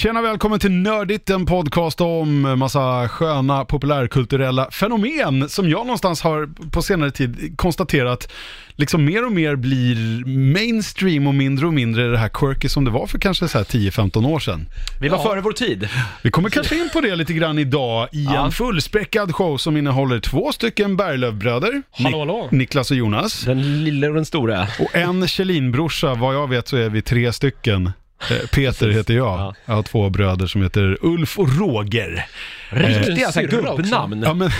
[0.00, 6.48] Tjena, välkommen till Nördigt, en podcast om massa sköna populärkulturella fenomen som jag någonstans har
[6.70, 8.32] på senare tid konstaterat
[8.76, 12.90] liksom mer och mer blir mainstream och mindre och mindre det här quirky som det
[12.90, 14.68] var för kanske så här 10-15 år sedan.
[15.00, 15.88] Vi var före vår tid.
[16.22, 18.44] Vi kommer kanske in på det lite grann idag i Ja.
[18.44, 22.48] en fullspäckad show som innehåller två stycken Berglöf-bröder, Hallå, Nik- hallå.
[22.50, 23.40] Niklas och Jonas.
[23.44, 24.62] Den lilla och den stora.
[24.80, 27.90] Och en Kjellin-brorsa, vad jag vet så är vi tre stycken.
[28.30, 29.26] Eh, Peter heter jag.
[29.40, 29.54] Ja.
[29.66, 32.26] Jag har två bröder som heter Ulf och Roger.
[32.70, 33.76] Riktiga så här syrra också.
[33.82, 34.22] gubbnamn.
[34.22, 34.50] Ja, men,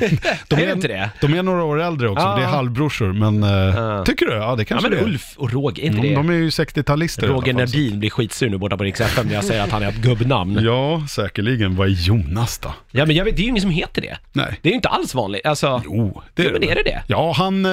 [0.48, 1.10] de, Är det inte det?
[1.20, 2.36] de är några år äldre också, Ja.
[2.36, 3.12] det är halvbrorsor.
[3.12, 4.04] Men eh, Ja.
[4.04, 4.32] tycker du?
[4.32, 5.08] Ja, det Ja kanske men det är.
[5.08, 6.16] Ulf och Roger, är inte Mm, det?
[6.16, 9.26] De är ju 60-talister i alla Roger Nerdin blir skitsur nu borta på Rix FM
[9.26, 10.54] när jag säger att han är ett gubbnamn.
[10.54, 10.60] Ja.
[11.00, 11.76] Ja, säkerligen.
[11.76, 12.74] Vad är Jonas då?
[12.92, 14.16] men jag vet, det är ju ingen som heter det.
[14.32, 14.58] Nej.
[14.62, 15.46] Det är ju inte alls vanligt.
[15.46, 17.02] Alltså, Jo, det Jo, men är det det?
[17.06, 17.70] Ja, han eh,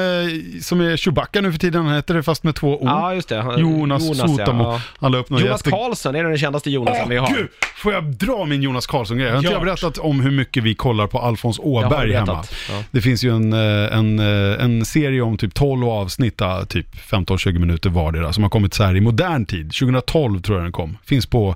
[0.61, 2.81] som är Chewbacca nu för tiden, han heter det fast med två O.
[2.85, 3.41] ja just det.
[3.41, 4.63] Han- Jonas, Sotamo.
[4.63, 4.81] ja.
[4.99, 7.27] Han la upp Jonas jätte- Karlsson, är det den kändaste Jonasen Åh vi har?
[7.35, 7.47] gud!
[7.75, 9.27] Får jag dra min Jonas Karlsson-grej?
[9.27, 12.43] Jag har inte jag berättat om hur mycket vi kollar på Alfons Åberg hemma.
[12.69, 12.83] ja.
[12.91, 16.95] Det finns ju en, eh, en, eh, en serie om typ 12 avsnitt, ah, typ
[16.95, 19.73] 15-20 minuter vardera, som har kommit så här i modern tid.
[19.73, 20.97] 2012 tror jag den kom.
[21.05, 21.55] Finns på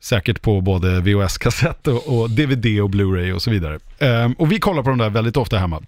[0.00, 3.78] Säkert på både VHS-kassett och, och DVD och Blu-ray och så vidare.
[3.98, 5.82] Ehm, och vi kollar på de där väldigt ofta hemma.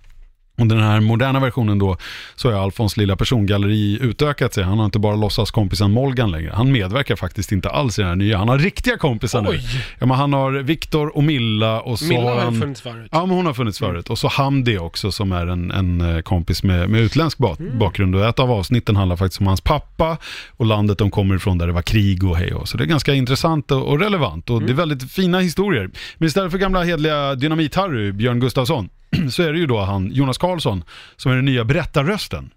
[0.59, 1.97] Och den här moderna versionen då,
[2.37, 4.65] så har Alfons lilla persongalleri utökat sig.
[4.65, 6.53] Han har inte bara låtsas kompisen Molgan längre.
[6.55, 8.39] Han medverkar faktiskt inte alls i den här nya.
[8.39, 9.49] Han har riktiga kompisar nu.
[9.49, 9.63] Oj.
[9.99, 12.61] Ja, men han har Viktor och Milla och så Milla har han...
[12.61, 13.09] funnits förut.
[13.13, 14.11] Ja, men hon har funnits förut.
[14.11, 18.17] Och så Hamdi också som är en, en eh, kompis med, med utländsk ba- bakgrund.
[18.17, 20.17] Och ett av avsnitten handlar faktiskt om hans pappa
[20.49, 22.77] och landet de kommer ifrån där det var krig och hej och så.
[22.77, 25.91] Det är ganska intressant och, och relevant och det är väldigt fina historier.
[26.19, 28.89] Men istället för gamla hedliga Dynamit-Harry, Björn Gustafsson,
[29.31, 30.85] så är det ju då han, Jonas Karlsson,
[31.17, 32.51] som är den nya berättarrösten.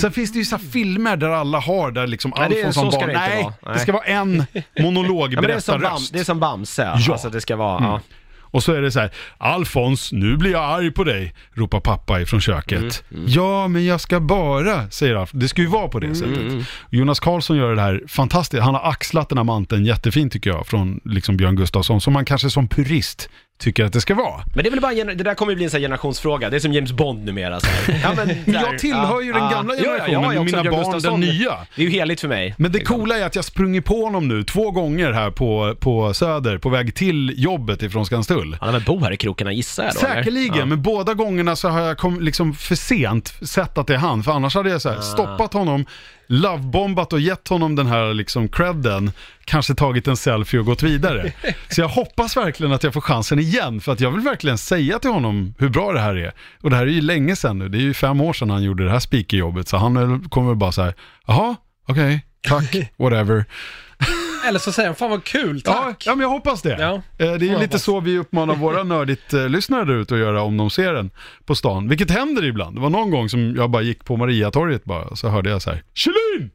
[0.00, 2.74] Sen finns det ju så filmer där alla har, där liksom Nej, det är- Alfons
[2.92, 3.08] som barn.
[3.08, 3.54] det Nej, vara.
[3.60, 3.78] det Nej.
[3.78, 4.44] ska vara en
[4.80, 6.12] monolog, Ja, det, är som Bam, berättarröst.
[6.12, 7.12] det är som Bamse, Ja.
[7.12, 8.00] alltså det ska vara, ja.
[8.50, 12.20] Och så är det så här, Alfons, nu blir jag arg på dig, ropar pappa
[12.20, 13.04] ifrån köket.
[13.12, 15.30] Mm, Ja, men jag ska bara, säger Alf.
[15.32, 16.68] Det ska ju vara på det Mm, sättet.
[16.90, 18.62] Jonas Karlsson gör det här fantastiskt.
[18.62, 22.24] Han har axlat den här manteln jättefint tycker jag, från liksom Björn Gustafsson, som man
[22.24, 23.28] kanske som purist
[23.58, 24.42] tycker att det ska vara.
[24.54, 26.50] Men det är väl bara, gener- det där kommer ju bli en sån här generationsfråga,
[26.50, 28.00] det är som James Bond numera så här.
[28.02, 30.92] ja, men, Men jag tillhör ju den gamla generationen, jag är också mina Björn barn
[30.92, 31.20] Gustafsson.
[31.20, 31.52] den nya.
[31.76, 32.54] Det är ju heligt för mig.
[32.58, 36.14] Men det coola är att jag sprungit på honom nu två gånger här på, på
[36.14, 38.56] Söder, på väg till jobbet ifrån Skanstull.
[38.60, 40.00] Han har väl bo här i krokarna gissar jag då?
[40.06, 40.14] eller?
[40.14, 40.64] Säkerligen, Ja.
[40.66, 44.22] men båda gångerna så har jag kom, liksom för sent sett att det är han.
[44.22, 44.80] För annars hade jag Ah.
[44.80, 45.86] så här, stoppat honom,
[46.26, 49.10] lovebombat och gett honom den här liksom credden,
[49.44, 51.32] kanske tagit en selfie och gått vidare.
[51.68, 54.98] så jag hoppas verkligen att jag får chansen igen, för att jag vill verkligen säga
[54.98, 56.32] till honom hur bra det här är.
[56.60, 58.62] Och det här är ju länge sedan nu, det är ju fem år sedan han
[58.62, 60.94] gjorde det här speakerjobbet, så han kommer bara så här,
[61.26, 61.56] jaha,
[61.88, 63.44] okej, tack, whatever.
[64.48, 66.06] Eller så säger han, fan vad kul, Ja, tack.
[66.06, 66.76] ja, men jag hoppas det.
[66.80, 66.94] Ja.
[66.94, 67.82] Eh, Det är ju lite hoppas.
[67.82, 71.10] så vi uppmanar våra nördigt-lyssnare där ute att göra om de ser den
[71.44, 71.88] på stan.
[71.88, 72.76] Vilket händer ibland.
[72.76, 75.70] Det var någon gång som jag bara gick på Mariatorget bara, så hörde jag så
[75.70, 76.50] här, Kjellin!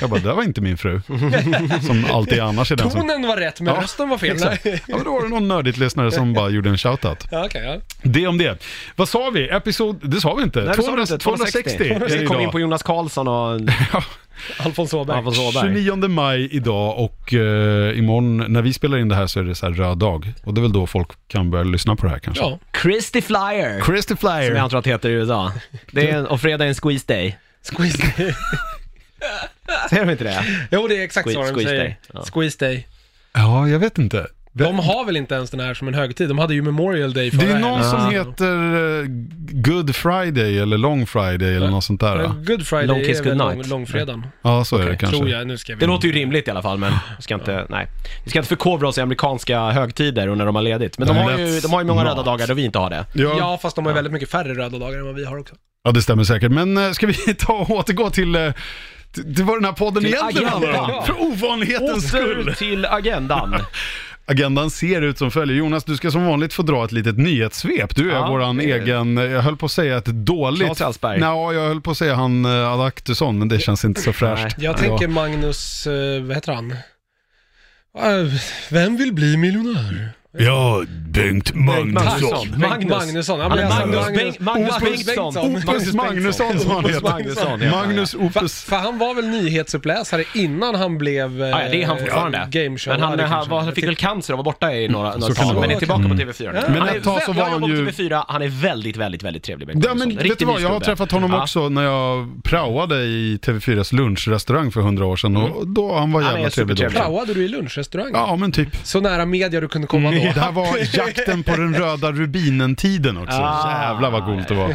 [0.00, 1.00] Jag bara, det var inte min fru.
[1.86, 3.00] Som alltid annars är den som...
[3.00, 4.30] Tonen var rätt, men Ja, rösten var fel.
[4.36, 4.66] Exakt.
[4.66, 7.24] Ja, men då var det någon nördigt-lyssnare som bara gjorde en shoutout.
[7.30, 7.80] Ja, okej, ja.
[8.02, 8.58] Det om det.
[8.96, 9.48] Vad sa vi?
[9.48, 10.00] Episod...
[10.02, 10.60] Det sa vi inte.
[10.60, 11.18] Nej, det sa du inte.
[11.18, 13.60] 260 är det Vi kom in på Jonas Karlsson och
[14.58, 15.16] Alfons Åberg.
[15.16, 15.74] Alfons Åberg.
[15.74, 19.54] 29 maj idag och eh, imorgon när vi spelar in det här så är det
[19.54, 20.32] så här röd dag.
[20.44, 22.42] Och det är väl då folk kan börja lyssna på det här kanske.
[22.44, 22.58] Ja.
[22.82, 23.80] Christy Flyer.
[23.86, 24.50] Christy Som Flyer.
[24.50, 25.52] jag antar att det heter i USA.
[25.90, 27.38] Det är en, och fredag är en squeeze day.
[27.76, 27.98] Squeeze
[29.90, 30.44] Säger de inte det?
[30.70, 31.80] Jo, det är exakt Squeeze- så de squeeze säger.
[31.84, 31.96] day.
[32.12, 32.24] Ja.
[32.34, 32.86] Squeeze day.
[33.32, 34.26] Ja, jag vet inte.
[34.56, 36.28] De har väl inte ens den här som en högtid?
[36.28, 37.90] De hade ju Memorial Day förra Det är någon helgen.
[37.90, 38.24] som Ja.
[38.24, 39.06] heter eh,
[39.52, 42.30] Good Friday eller Long Friday eller något sånt där.
[42.46, 43.66] Good Friday Long kiss, är väl good lång, night.
[43.68, 45.16] långfredagen, Ja, så är det kanske.
[45.18, 45.46] tror jag.
[45.46, 45.80] Nu ska vi...
[45.80, 47.86] Det låter ju rimligt i alla fall, men vi ska inte, nej.
[48.24, 50.98] Vi ska inte förkovra oss i amerikanska högtider och när de har ledigt.
[50.98, 52.90] Men de har ju, de har ju många Let's röda dagar då vi inte har
[52.90, 53.04] det.
[53.14, 55.38] Ja, Ja, fast de har ju väldigt mycket färre röda dagar än vad vi har
[55.38, 55.54] också.
[55.84, 56.50] ja, det stämmer säkert.
[56.52, 58.52] Men eh, ska vi ta och återgå till, eh,
[59.12, 60.84] till, till vad den här podden Till egentligen handlar om?
[60.84, 61.06] agendan.
[61.06, 62.40] För ovanlighetens skull.
[62.48, 63.54] Åter till agendan.
[64.26, 65.56] Agendan ser ut som följer.
[65.56, 67.96] Jonas, du ska som vanligt få dra ett litet nyhetssvep.
[67.96, 70.64] Du är Ja, våran det är- egen, jag höll på att säga ett dåligt...
[70.64, 71.20] Claes Elfsberg.
[71.20, 74.56] Nej, jag höll på att säga han uh, Adaktusson, men det känns inte så fräscht.
[74.58, 76.70] Jag tänker Magnus, eh, vad heter han?
[77.98, 78.32] Eh,
[78.70, 80.10] vem vill bli miljonär?
[80.38, 81.92] Ja, Bengt Magnusson.
[82.04, 82.60] Magnusson.
[82.60, 83.40] Bengt Magnusson.
[83.40, 85.34] Ja, men alltså, Magnus, Magnus- Bengt, Magnus Opus Bengtsson.
[85.34, 85.74] Bengtsson.
[85.74, 87.00] Opus Magnusson som han heter.
[87.02, 88.64] Magnusson, Magnus För, Opus.
[88.64, 92.48] för han var väl nyhetsuppläsare innan han blev eh, Ja, det är han fortfarande.
[92.50, 92.92] gameshow.
[92.94, 95.34] Men han, han, var, han fick väl cancer och var borta i några, några så
[95.34, 96.60] kan det tag, men är tillbaka på TV4 nu.
[96.68, 99.22] Men Han är ett tag så var jag han ju- TV4, han är väldigt, väldigt,
[99.22, 100.28] väldigt trevlig Bengt Ja, men Magnusson.
[100.28, 101.42] vet du vad, jag har träffat honom Ja.
[101.42, 106.22] också när jag praoade i TV4s lunchrestaurang för hundra år sedan och då han var
[106.22, 106.88] jävla trevlig då.
[106.90, 108.10] Praoade du i lunchrestaurang?
[108.12, 108.68] Ja, men typ.
[108.82, 110.23] Så nära media du kunde komma då?
[110.34, 113.36] Det här var jakten på den röda rubinen-tiden också.
[113.36, 113.82] Ah.
[113.82, 114.74] Jävlar vad coolt det var.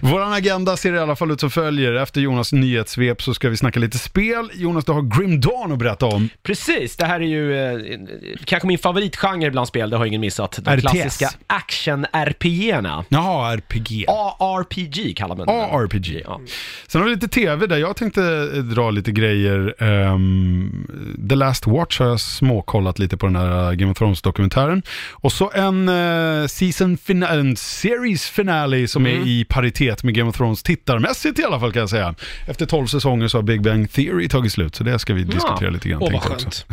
[0.00, 1.92] Våran agenda ser i alla fall ut som följer.
[1.94, 4.50] Efter Jonas nyhetssvep så ska vi snacka lite spel.
[4.54, 6.28] Jonas, du har Grim Dawn att berätta om.
[6.42, 7.98] Precis, det här är ju eh,
[8.44, 10.58] kanske min favoritgenre bland spel, det har ingen missat.
[10.62, 10.80] De RTS.
[10.80, 13.04] klassiska action-RPG-erna.
[13.08, 14.04] Jaha, RPG.
[14.38, 15.52] ARPG kallar man det.
[15.52, 16.22] ARPG.
[16.24, 16.40] Ja.
[16.86, 18.22] Sen har vi lite tv där jag tänkte
[18.54, 19.74] eh, dra lite grejer.
[19.82, 20.86] Ehm,
[21.28, 24.71] The Last Watch har jag småkollat lite på den här eh, Game of Thrones-dokumentären.
[25.10, 30.30] Och så en uh, season fina- en series finale som är i paritet med Game
[30.30, 32.14] of Thrones tittarmässigt i alla fall kan jag säga.
[32.46, 35.70] Efter 12 säsonger så har Big Bang Theory tagit slut, så det ska vi diskutera
[35.70, 36.02] lite grann.
[36.02, 36.66] Åh, vad skönt.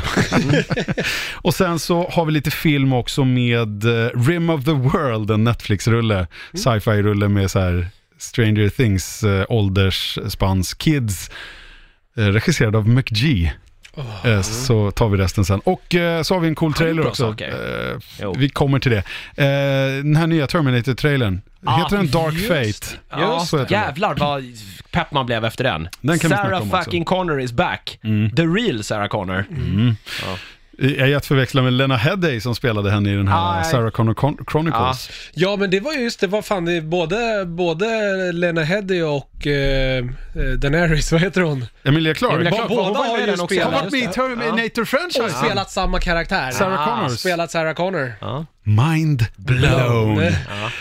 [1.33, 5.43] Och sen så har vi lite film också med eh, Rim of the World, en
[5.43, 7.87] Netflix-rulle, sci-fi-rulle med så här
[8.17, 11.29] Stranger Things uh, åldersspans kids,
[12.17, 13.51] eh, regisserad av McGee.
[14.25, 15.59] Eh, Så tar vi resten sen.
[15.59, 17.35] Och eh, så har vi en cool trailer också.
[17.39, 18.97] Eh, vi kommer till det.
[18.97, 22.97] Eh, den här nya Terminator-trailern, Ah, heter den Dark just Fate?
[23.09, 23.81] Ja, så heter den.
[23.83, 24.43] jävlar vad
[24.91, 25.89] pepp man blev efter den.
[26.01, 26.83] Den kan vi Sarah om också.
[26.83, 27.99] fucking Connor is back.
[28.35, 29.45] The real Sarah Connor.
[30.81, 33.65] Jag är att förväxla med Lena Headey som spelade henne i den här Nej.
[33.65, 35.09] Sarah Connor Chron- Chronicles.
[35.33, 37.85] Ja, men det var ju just det, vad fan, det är både, både
[38.31, 40.03] Lena Headey och eh, eh,
[40.57, 41.65] Daenerys, vad heter hon?
[41.83, 42.35] Emilia Clarke.
[42.35, 42.69] Emilia Clarke.
[42.75, 43.55] Båda hon har ju den också.
[43.59, 45.29] Har spelat, varit med i Terminator och franchise.
[45.29, 46.51] spelat samma karaktär.
[46.51, 47.09] Sarah Ah, Connor.
[47.09, 48.13] Spelat Sarah Connor.
[48.21, 48.45] Ja.
[48.63, 50.23] Mind blown.
[50.23, 50.31] Ja,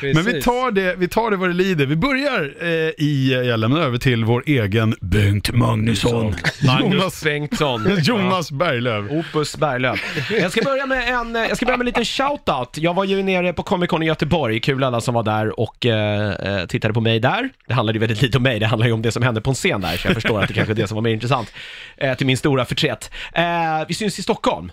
[0.14, 1.86] Men vi tar, det, vi tar det vad det lider.
[1.86, 2.68] Vi börjar eh,
[2.98, 6.34] i, jag lämnar över till vår egen Bengt Magnusson.
[6.66, 7.86] Magnus Jonas, Bengtsson.
[8.02, 9.10] Jonas Berglöf.
[9.10, 10.30] Opus Berglöf.
[10.30, 12.78] Jag ska börja med en, jag ska börja med en liten shoutout.
[12.78, 15.86] Jag var ju nere på Comic Con i Göteborg, kul alla som var där och
[15.86, 17.48] eh, eh, tittade på mig där.
[17.66, 19.50] Det handlade ju väldigt lite om mig, det handlar ju om det som hände på
[19.50, 21.52] en scen där, så jag förstår att det kanske är det som var mer intressant.
[21.96, 23.10] Eh, till min stora förtret.
[23.34, 23.44] Eh,
[23.88, 24.72] vi syns i Stockholm.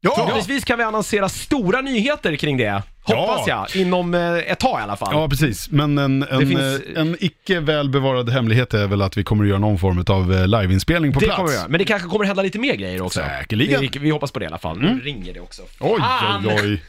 [0.00, 2.82] Ja, Förhoppningsvis kan vi annonsera stora nyheter kring det.
[3.02, 3.66] Hoppas Ja.
[3.72, 5.08] jag, inom eh, ett tag i alla fall.
[5.12, 5.70] ja, precis.
[5.70, 9.44] Men en, en, finns- eh, en icke väl bevarad hemlighet är väl att vi kommer
[9.44, 11.36] att göra någon form av eh, liveinspelning på det plats.
[11.36, 11.68] kommer vi göra.
[11.68, 13.20] Men det kanske kommer hända lite mer grejer också.
[13.20, 13.80] Säkerligen.
[13.80, 14.78] Vi, vi hoppas på det i alla fall.
[14.80, 15.62] Nu ringer det också.
[15.80, 16.46] Oj, Fan!
[16.48, 16.82] oj, oj.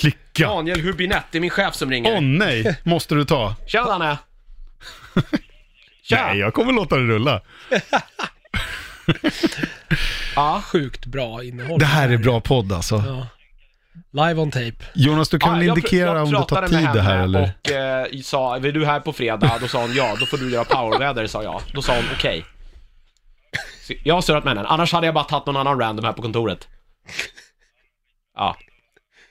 [0.00, 0.46] Klicka.
[0.48, 2.14] Daniel Hubinett, det är min chef som ringer.
[2.14, 3.54] Åh nej, måste du ta?
[3.66, 4.18] Tja Danne!
[6.08, 6.26] Tja!
[6.26, 7.40] Nej, jag kommer låta det rulla.
[10.36, 10.62] Ja.
[10.66, 11.78] Sjukt bra innehåll.
[11.78, 12.94] Det här är bra podd alltså.
[13.06, 13.26] Ja.
[14.26, 14.74] Live on tape.
[14.94, 17.00] Jonas, du kan Ja, väl jag indikera jag om det tar pratade tid med det
[17.02, 17.52] här eller?
[17.64, 19.58] och eh, sa, är du här på fredag?
[19.60, 21.62] Då sa hon ja, då får du göra powerväder, sa jag.
[21.72, 22.44] Då sa hon okej.
[23.86, 26.12] Så Jag har surrat med henne, annars hade jag bara tagit någon annan random här
[26.12, 26.68] på kontoret.
[28.36, 28.56] Ja.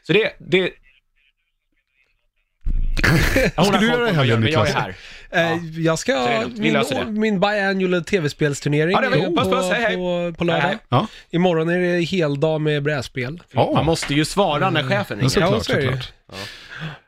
[0.07, 0.59] Så det, det...
[3.35, 4.83] Ja, hon Ska har du göra det här, jag men jag är Niklas?
[4.83, 4.95] här.
[5.33, 8.97] Eh, jag ska, lugnt, min, min biannual tv-spelsturnering Ja,
[9.43, 9.95] på, hej.
[9.95, 10.77] på, på lördag.
[10.89, 13.43] Ja, Imorgon är det heldag med brädspel.
[13.51, 13.71] ja.
[13.75, 15.29] Man måste ju svara när chefen Ja, ringer.
[15.29, 16.13] såklart, Ja, såklart.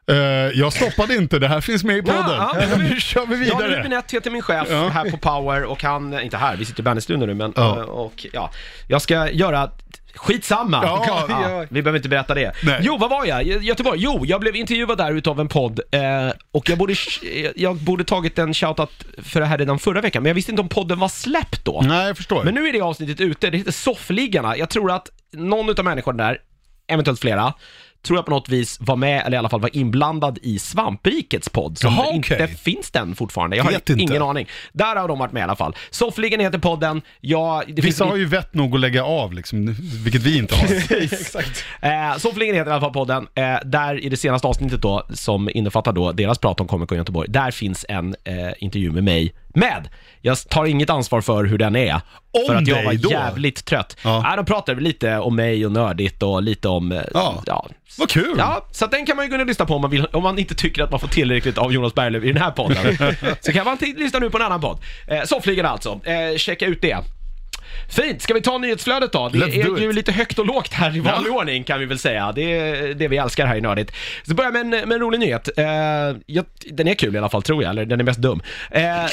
[0.07, 0.15] Eh,
[0.59, 2.23] jag stoppade inte, det här finns med i podden.
[2.27, 3.79] Ja, ja, nu kör vi vidare.
[3.79, 4.87] Rubinett heter min chef Ja.
[4.87, 7.77] här på Power och han, inte här, vi sitter i bandystudion nu men, Ja.
[7.77, 8.51] eh, och ja,
[8.87, 9.71] jag ska göra
[10.15, 10.79] Skitsamma!
[10.83, 11.65] Ja, ja.
[11.69, 12.51] vi behöver inte berätta det.
[12.63, 12.79] Nej.
[12.81, 13.43] Jo, vad var jag?
[13.43, 13.99] Göteborg?
[14.01, 16.01] Jo, jag blev intervjuad där utav en podd eh,
[16.51, 16.95] och jag borde,
[17.55, 20.61] jag borde tagit en shoutout för det här redan förra veckan, men jag visste inte
[20.61, 21.81] om podden var släppt då.
[21.87, 22.43] Nej, jag förstår.
[22.43, 24.57] Men nu är det avsnittet ute, det heter Soffliggarna.
[24.57, 26.37] Jag tror att någon utav människorna där,
[26.87, 27.53] eventuellt flera,
[28.05, 31.49] tror jag på något vis var med, eller i alla fall var inblandad i Svamprikets
[31.49, 32.47] podd, som Jaha, inte okej.
[32.47, 33.57] finns den fortfarande.
[33.57, 34.01] Jag har Vet inte.
[34.03, 34.47] ingen aning.
[34.73, 35.75] Där har de varit med i alla fall.
[35.89, 39.75] Soffligan heter podden, ja, det finns Vissa har ju vett nog att lägga av, liksom,
[40.03, 40.65] vilket vi inte har.
[41.03, 41.65] Exakt.
[41.81, 43.27] Eh, Soffligan heter i alla fall podden.
[43.35, 46.97] Eh, där i det senaste avsnittet då, som innefattar då deras prat om Comic Con
[46.97, 49.89] Göteborg, där finns en eh, intervju med mig med.
[50.21, 51.93] Jag tar inget ansvar för hur den är.
[51.93, 52.01] Om
[52.47, 53.09] för att jag dig var då?
[53.11, 53.97] jävligt trött.
[54.03, 54.21] Ja.
[54.29, 54.35] Ja.
[54.35, 56.91] de pratade lite om mig och nördigt och lite om...
[56.91, 57.67] eh, Ja.
[57.97, 58.35] Vad kul!
[58.37, 60.39] Ja, så att den kan man ju kunna lyssna på om man, vill, om man
[60.39, 62.97] inte tycker att man får tillräckligt av Jonas Berglöf i den här podden.
[63.41, 64.77] så kan man lyssna nu på en annan podd.
[65.07, 66.97] Eh, Soffligan alltså, eh, checka ut det.
[67.89, 69.29] Fint, ska vi ta nyhetsflödet då?
[69.29, 69.95] Det Let's är ju it.
[69.95, 72.31] lite högt och lågt här i vanlig ordning kan vi väl säga.
[72.31, 73.91] Det är det vi älskar här i Nördigt.
[74.23, 75.49] Så börjar med en, med en rolig nyhet.
[75.57, 75.65] Eh,
[76.25, 78.41] jag, den är kul i alla fall tror jag, eller den är mest dum.
[78.71, 79.05] Eh,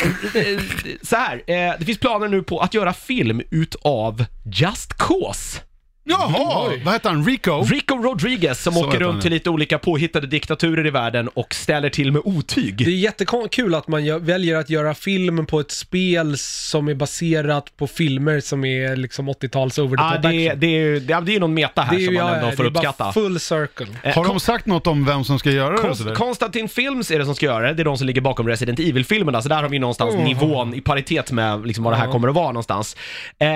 [1.03, 5.61] så här, eh, det finns planer nu på att göra film utav Just Cause.
[6.05, 6.83] Jaha, Oj.
[6.85, 7.25] vad heter han?
[7.27, 7.63] Rico?
[7.63, 9.23] Rico Rodriguez som Så åker heter han, runt ja.
[9.23, 12.77] till lite olika påhittade diktaturer i världen och ställer till med otyg.
[12.77, 16.95] Det är jättekul att man gör, väljer att göra film på ett spel som är
[16.95, 20.61] baserat på filmer som är liksom 80-tals over the Ja, top det, är- action.
[20.61, 22.35] det, är ju- det, är- det är ju någon meta här som ju- man ja,
[22.35, 23.13] ändå ja, får det är bara uppskatta.
[23.13, 23.87] full circle.
[24.03, 25.75] Eh, Har de sagt något om vem som ska göra det?
[25.75, 26.15] och Konst, sådär?
[26.15, 28.79] Konstantin Films är det som ska göra det, det är de som ligger bakom Resident
[28.79, 30.25] Evil-filmerna, så där har vi någonstans Mm.
[30.27, 32.13] nivån i paritet med liksom vad det här Ja.
[32.13, 32.97] kommer att vara någonstans.
[33.39, 33.47] Eh,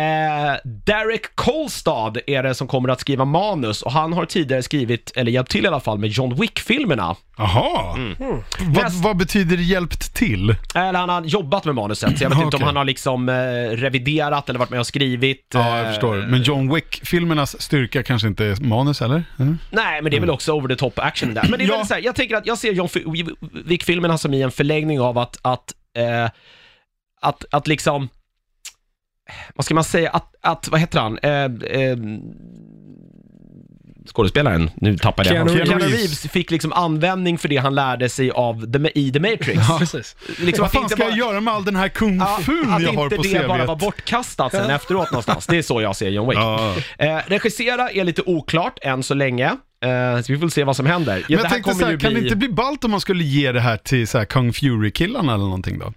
[0.65, 5.33] Derek Kolstad är det som kommer att skriva manus och han har tidigare skrivit, eller
[5.33, 7.17] hjälpt till i alla fall, med John Wick-filmerna.
[7.39, 7.95] Jaha.
[7.97, 8.15] Mm.
[8.19, 10.55] Vad, Näst- vad betyder hjälpt till?
[10.75, 12.67] Eller han har jobbat med manuset, så jag vet inte om Okej.
[12.67, 13.33] han har liksom eh,
[13.77, 15.47] reviderat eller varit med och skrivit.
[15.55, 16.17] Ja, jag eh, förstår.
[16.17, 19.25] Men John Wick-filmernas styrka kanske inte är manus, eller?
[19.39, 19.59] Mm.
[19.71, 21.47] Nej, men det är väl också over the top action där.
[21.51, 21.77] Men det är Ja.
[21.77, 23.03] väl så här, jag tänker att jag ser John F-
[23.65, 26.31] Wick-filmerna som i en förlängning av att, att, eh,
[27.21, 28.09] att, att liksom,
[29.55, 31.45] vad ska man säga, att, att vad heter han, eh,
[31.81, 31.97] eh,
[34.15, 35.51] skådespelaren, nu tappade jag Keanu.
[35.53, 35.69] Reeves.
[35.69, 39.55] Keanu Reeves fick liksom användning för det han lärde sig av the, i The Matrix.
[39.69, 40.17] Ja, precis.
[40.39, 42.39] Liksom Vad att fan inte ska bara- jag göra med all den här kung Ja,
[42.43, 43.49] fun att jag har inte på det CVt?
[43.49, 45.47] bara var bortkastat sen efteråt någonstans.
[45.47, 46.39] Det är så jag ser John Wick.
[46.39, 46.75] Ja.
[46.99, 50.87] Eh, regissera är lite oklart än så länge, eh, så vi får se vad som
[50.87, 51.17] händer.
[51.17, 52.21] Ja, Men det jag här tänkte kommer så här, ju kan bli...
[52.21, 55.35] det inte bli ballt om man skulle ge det här till så här Kung Fury-killarna
[55.35, 55.93] eller någonting då?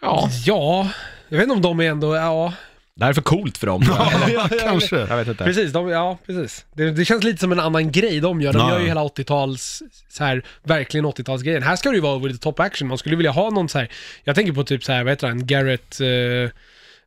[0.00, 0.88] Ja, Ja,
[1.28, 2.52] jag vet inte om de är ändå, ja,
[2.94, 3.82] det här är för coolt för dem.
[3.88, 4.96] Ja, kanske.
[4.98, 5.44] Jag vet inte.
[5.44, 6.64] precis, de, ja precis.
[6.74, 8.52] Det, det känns lite som en annan grej de gör.
[8.52, 8.70] De Ja.
[8.72, 11.60] gör ju hela 80-tals, så här, verkligen 80-talsgrejen.
[11.62, 12.88] Här ska det ju vara the top action.
[12.88, 13.88] Man skulle vilja ha någon så här,
[14.24, 16.50] jag tänker på typ så här, vad heter han, Garrett, eh,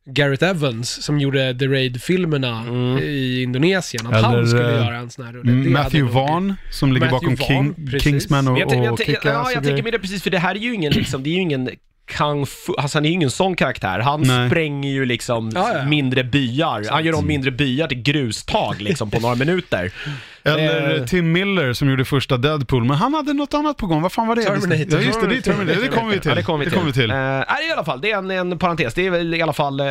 [0.04, 2.64] Garrett Evans som gjorde The Raid-filmerna
[3.02, 4.06] i Indonesien.
[4.06, 5.52] Att Eller, han skulle eh, göra en sån här rulle.
[5.52, 8.02] Det hade Matthew Vaughn som ligger Matthew bakom King, Vaughn, precis.
[8.02, 9.82] Kingsman och, Men jag, tänker- jag, och Kick-Ass ja, och jag tänker grejer.
[9.82, 11.70] med det precis, för det här är ju ingen, liksom, det är ju ingen
[12.12, 13.98] kung fu, alltså han är ju ingen sån karaktär.
[13.98, 14.48] Han Nej.
[14.50, 15.84] spränger ju liksom Ja, ja.
[15.84, 16.86] mindre byar.
[16.90, 19.92] Han gör om mindre byar till grustag liksom på några minuter.
[20.44, 24.02] Eller Eh, Tim Miller som gjorde första Deadpool, men han hade något annat på gång.
[24.02, 24.42] Vad fan var det?
[24.42, 24.98] Terminator.
[25.00, 25.82] Ja, just det, det är Terminator.
[25.82, 26.28] Det kommer vi till.
[26.28, 26.74] Ja, det kommer vi till.
[26.78, 27.10] kommer vi till.
[27.10, 28.94] Eh, nej, i alla fall, det är en, en parentes.
[28.94, 29.86] Det är väl i alla fall eh,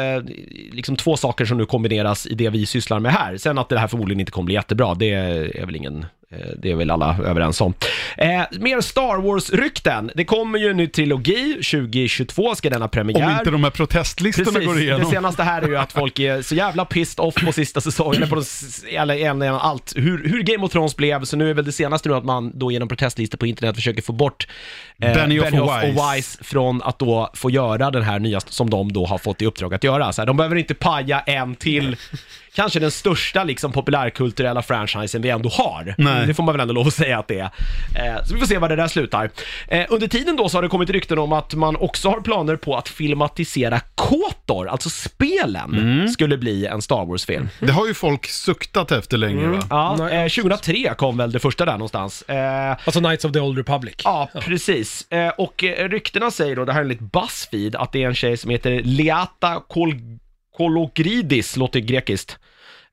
[0.72, 3.38] liksom två saker som nu kombineras i det vi sysslar med här.
[3.38, 6.06] Sen att det här förmodligen inte kommer bli jättebra, det är väl ingen
[6.58, 7.74] det är väl alla överens om.
[8.18, 10.12] Eh, mer Star Wars-rykten.
[10.16, 13.26] Det kommer ju en ny trilogi, 2022 ska denna premiär.
[13.26, 15.12] Om inte de här protestlistorna Precis, går det igenom.
[15.12, 18.36] senaste här är ju att folk är så jävla pissed off på sista säsongen, på
[18.36, 18.44] de,
[18.98, 22.10] eller eller allt, hur, hur Game of Thrones blev, så nu är väl det senaste
[22.10, 24.48] nu att man då genom protestlistor på internet försöker få bort
[25.02, 25.98] eh, Benioff och och Weiss.
[25.98, 29.46] Weiss från att då få göra den här nya, som de då har fått i
[29.46, 30.14] uppdrag att göra.
[30.14, 31.96] Så här, de behöver inte paja en till,
[32.56, 35.96] kanske den största liksom populärkulturella franchisen vi ändå har.
[35.98, 36.28] Nej.
[36.28, 37.50] Det får man väl ändå lov att säga att det är.
[37.96, 39.30] Eh, så vi får se var det där slutar.
[39.68, 42.56] Eh, under tiden då så har det kommit rykten om att man också har planer
[42.56, 46.08] på att filmatisera KOTOR, alltså spelen, Mm.
[46.08, 47.50] skulle bli en Star Wars-film.
[47.60, 49.60] Det har ju folk suktat efter länge va?
[49.70, 52.22] Ja, eh, 2003 kom väl det första där någonstans.
[52.22, 53.96] Eh, Alltså Knights of the Old Republic.
[54.04, 55.12] Ja, precis.
[55.12, 58.16] Eh, och eh, ryktena säger då, det här är enligt Buzzfeed, att det är en
[58.16, 60.20] tjej som heter Leata Kol-
[60.52, 62.40] Kolokridis låter grekiskt.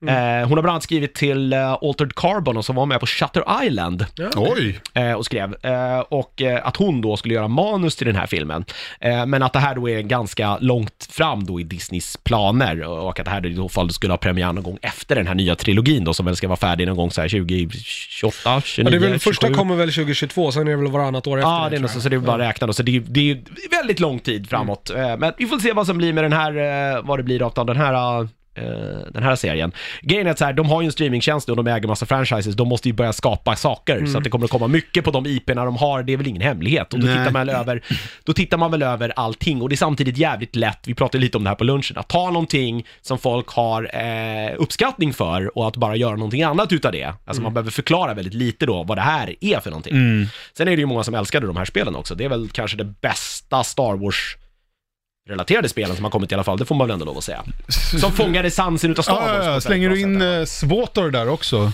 [0.07, 3.05] Eh, hon har bland annat skrivit till eh, Altered Carbon och som var med på
[3.05, 4.29] Shutter Island Ja.
[4.35, 4.79] Oj!
[4.93, 5.55] eh, och skrev.
[5.65, 8.65] Eh, och eh, att hon då skulle göra manus till den här filmen.
[8.99, 13.19] Eh, men att det här då är ganska långt fram då i Disneys planer och
[13.19, 15.55] att det här i så fall skulle ha premiär någon gång efter den här nya
[15.55, 19.05] trilogin då som väl ska vara färdig någon gång så här 2028, 29, Ja, det
[19.05, 19.57] är väl, första 27.
[19.59, 21.83] kommer väl 2022, sen är det väl varannat år efter Ja, det är tror nog
[21.89, 21.91] jag.
[21.91, 22.73] så, så det är bara att räkna då.
[22.73, 24.89] Så det är, det är ju väldigt lång tid framåt.
[24.89, 27.59] Eh, Men vi får se vad som blir med den här, eh, vad det blir
[27.59, 28.27] av den här eh,
[29.13, 29.71] den här serien.
[30.01, 32.55] Grejen är att så här, de har ju en streamingtjänst och de äger massa franchises,
[32.55, 35.25] de måste ju börja skapa saker så att det kommer att komma mycket på de
[35.25, 36.93] IP-erna de har, det är väl ingen hemlighet.
[36.93, 37.17] Och då Nej.
[37.17, 37.81] tittar, man över,
[38.23, 41.37] då tittar man väl över allting och det är samtidigt jävligt lätt, vi pratade lite
[41.37, 45.67] om det här på lunchen, att ta någonting som folk har eh, uppskattning för och
[45.67, 47.13] att bara göra någonting annat utav det.
[47.25, 49.93] Alltså man behöver förklara väldigt lite då vad det här är för någonting.
[50.57, 52.15] Sen är det ju många som älskade de här spelen också.
[52.15, 54.37] Det är väl kanske det bästa Star Wars
[55.29, 57.23] relaterade spelen som har kommit i alla fall, det får man väl ändå lov att
[57.23, 57.43] säga.
[57.99, 59.25] Som fångar essensen utav Star Wars.
[59.27, 59.61] Ja, ja, ja.
[59.61, 61.71] Slänger du in eh, Svotor där också?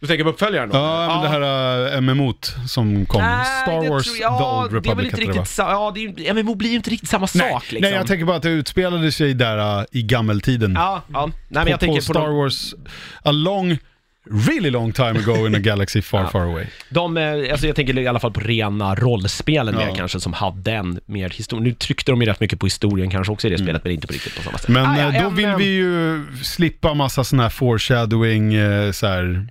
[0.00, 0.76] Du tänker på uppföljaren då?
[0.76, 3.22] Ja, men det här uh, MMO't som kom.
[3.22, 5.92] Nej, Star Wars tror The jag- Old det är väl Republic inte riktigt sa- Ja,
[5.94, 7.90] det är, MMO blir ju inte riktigt samma Nej, sak liksom.
[7.90, 10.72] nej, jag tänker bara att det utspelade sig där uh, i gammeltiden.
[10.76, 11.26] Ja, ja.
[11.26, 12.74] Nej, men på, jag tänker på på Star de, Wars,
[13.22, 13.78] a long,
[14.30, 16.28] really long time ago in a galaxy far Ja.
[16.28, 16.66] far away.
[16.88, 19.86] de, eh, alltså jag tänker i alla fall på rena rollspelen Ja.
[19.86, 21.64] mer kanske, som hade en mer historia.
[21.64, 24.06] Nu tryckte de ju rätt mycket på historien kanske också i det spelet, men inte
[24.06, 24.68] på riktigt på samma sätt.
[24.68, 28.92] Men Ah, ja, eh, då en, vill vi ju slippa massa sån här foreshadowing, eh,
[28.92, 29.46] så här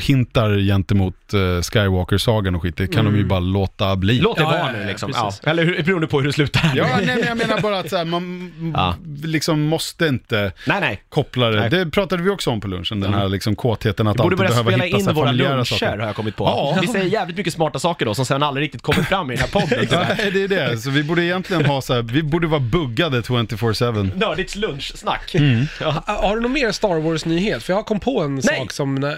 [0.00, 4.18] hintar gentemot uh, Skywalker-sagan och skit, det kan de ju bara låta bli.
[4.20, 5.12] Låt det Ja, vara ja, nu liksom.
[5.14, 5.32] Ja.
[5.44, 6.72] Eller hur, beroende på hur det slutar.
[6.74, 8.94] Ja, nej, men jag menar bara att så här, man Ja.
[9.24, 11.02] liksom måste inte Nej, nej.
[11.08, 11.56] koppla det.
[11.60, 11.66] Nej.
[11.66, 11.78] Mm.
[11.84, 14.38] Det pratade vi också om på lunchen, den här liksom kåtheten att Vi borde alltid
[14.38, 15.98] börja behöva spela hitta så in här våra familjära luncher, saker.
[15.98, 16.44] har jag kommit på.
[16.44, 16.78] Ja.
[16.80, 19.44] Vi säger jävligt mycket smarta saker då, som sen aldrig riktigt kommer fram i den
[19.44, 19.86] här podden.
[19.90, 20.78] Ja, nej, det är det.
[20.78, 24.18] Så vi borde egentligen ha så här, vi borde vara buggade 24-7.
[24.18, 25.34] Nördigt lunchsnack.
[25.34, 25.64] Mm.
[25.80, 26.02] Ja.
[26.06, 27.62] Har du någon mer Star Wars-nyhet?
[27.62, 28.42] För jag kom på en Nej.
[28.44, 29.10] sak som, eh,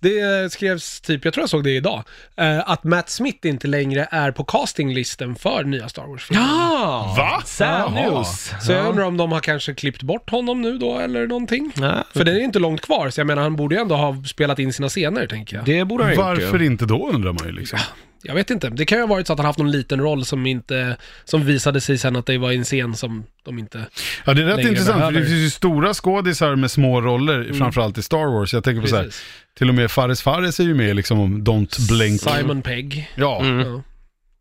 [0.00, 2.04] det skrevs typ, jag tror jag såg det idag,
[2.36, 6.42] eh, att Matt Smith inte längre är på castinglisten för nya Star Wars-filmer.
[6.42, 7.14] Ja!
[7.18, 7.42] Va?
[7.44, 8.10] Sad Jaha.
[8.10, 8.52] news.
[8.60, 11.72] Så jag undrar om de har kanske klippt bort honom nu då, eller någonting?
[11.76, 12.04] Ja.
[12.12, 14.58] För det är inte långt kvar, så jag menar han borde ju ändå ha spelat
[14.58, 15.64] in sina scener, tänker jag.
[15.64, 16.44] Det borde han ha gjort ju.
[16.44, 17.78] Varför inte då undrar man ju liksom.
[18.22, 20.24] Jag vet inte, det kan ju ha varit så att han haft någon liten roll
[20.24, 23.86] som inte, som visade sig sen att det var en scen som de inte...
[24.24, 27.98] Ja, det är rätt intressant, för det finns ju stora skådisar med små roller, framförallt
[27.98, 28.54] i Star Wars.
[28.54, 29.24] Jag tänker på så här, Precis.
[29.58, 32.20] till och med Fares Fares är ju med liksom om Don't Blink.
[32.20, 33.10] Simon Pegg.
[33.14, 33.40] Ja.
[33.40, 33.82] Mm.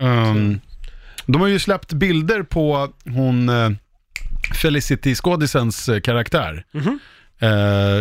[0.02, 0.60] Ehm,
[1.26, 3.70] de har ju släppt bilder på hon eh,
[4.62, 6.66] Felicity-skådisens eh, karaktär.
[6.72, 7.00] Mhm.
[7.42, 7.50] Eh,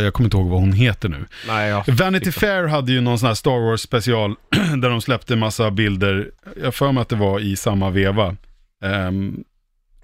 [0.04, 1.26] jag kommer inte ihåg vad hon heter nu.
[1.47, 1.85] Nej, ja.
[1.88, 4.35] Vanity Fair hade ju någon sån här Star Wars special
[4.80, 6.30] där de släppte massa bilder.
[6.62, 8.37] Jag för mig att det var i samma veva.
[8.85, 9.44] Um,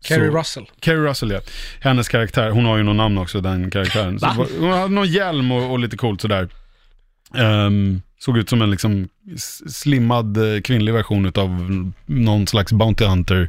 [0.03, 0.67] Kerry Russell.
[0.81, 1.41] Kerry Russell ja.
[1.81, 4.21] Hennes karaktär, hon har ju någon namn också den karaktären.
[4.21, 4.47] Så Va?
[4.61, 6.49] hon hade någon hjälm och, och lite coolt sådär.
[7.39, 9.09] Ehm, såg ut som en liksom
[9.69, 11.49] slimmad eh, kvinnlig version av
[12.07, 13.49] någon slags Bounty Hunter,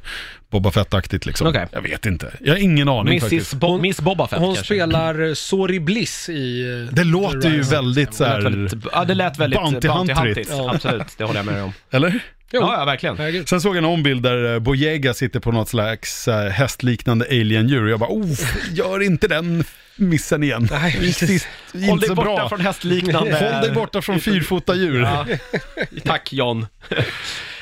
[0.51, 1.47] Boba Fett-aktigt liksom.
[1.47, 1.67] Okej.
[1.71, 2.33] Jag vet inte.
[2.41, 3.21] Jag har ingen aning Mrs.
[3.21, 3.53] faktiskt.
[3.53, 4.73] Bo- Miss Boba Fett Hon kanske.
[4.75, 6.61] spelar eh, Sori Bliss i...
[6.89, 7.71] eh, Det låter The ju Rise.
[7.75, 10.49] väldigt så här, väldigt, ja, det lät väldigt Bounty Bounty, Hunterigt.
[10.53, 10.71] Ja.
[10.75, 11.73] Absolut, det håller jag med dig om.
[11.91, 12.09] eller?
[12.51, 12.59] Jo.
[12.61, 13.17] Ja, ja, verkligen.
[13.17, 13.49] Herregud.
[13.49, 17.99] Sen såg jag en ombild där Boyega sitter på något slags hästliknande alien-djur och jag
[17.99, 18.39] bara, oh,
[18.73, 19.63] gör inte den
[19.97, 20.67] missen igen.
[20.71, 21.47] Nej, Sist,
[21.89, 22.49] Håll dig borta bra.
[22.49, 23.31] från hästliknande...
[23.33, 25.01] Håll dig borta från fyrfota djur.
[25.01, 25.25] Ja.
[26.05, 26.67] Tack John.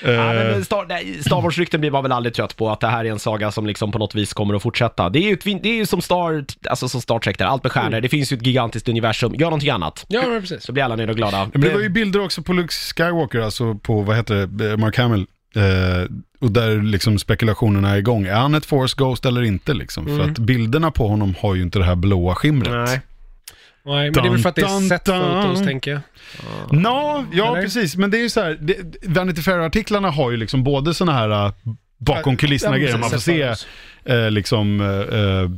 [0.01, 3.09] Eh, Ja, Star, Star Wars-rykten blir man väl aldrig trött på, att det här är
[3.11, 5.09] en saga som liksom på något vis kommer att fortsätta.
[5.09, 7.71] Det är ju, det är ju som, Star, alltså som Star Trek där, allt med
[7.71, 10.05] stjärnor, det finns ju ett gigantiskt universum, gör någonting annat.
[10.07, 10.63] Ja, men precis.
[10.63, 11.49] Så blir alla nöjda och glada.
[11.53, 14.97] Men det var ju bilder också på Luke Skywalker, alltså på, vad heter det, Mark
[14.97, 15.25] Hamill.
[15.55, 16.07] Eh,
[16.39, 18.25] och där liksom spekulationerna är igång.
[18.25, 20.05] Är han ett Force Ghost eller inte liksom?
[20.05, 22.71] För att bilderna på honom har ju inte det här blåa skimret.
[22.71, 23.01] Nej.
[23.85, 25.67] Nej, men det är väl för att det är Dun, set dun, photos, dun.
[25.67, 26.01] tänker jag.
[26.71, 27.61] Nå, ja Eller?
[27.61, 27.95] precis.
[27.95, 31.45] Men det är ju så här, det, Vanity Fair-artiklarna har ju liksom både sådana här
[31.45, 31.51] uh,
[31.97, 32.97] bakom kulisserna Ja, grejer.
[32.97, 33.55] Man får se
[34.05, 35.49] eh, liksom eh, eh,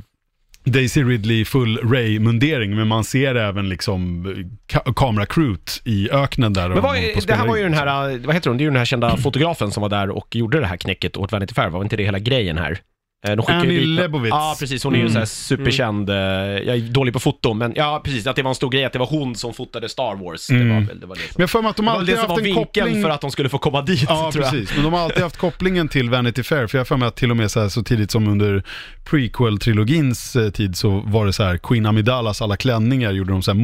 [0.72, 6.70] Daisy Ridley full Ray-mundering, men man ser även liksom eh, ka- kameracrewt i öknen där.
[6.70, 6.96] Men vad,
[7.28, 9.18] det här var ju den här, vad heter hon, det är ju den här kända
[9.18, 12.04] fotografen som var där och gjorde det här knäcket åt Vanity Fair, var inte det
[12.04, 12.80] hela grejen här?
[13.30, 14.30] Eh, De skickade Annie dit- Leibovitz.
[14.32, 14.84] Ja, precis.
[14.84, 15.14] Hon är ju Mm.
[15.14, 16.10] så här superkänd.
[16.10, 18.28] eh, Jag är dålig på foto, men ja, precis.
[18.28, 20.48] Att det var en stor grej att det var hon som fotade Star Wars.
[20.48, 20.86] Det var Mm.
[20.86, 21.30] väl det, var det som...
[21.36, 23.02] Men jag för mig att de alltid det haft en koppling...
[23.04, 24.76] för att de skulle få komma dit, Ja, precis.
[24.76, 27.16] Men de har alltid haft kopplingen till Vanity Fair, för jag har för mig att
[27.16, 28.64] till och med så, här, så tidigt som under
[29.06, 33.52] prequel-trilogins eh, tid så var det så här, Queen Amidalas alla klänningar gjorde de så
[33.52, 33.60] här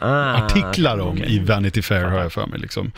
[0.00, 1.34] modeartiklar Ah, om okej.
[1.34, 2.58] i Vanity Fair har jag för mig.
[2.58, 2.92] Liksom.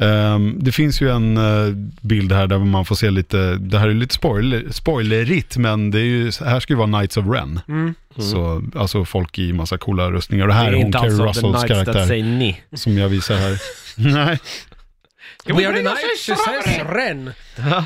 [0.00, 3.88] Ehm, det finns ju en eh, bild här där man får se lite, det här
[3.88, 7.60] är lite spoiler, spoilerigt, men det är ju, här ska ju vara Knights of Ren.
[7.68, 7.94] Mm.
[8.16, 10.44] Så, alltså folk i massa coola rustningar.
[10.44, 13.60] Och det här Det är hon, Kerry alltså Russells karaktär, som jag visar här.
[13.96, 14.38] Nej.
[15.54, 17.30] We are the knights, she says Ren.
[17.56, 17.84] Ja.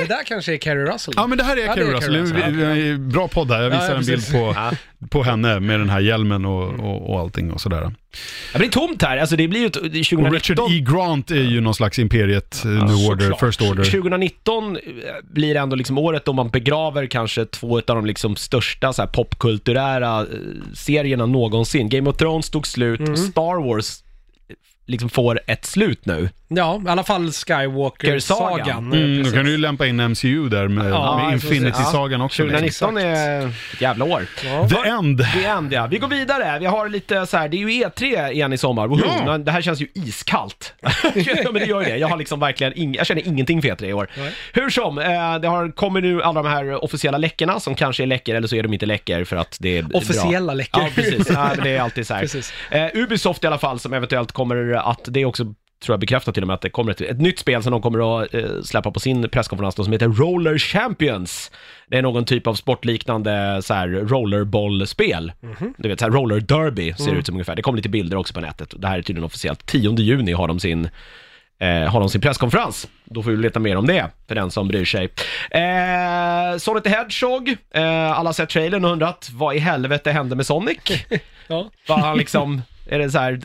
[0.00, 1.14] Det där kanske är Kerry Russell.
[1.16, 2.22] Ja men det här är är Russell.
[2.22, 3.62] Vi- vi- Bra podd här.
[3.62, 4.32] Jag Ja, visar ja, en bild precis.
[4.32, 4.70] på, Ja.
[5.10, 7.92] på henne med den här hjälmen och, och, och allting och sådär.
[8.52, 10.72] Det blir tomt här, alltså det blir ju ett- Och Richard 2019.
[10.72, 10.78] E.
[10.80, 13.40] Grant är ju någon slags imperiet, eh, New Order, såklart.
[13.40, 13.84] First Order.
[13.84, 14.82] 2019 eh,
[15.32, 19.08] blir ändå liksom året då man begraver kanske två av de liksom största så här,
[19.08, 20.26] popkulturära eh,
[20.74, 21.88] serierna någonsin.
[21.88, 23.98] Game of Thrones tog slut och Star Wars
[24.88, 26.28] liksom får ett slut nu.
[26.50, 28.58] Ja, i alla fall Skywalker-sagan.
[28.58, 28.92] Sagan.
[28.92, 31.32] Mm, då kan du ju lämpa in MCU där med, Ja, med.
[31.32, 32.42] Infinity-sagan också.
[32.42, 32.94] liksom.
[32.94, 34.26] 2019 är ett jävla år.
[34.44, 34.68] Ja.
[34.68, 35.18] The End.
[35.34, 35.86] Det är en, ja.
[35.86, 36.58] Vi går vidare.
[36.58, 38.86] Vi har lite så här, det är ju E3 igen i sommar.
[38.86, 39.00] Woho!
[39.26, 39.38] Ja.
[39.38, 40.74] Det här känns ju iskallt.
[40.80, 40.90] ja,
[41.44, 41.96] men det gör ju det.
[41.96, 44.08] Jag har liksom verkligen ing, jag känner ingenting för E3 i år.
[44.16, 44.32] Nej.
[44.52, 48.06] Hur som, eh, det har kommit nu alla de här officiella läckorna som kanske är
[48.06, 49.96] läckor eller så är de inte läckor för att det är.
[49.96, 50.82] Officiella läckor.
[50.82, 51.30] Ja, precis.
[51.30, 52.20] Ja, men det är alltid så här.
[52.28, 52.52] Precis.
[52.70, 56.34] Eh, Ubisoft i alla fall som eventuellt kommer att, det är också tror jag bekräftat
[56.34, 58.62] till och med att det kommer ett, ett nytt spel som de kommer att eh,
[58.64, 61.50] släppa på sin presskonferens då, som heter Roller Champions.
[61.86, 65.32] Det är någon typ av sportliknande så här rollerbollspel.
[65.76, 67.56] Du vet, så här roller derby ser det ut som ungefär.
[67.56, 68.74] Det kommer lite bilder också på nätet.
[68.76, 69.66] Det här är tydligen officiellt.
[69.66, 70.88] 10 juni har de sin
[71.58, 72.88] eh, har de sin presskonferens.
[73.04, 75.04] Då får vi leta mer om det, för den som bryr sig.
[75.50, 80.36] Eh, Sonic the Hedgehog, eh, alla har sett trailern och undrat vad i helvete hände
[80.36, 80.78] med Sonic?
[81.50, 81.70] Ja.
[81.88, 83.40] Var han liksom, är det så här,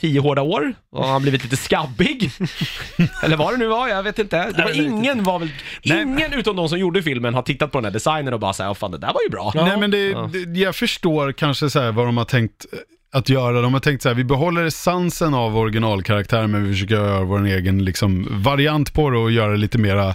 [0.00, 2.30] tio hårda år och han blivit lite skabbig.
[3.22, 4.52] Eller vad det nu var, jag vet inte.
[4.56, 5.50] Det var ingen var väl,
[5.82, 8.74] ingen utom de som gjorde filmen har tittat på den här designen och bara såhär,
[8.74, 9.52] fan det där var ju bra.
[9.54, 9.64] Ja.
[9.64, 12.78] Nej men det, det, jag förstår kanske så här vad de har tänkt eh,
[13.12, 13.60] att göra.
[13.60, 17.46] De har tänkt så här, vi behåller essensen av originalkaraktären men vi försöker göra vår
[17.46, 20.14] egen liksom, variant på det och göra det lite mera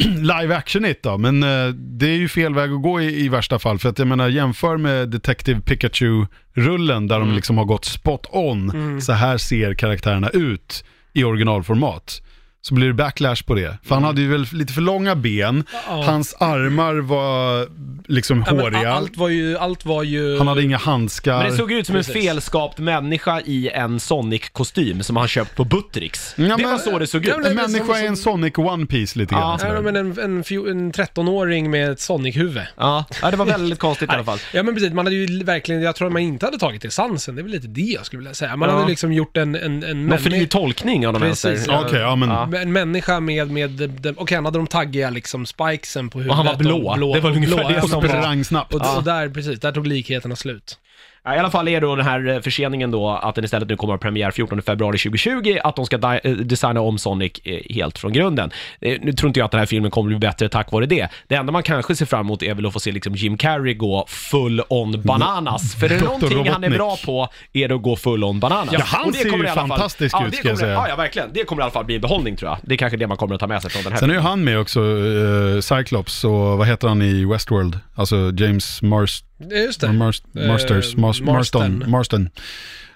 [0.40, 1.18] live actionigt då.
[1.18, 3.78] Men eh, det är ju fel väg att gå i, i värsta fall.
[3.78, 9.00] För att jag menar, jämför med Detective Pikachu-rullen där de liksom har gått spot on.
[9.00, 12.22] Så här ser karaktärerna ut i originalformat.
[12.62, 13.78] Så blir det backlash på det.
[13.84, 16.02] För han hade ju väl lite för långa ben, Ja.
[16.02, 17.66] hans armar var
[18.08, 18.92] liksom Ja, men håriga.
[18.92, 20.38] allt var ju, allt var ju...
[20.38, 21.38] Han hade inga handskar.
[21.38, 22.24] Men det såg ut som en Precis.
[22.26, 26.34] felskapt människa i en Sonic-kostym som han köpt på Buttericks.
[26.36, 27.36] Ja, det men- var så det såg Ja, ut.
[27.42, 29.50] men- En människa är en Sonic One Piece lite grann.
[29.50, 29.58] Ja.
[29.58, 29.74] sådär.
[29.74, 32.62] Ja, men en, en, fjo- en 13-åring med ett Sonic-huvud.
[32.76, 34.38] Ja, ja, det var väldigt konstigt i alla fall.
[34.52, 37.34] Ja men precis, man hade ju verkligen, jag tror att man inte hade tagit essensen,
[37.34, 38.56] det är väl lite det jag skulle vilja säga.
[38.56, 38.74] Man Ja.
[38.76, 41.72] hade liksom gjort en, en, en, Någon fri tolkning av de Precis, vänster.
[41.72, 41.84] ja.
[41.86, 42.49] Okej, ja men...
[42.54, 46.30] En människa med, med, de- okej han hade de taggiga liksom spikesen på huvudet.
[46.30, 47.14] Och han var blå.
[47.14, 48.74] Det var ungefär det ja, som som var- Sprang snabbt.
[48.74, 50.78] Och, och där, precis, där tog likheterna slut.
[51.24, 53.76] Ja, I alla fall är då den här eh, förseningen då att den istället nu
[53.76, 57.74] kommer att ha premiär 14 februari 2020, att de ska eh, designa om Sonic eh,
[57.74, 58.50] helt från grunden.
[58.80, 61.08] Nu tror inte jag att den här filmen kommer bli bättre tack vare det.
[61.28, 63.74] Det enda man kanske ser fram emot är väl att få se liksom Jim Carrey
[63.74, 65.74] gå full on bananas.
[65.74, 66.78] För är det någonting han är Robotnik.
[66.78, 68.68] bra på, är det att gå full on bananas.
[68.72, 70.72] Ja, han ser ju fall- fantastisk ja, ut, ska jag kommer- säga.
[70.72, 71.28] Ja, ja, verkligen.
[71.32, 72.58] Det kommer i alla fall bli en behållning tror jag.
[72.62, 74.14] Det är kanske det man kommer att ta med sig från den här Sen är
[74.14, 74.30] ju filmen.
[74.30, 77.78] han med också, uh, Cyclops, och vad heter han i Westworld?
[77.94, 79.92] Alltså James Mars, Ja, Just det.
[79.92, 81.32] Mars, Marsters, Eh, Mars, Marston,
[81.78, 81.90] Marston.
[81.90, 82.28] Marston.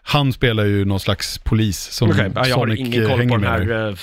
[0.06, 3.28] Han spelar ju någon slags polis som Okej, ja, jag har Sonic ingen eh, koll
[3.28, 3.94] på den här, eh,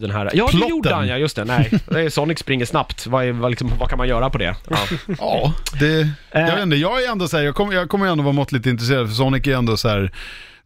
[0.00, 0.30] den här...
[0.34, 0.68] Ja, det Plotten.
[0.68, 1.44] gjorde han ja, just det.
[1.44, 3.06] Nej, Det är Sonic springer snabbt.
[3.06, 4.54] Vad, är, vad, liksom, vad kan man göra på det?
[4.70, 4.76] Ja.
[5.18, 8.24] Ja, det, jag vet inte, jag är ändå så här, jag kommer, jag kommer ändå
[8.24, 10.12] vara måttligt intresserad för Sonic är ändå så här.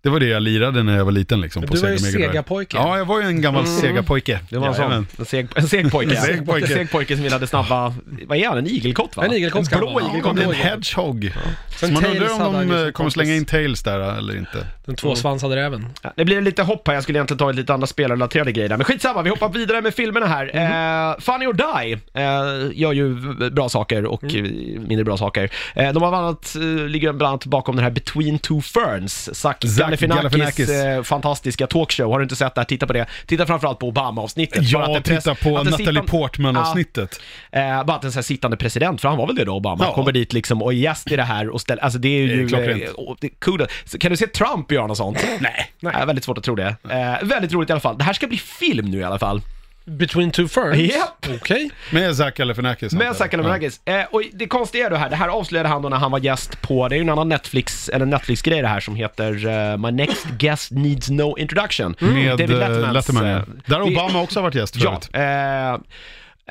[0.02, 1.62] Det var det jag lirade när jag var liten liksom.
[1.62, 2.32] På du var ju Sega Mega Drive.
[2.32, 2.76] Sega-pojke.
[2.76, 4.38] Ja, jag var ju en gammal Sega-pojke.
[4.50, 5.06] Det var en Jajamän.
[5.16, 6.16] sån, en seg, en seg pojke.
[6.16, 6.66] En seg pojke.
[6.66, 7.94] En seg pojke som gillade snabba,
[8.26, 9.24] vad är han, en igelkott va?
[9.24, 10.12] En igelkott ska En han blå vara.
[10.12, 10.36] igelkott.
[10.36, 11.32] Ja, Ja, en hedgehog.
[11.76, 13.12] Sen Så man Tails undrar om hade han ju de som eh, kommer kompis.
[13.14, 14.66] slänga in Tails där eller inte.
[14.84, 15.86] Den tvåsvansade räven.
[16.02, 18.76] Ja, Det blir lite hopp här, jag skulle egentligen ta lite andra spelrelaterade grejer där.
[18.76, 20.46] Men skitsamma, vi hoppar vidare med filmerna här.
[20.46, 23.14] Eh, Funny or Die eh, gör ju
[23.50, 24.42] bra saker och eh,
[24.80, 25.50] mindre bra saker.
[25.74, 29.34] Eh, de har bland annat, eh, ligger bland annat bakom den här Between Two Ferns,
[29.40, 32.10] Zac Zac Galifianakis eh, fantastiska talkshow.
[32.12, 33.06] Har du inte sett det här, titta på det.
[33.26, 34.62] Titta framförallt på Obama-avsnittet.
[34.70, 37.20] Ja, titta på Natalie Portman-avsnittet.
[37.52, 39.84] Eh, bara att en sån här sittande president, för han var väl det då, Obama,
[39.84, 39.94] Ja.
[39.94, 42.56] kommer dit liksom och är gäst i det här och ställer, alltså det är Det
[42.56, 42.84] är ju...
[42.84, 43.66] eh, och det är cool.
[43.84, 45.24] Så Kan du se Trump göra något sånt?
[45.40, 45.70] Nej.
[45.80, 46.06] Nej.
[46.06, 46.76] väldigt svårt att tro det.
[46.90, 47.98] Eh, väldigt roligt i alla fall.
[47.98, 49.42] Det här ska bli film nu i alla fall.
[49.86, 50.76] Between two ferns?
[50.94, 51.26] Japp.
[51.42, 51.70] Okej.
[51.92, 52.92] Med Zac Galifianakis.
[52.92, 53.16] antar Med jag.
[53.16, 53.80] Zac Galifianakis.
[53.84, 56.18] Eh, och det konstiga är då här, det här avslöjade han då när han var
[56.18, 59.76] gäst på, det är ju en annan Netflix, eller Netflix-grej det här som heter eh,
[59.76, 61.94] My Next Guest Needs No Introduction.
[61.98, 63.36] Med David eh, Lettermans, Letterman, ja.
[63.36, 65.08] eh, Där har det- Obama också varit gäst Ja, förut.
[65.12, 65.70] eh,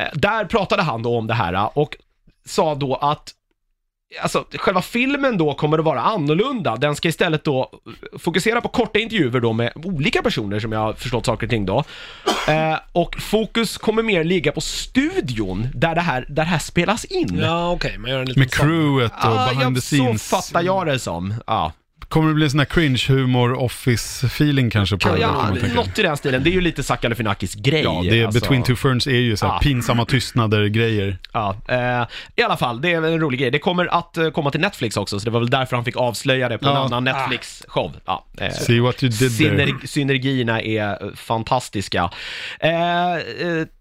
[0.03, 1.95] eh, där pratade han då om det här och
[2.45, 3.31] sa då att
[4.21, 6.75] Alltså, själva filmen då kommer att vara annorlunda.
[6.75, 7.71] Den ska istället då
[8.19, 11.65] fokusera på korta intervjuer då med olika personer som jag har förstått saker och ting
[11.65, 11.83] då.
[12.47, 17.05] Eh, och fokus kommer mer ligga på studion där det här, där det här spelas
[17.05, 17.39] in.
[17.41, 17.97] Ja, okej.
[17.97, 20.27] Man gör en liten Med crewet och behind the scenes.
[20.27, 21.33] Så fattar jag det som.
[21.47, 21.71] Ja.
[22.15, 25.21] Kommer det bli en sån här cringe-humor, office-feeling kanske på det?
[25.21, 25.75] Kan man tänka.
[25.75, 26.43] något i den stilen.
[26.43, 27.81] Det är ju lite Zac Galifianakis grej.
[27.83, 28.39] Ja, det är alltså.
[28.41, 29.59] Between Two Ferns är ju så här Ja.
[29.59, 31.17] pinsamma tystnader-grejer.
[31.33, 33.51] Ja, eh, i alla fall, det är en rolig grej.
[33.51, 35.97] Det kommer att eh, komma till Netflix också, så det var väl därför han fick
[35.97, 36.85] avslöja det på en Ja.
[36.85, 37.91] annan Netflix-show.
[38.05, 39.49] Ja, eh, See what you did there.
[39.49, 42.09] syner- synergierna är eh, fantastiska.
[42.59, 42.71] Eh,
[43.15, 43.17] eh,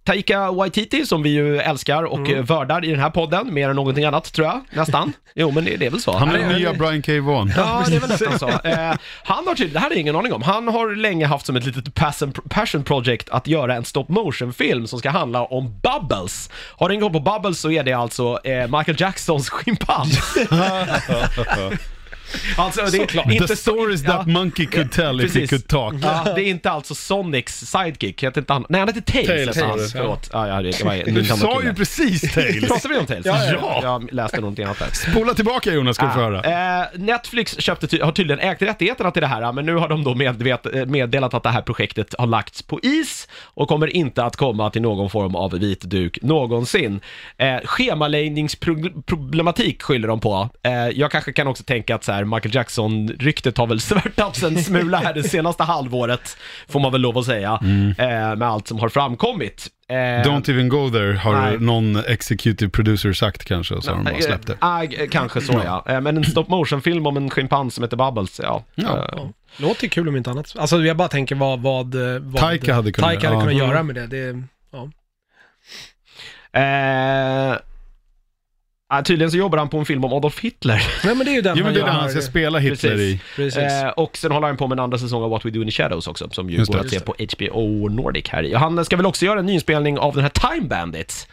[0.04, 2.44] Taika Waititi, som vi ju älskar och Mm.
[2.44, 5.12] vördar i den här podden, mer än någonting annat tror jag, nästan.
[5.36, 6.16] Jo, men det, det är väl så.
[6.16, 7.12] Han är den nya Brian K.
[7.12, 7.52] Vaughan.
[7.56, 8.48] Ja, det är väl nästan så.
[8.48, 8.92] Eh,
[9.24, 11.64] han har tydligen, det här är ingen aning om, han har länge haft som ett
[11.66, 16.50] litet passion, passion project att göra en stop motion-film som ska handla om Bubbles.
[16.76, 20.34] Har du ingen koll på Bubbles så är det alltså eh, Michael Jacksons schimpans.
[22.56, 23.32] Alltså, det är Såklart.
[23.32, 25.50] inte The stories ja, that monkey could tell if he precis.
[25.50, 25.94] could talk.
[26.02, 28.66] Ja, det är inte alltså Sonics sidekick, heter inte han?
[28.68, 29.26] Nej, han heter Tails.
[29.28, 29.78] Tails, heter han.
[29.78, 30.00] Tails, ja.
[30.00, 30.30] Förlåt.
[30.32, 32.66] Ja, ja, det var Du sa ju precis Tails.
[32.68, 33.26] Pratar vi om Tails?
[33.26, 33.80] Ja, ja, ja.
[33.82, 35.10] Jag läste någonting annat där.
[35.12, 36.80] Spola tillbaka Jonas ska du få höra.
[36.80, 40.04] Eh, Netflix köpte ty- har tydligen ägt rättigheterna till det här, men nu har de
[40.04, 44.24] då medvet, eh, meddelat att det här projektet har lagts på is och kommer inte
[44.24, 47.00] att komma till någon form av vit duk någonsin.
[47.38, 50.48] Eh, schemaläggningsproblematik skyller de på.
[50.62, 54.64] Eh, jag kanske kan också tänka att så här, Michael Jackson-ryktet har väl svärtats en
[54.64, 56.36] smula här det senaste halvåret,
[56.68, 57.58] får man väl lov att säga,
[57.98, 59.70] eh, med allt som har framkommit.
[59.88, 61.58] Eh, Don't even go there har nej.
[61.58, 64.56] någon executive producer sagt kanske, och så har de bara släppt det.
[64.62, 65.84] Eh, eh, kanske så ja.
[65.88, 68.64] Eh, Men en stop motion-film om en schimpans som heter Bubbles, ja.
[68.74, 68.98] Ja.
[68.98, 69.30] Eh, Ja.
[69.56, 70.54] Låter kul om inte annat.
[70.58, 73.68] Alltså jag bara tänker vad, vad, vad Taika hade kunnat- Taika hade kunnat Mm.
[73.68, 74.06] göra med det.
[74.06, 74.88] det ja.
[78.96, 80.82] Ja, tydligen så jobbar han på en film om Adolf Hitler.
[81.04, 81.86] Nej men det är ju den Jo men det är gör.
[81.86, 83.14] där han ska spela Hitler Precis.
[83.14, 83.20] i.
[83.36, 83.62] Precis.
[83.62, 85.66] Eh, och sen håller han på med en andra säsong av What We Do In
[85.68, 86.84] The Shadows också, som ju Just går det.
[86.84, 88.42] att se på HBO Nordic här.
[88.42, 91.26] Ja, Han ska väl också göra en nyinspelning av den här Time Bandits.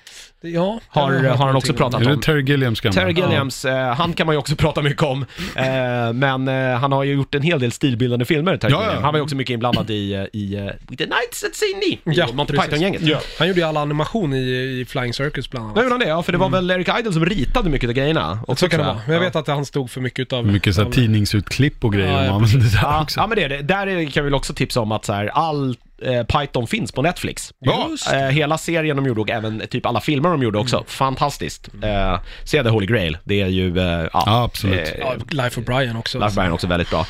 [0.44, 2.22] Ja, har- har han också någonting om pratat Är det.
[2.22, 3.02] Terry Gilliams gamla?
[3.02, 5.26] Terry Gilliams, eh, han kan man ju också prata mycket om.
[5.56, 8.84] Eh, men eh, han har ju gjort en hel del stilbildande filmer, Terry Ja, ja.
[8.86, 9.04] Gilliam.
[9.04, 12.00] Han var ju också mycket inblandad i, eh, i uh, With the Nights at i
[12.04, 12.70] Ja, Monty precis.
[12.70, 13.02] Python-gänget.
[13.02, 13.18] Ja.
[13.40, 14.38] Han gjorde ju all animation i,
[14.82, 15.76] i Flying Circus bland annat.
[15.76, 16.08] Nej, gjorde han det?
[16.08, 18.40] Ja, för det var väl Eric Idle som ritade mycket av grejerna.
[18.48, 18.96] också, så kan det vara.
[19.06, 19.26] Men jag Ja.
[19.28, 20.46] vet att han stod för mycket av...
[20.48, 23.20] Mycket så här av- tidningsutklipp och grejer Ja, ja, man använder där Ja, också.
[23.20, 23.62] ja, men det är det.
[23.62, 25.76] Där är, kan vi väl också tipsa om att så här, all eh,
[26.24, 27.54] Python finns på Netflix.
[27.90, 30.84] Just Eh, hela serien de gjorde och även typ alla filmer de gjorde också.
[30.88, 31.70] Fantastiskt.
[31.84, 33.18] Eh, se The Holy Grail.
[33.24, 34.10] Det är ju, eh, ja.
[34.14, 34.80] Ja, absolut.
[34.88, 36.20] Eh, Ja, Life of Brian också.
[36.20, 37.06] Life Brian också väldigt bra.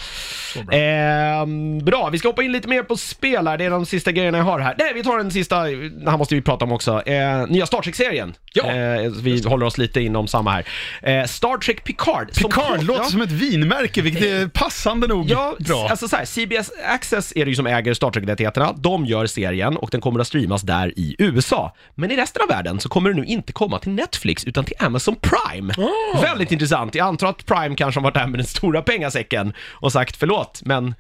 [0.66, 0.78] Bra.
[0.78, 3.58] Ehm, bra, vi ska hoppa in lite mer på spel här.
[3.58, 4.76] Det är de sista grejerna jag har här.
[4.78, 7.02] Nej, vi tar den sista, den här måste vi prata om också.
[7.08, 8.34] Eh, nya Star Trek-serien.
[8.54, 8.64] Ja.
[8.72, 10.66] Eh, vi håller oss lite inom samma här.
[11.02, 12.28] Eh, Star Trek Picard.
[12.32, 13.10] som Picard kom- låter ja.
[13.10, 15.88] som ett vinmärke, vilket är passande nog Ja, bra.
[15.90, 18.74] alltså så här, CBS Access är det ju som äger Star Trek-rättigheterna.
[18.78, 21.76] De gör serien och den kommer att streamas där i USA.
[21.96, 24.76] Men i resten av världen så kommer den nu inte komma till Netflix utan till
[24.80, 25.74] Amazon Prime.
[25.78, 26.22] Oh.
[26.22, 26.96] Väldigt intressant.
[26.96, 30.41] Jag antar att Prime kanske har varit där med den stora pengasäcken och sagt förlåt,
[30.66, 30.96] men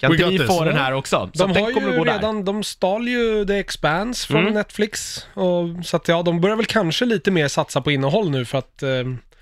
[0.00, 0.46] kan We inte got vi this.
[0.48, 1.30] få den här också?
[1.34, 2.12] Så De den har kommer att ju gå där.
[2.14, 4.54] redan, de stal ju The Expanse från Mm.
[4.54, 5.26] Netflix.
[5.34, 8.58] Och, så att ja, de börjar väl kanske lite mer satsa på innehåll nu för
[8.58, 8.88] att eh,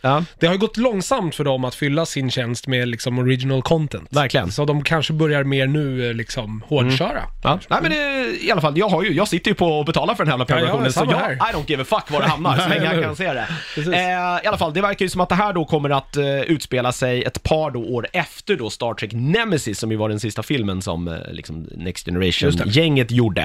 [0.03, 3.63] Ja, det har ju gått långsamt för dem att fylla sin tjänst med liksom original
[3.63, 4.09] content.
[4.11, 4.53] verkligen.
[4.53, 7.23] Så de kanske börjar mer nu eh, liksom hårdköra.
[7.43, 7.59] Ja.
[7.69, 10.15] Nej men det, i alla fall, jag, har ju, jag sitter ju på och betalar
[10.15, 11.33] för den här jävla Ja, ja, prenumerationen så samma jag, här.
[11.33, 13.49] I don't give a fuck var det hamnar så länge jag kan se det.
[13.75, 13.95] Precis.
[13.95, 14.01] Eh,
[14.45, 16.93] I alla fall, det verkar ju som att det här då kommer att eh, utspela
[16.93, 20.43] sig ett par då år efter då Star Trek Nemesis som ju var den sista
[20.43, 22.07] filmen som eh, liksom Next.
[22.07, 23.43] Generation-gänget gjorde.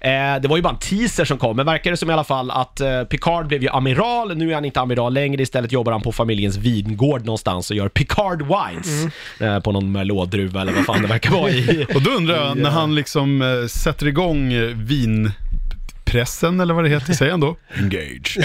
[0.00, 0.10] Eh,
[0.42, 2.50] det var ju bara en teaser som kom, men verkar det som i alla fall
[2.50, 6.02] att eh, Picard blev ju amiral, nu är han inte amiral längre, istället jobbar han
[6.02, 8.86] på familjens vingård någonstans och gör Picard Wines
[9.40, 9.54] Mm.
[9.54, 11.86] eh, på någon Merlot-druva eller vad fan det verkar vara i.
[11.94, 14.68] Och då undrar jag, när han liksom eh, sätter igång eh,
[16.06, 17.56] vinpressen, eller vad det heter, säger han då?
[17.74, 18.38] Engage.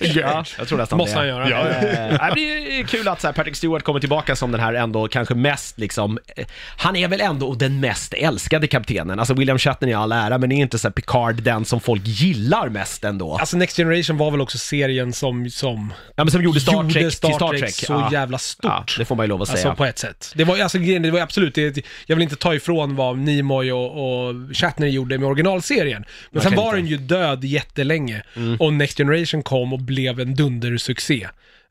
[0.00, 1.18] Ja, jag tror nästan Måste det.
[1.18, 1.50] han göra.
[1.50, 1.66] Ja,
[2.10, 2.28] ja.
[2.28, 5.34] det blir kul att så här, Patrick Stewart kommer tillbaka som den här ändå kanske
[5.34, 9.18] mest liksom, eh, han är väl ändå den mest älskade kaptenen.
[9.18, 12.02] Alltså William Shatner i all ära, men är inte så här Picard den som folk
[12.04, 13.36] gillar mest ändå?
[13.36, 16.94] Alltså Next Generation var väl också serien som, som Ja, men som gjorde Star gjorde
[16.94, 17.74] Trek Star till Star Trek Trek.
[17.74, 18.08] så ja.
[18.12, 18.64] jävla stort.
[18.70, 19.68] Ja, det får man ju lov att säga.
[19.68, 20.32] Alltså på ett sätt.
[20.34, 24.26] Det var, alltså, det var absolut, det, jag vill inte ta ifrån vad Nimoy och,
[24.26, 26.04] och Shatner gjorde med originalserien.
[26.30, 26.76] Men sen kan var inte.
[26.76, 28.22] den ju död jättelänge
[28.58, 31.26] och Next Generation kom och blev en dundersuccé.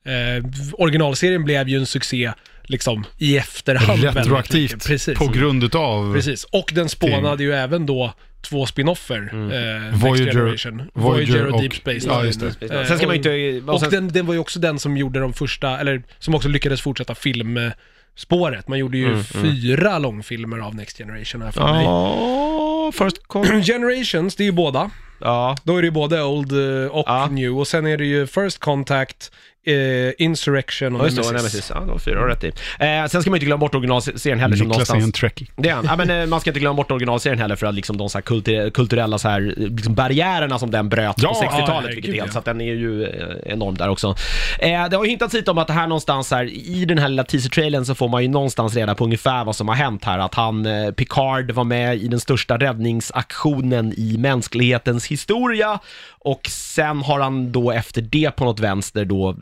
[0.06, 2.32] Eh, originalserien blev ju en succé
[2.64, 4.04] liksom i efterhand.
[4.04, 5.18] Retroaktivt, Precis.
[5.18, 6.14] på grund utav...
[6.14, 6.44] Precis.
[6.44, 9.22] Och den spånade ju även då två spinoffer.
[9.34, 10.84] Eh, Voyager- Next Generation.
[10.94, 12.26] Voyager och, och- Deep Space ja, Nine.
[12.26, 12.66] just det.
[12.76, 13.62] Eh, Sen ska man och- inte...
[13.72, 16.50] och sen- den, den var ju också den som gjorde de första, eller som också
[16.50, 18.68] lyckades fortsätta filmspåret.
[18.68, 21.84] Man gjorde ju fyra långfilmer av Next Generation här för mig.
[21.84, 24.92] Ja, first con- Generations, det är ju båda.
[25.20, 25.56] Ja.
[25.64, 27.28] Då är det ju både Old eh, och Ja.
[27.32, 27.60] New.
[27.60, 29.32] Och sen är det ju First Contact,
[29.66, 31.30] eh, Insurrection och Ja, just det, Nemesis.
[31.30, 31.72] och Nemesis.
[31.76, 32.48] Ja, det var fyra har rätt i.
[32.48, 35.04] Eh, sen ska man inte glömma bort originalserien heller som Niklas är någonstans...
[35.04, 35.48] en trekkie.
[35.56, 37.98] Det är ja, men eh, man ska inte glömma bort originalserien heller för att liksom
[37.98, 41.68] de så här kultur- kulturella så här, liksom barriärerna som den bröt Ja, på 60-talet,
[41.68, 42.32] ja, vilket är helt, ja.
[42.34, 44.16] så att den är ju eh, enorm där också.
[44.60, 47.08] Eh, det har ju hintats lite om att det här någonstans här, i den här
[47.10, 50.20] lilla teaser-trailern så får man ju någonstans reda på ungefär vad som har hänt här,
[50.20, 55.80] att han, eh, Picard var med i den största räddningsaktionen i mänsklighetens historia
[56.20, 59.36] och sen har han då efter det på något vänster då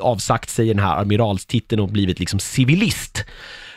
[0.00, 3.24] avsagt sig den här amiralstiteln och blivit liksom civilist.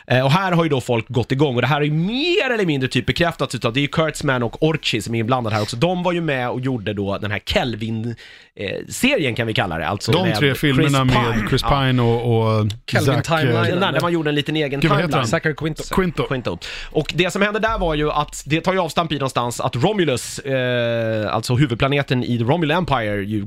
[0.06, 2.50] Eh, och här har ju då folk gått igång och det här är ju mer
[2.54, 5.62] eller mindre typ bekräftats utav, det är ju Kurtzman och Orchi som är inblandade här
[5.62, 5.76] också.
[5.76, 8.16] De var ju med och gjorde då den här Kelvin
[8.56, 9.88] Kelvin-serien kan vi kalla det.
[9.88, 11.48] Alltså De med tre filmerna Chris med Pine.
[11.48, 11.80] Chris Ja.
[11.80, 13.80] Pine och, och Kelvin Zack, eh, Timeline.
[13.80, 15.26] Där, man gjorde en liten egen Gud, timeline.
[15.26, 15.82] Zachary Quinto.
[15.94, 16.26] Quinto.
[16.26, 16.58] Quinto.
[16.90, 19.76] Och det som hände där var ju att det tar ju avstamp i någonstans att
[19.76, 23.46] Romulus, eh, alltså huvudplaneten i The Romulan Empire, ju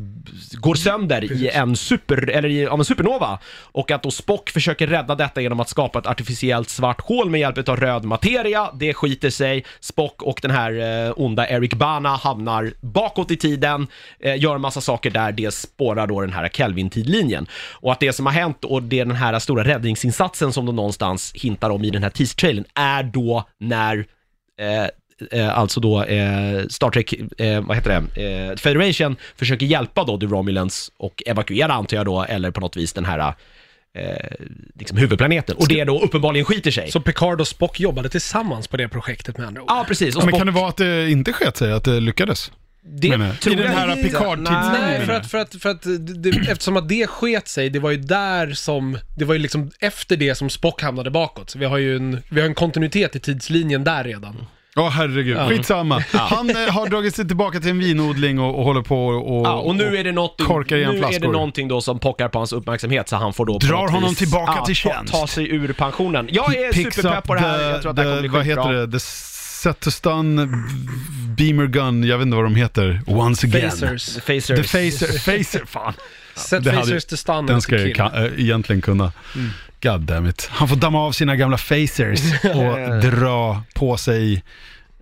[0.54, 3.40] går sönder i en super, eller i, av en supernova.
[3.62, 7.40] Och att då Spock försöker rädda detta genom att skapa ett artificiellt svart hål med
[7.40, 8.70] hjälp av röd materia.
[8.74, 9.66] Det skiter sig.
[9.80, 13.88] Spock och den här eh, onda Eric Bana hamnar bakåt i tiden,
[14.20, 17.48] eh, gör massa saker där, det spårar då den här Kelvin-tidlinjen.
[17.74, 20.76] Och att det som har hänt och det är den här stora räddningsinsatsen som de
[20.76, 24.06] någonstans hintar om i den här teaser-trailern är då när
[24.62, 24.88] eh,
[25.32, 30.20] eh, alltså då eh, Star Trek, eh, vad heter det, eh, Federation försöker hjälpa då
[30.20, 33.34] The Romulans och evakuera antar jag då, eller på något vis den här
[33.98, 34.16] eh,
[34.80, 35.56] liksom huvudplaneten.
[35.56, 36.92] Och det då uppenbarligen skiter sig.
[36.92, 39.68] Så Picard och Spock jobbade tillsammans på det projektet med andra ord?
[39.72, 40.16] Ja, precis.
[40.16, 42.52] Och Ja, men Spock, kan det vara att det inte sket sig, att det lyckades?
[42.90, 43.96] Det menar tror I den här.
[43.96, 44.82] Picard-tidslinjen.
[44.82, 45.82] Nej, för att, för att, för att
[46.24, 49.72] det, eftersom att det sket sig, det var ju där som, det var ju liksom
[49.80, 51.50] efter det som Spock hamnade bakåt.
[51.50, 54.46] Så vi har ju en, vi har en kontinuitet i tidslinjen där redan.
[54.76, 55.38] Ja, herregud.
[55.38, 56.04] Skitsamma.
[56.14, 59.54] Han eh, har dragit sig tillbaka till en vinodling och, och håller på och, Ja,
[59.54, 61.32] och nu är det något, korkar igen nu är det flaskor.
[61.34, 64.54] någonting då som pockar på hans uppmärksamhet så han får då Drar honom vis, tillbaka
[64.58, 65.14] ja, till ta, tjänst.
[65.14, 66.30] ta sig ur pensionen.
[66.32, 68.44] Jag är superpepp up på det här, jag tror att det här kommer bli Vad
[68.46, 68.64] skitbra.
[68.64, 68.92] heter det?
[68.92, 69.00] The
[69.92, 70.36] stun
[71.38, 73.02] beamer gun, jag vet inte vad de heter.
[73.06, 73.72] Once again.
[73.72, 73.78] The
[74.22, 74.46] Facers.
[74.48, 75.94] The phaser, phaser, fan.
[76.36, 79.12] Set Det hade- phasers to stun Den and ska jag kan, äh, egentligen kunna.
[79.82, 80.48] God damn it.
[80.52, 84.44] Han får damma av sina gamla phasers och dra på sig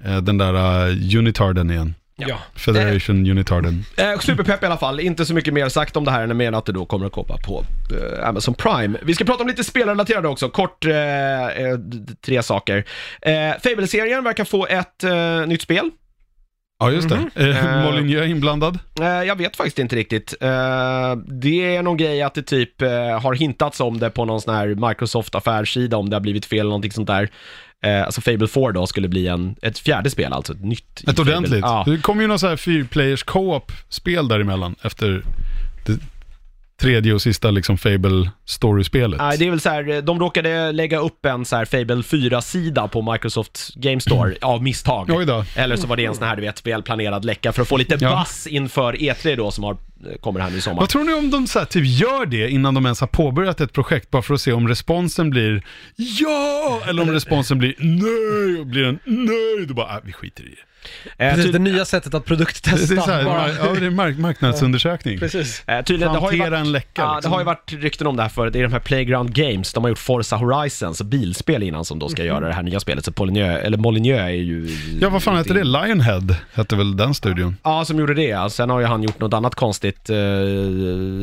[0.05, 0.53] eh, den där
[0.89, 1.95] uh, unitarden igen.
[2.17, 2.37] Ja.
[2.55, 3.85] Federation unitarden.
[3.97, 6.51] Eh, superpepp i alla fall, inte så mycket mer sagt om det här än mer
[6.51, 8.99] att det då kommer att komma på eh, Amazon Prime.
[9.03, 11.79] Vi ska prata om lite spelrelaterade också, kort eh, eh,
[12.25, 12.85] tre saker.
[13.21, 15.91] Eh, Fable-serien verkar få ett eh, nytt spel.
[16.79, 17.29] Ja, just det.
[17.35, 18.79] Eh, Eh, Molyneux är inblandad.
[19.01, 20.33] Eh, jag vet faktiskt inte riktigt.
[20.41, 20.49] Eh,
[21.27, 22.89] det är någon grej att det typ eh,
[23.21, 26.69] har hintats om det på någon sån här Microsoft-affärssida, om det har blivit fel eller
[26.69, 27.29] någonting sånt där.
[27.85, 31.03] Eh, alltså Fable 4 då skulle bli en, ett fjärde spel, alltså ett nytt.
[31.07, 31.61] Ett ordentligt.
[31.61, 31.83] Ja.
[31.87, 35.21] Det kommer ju någon så här fyrplayers co-op-spel däremellan efter
[35.85, 35.99] det
[36.81, 39.19] tredje och sista liksom Fable Story-spelet.
[39.19, 42.87] Nej, det är väl så här, de råkade lägga upp en så här Fable 4-sida
[42.87, 45.09] på Microsoft Game Store av misstag.
[45.13, 45.45] Oj då.
[45.55, 47.97] Eller så var det en sån här, du vet, välplanerad läcka för att få lite
[47.99, 48.19] Ja.
[48.19, 49.77] buzz inför E3 då som har,
[50.21, 50.79] kommer här nu i sommar.
[50.79, 53.61] Vad tror ni om de så här, typ gör det innan de ens har påbörjat
[53.61, 55.63] ett projekt bara för att se om responsen blir
[55.95, 60.43] ja eller om responsen blir nej och blir en nej, då bara äh, vi skiter
[60.43, 60.55] i det.
[61.17, 63.01] Eh, Precis, det nya sättet att Det är, produkttesta.
[63.01, 63.49] så här, bara.
[63.49, 65.19] ja, det är mark- marknadsundersökning.
[65.19, 65.63] Precis.
[65.67, 67.31] Eh, tydligen, det har ju Hantera varit, en läcka, Ja, det liksom.
[67.31, 68.53] har ju varit rykten om det här förut.
[68.53, 69.73] Det är de här Playground Games.
[69.73, 72.79] De har gjort Forza Horizon, så bilspel innan som då ska göra det här nya
[72.79, 73.05] spelet.
[73.05, 74.77] Så Molyneux, eller Molyneux är ju...
[75.01, 75.63] Ja, vad fan hette det?
[75.63, 77.55] Lionhead hette väl den studion?
[77.63, 78.23] Ja, som gjorde det.
[78.23, 78.49] ja.
[78.49, 80.15] Sen har ju han gjort något annat konstigt eh,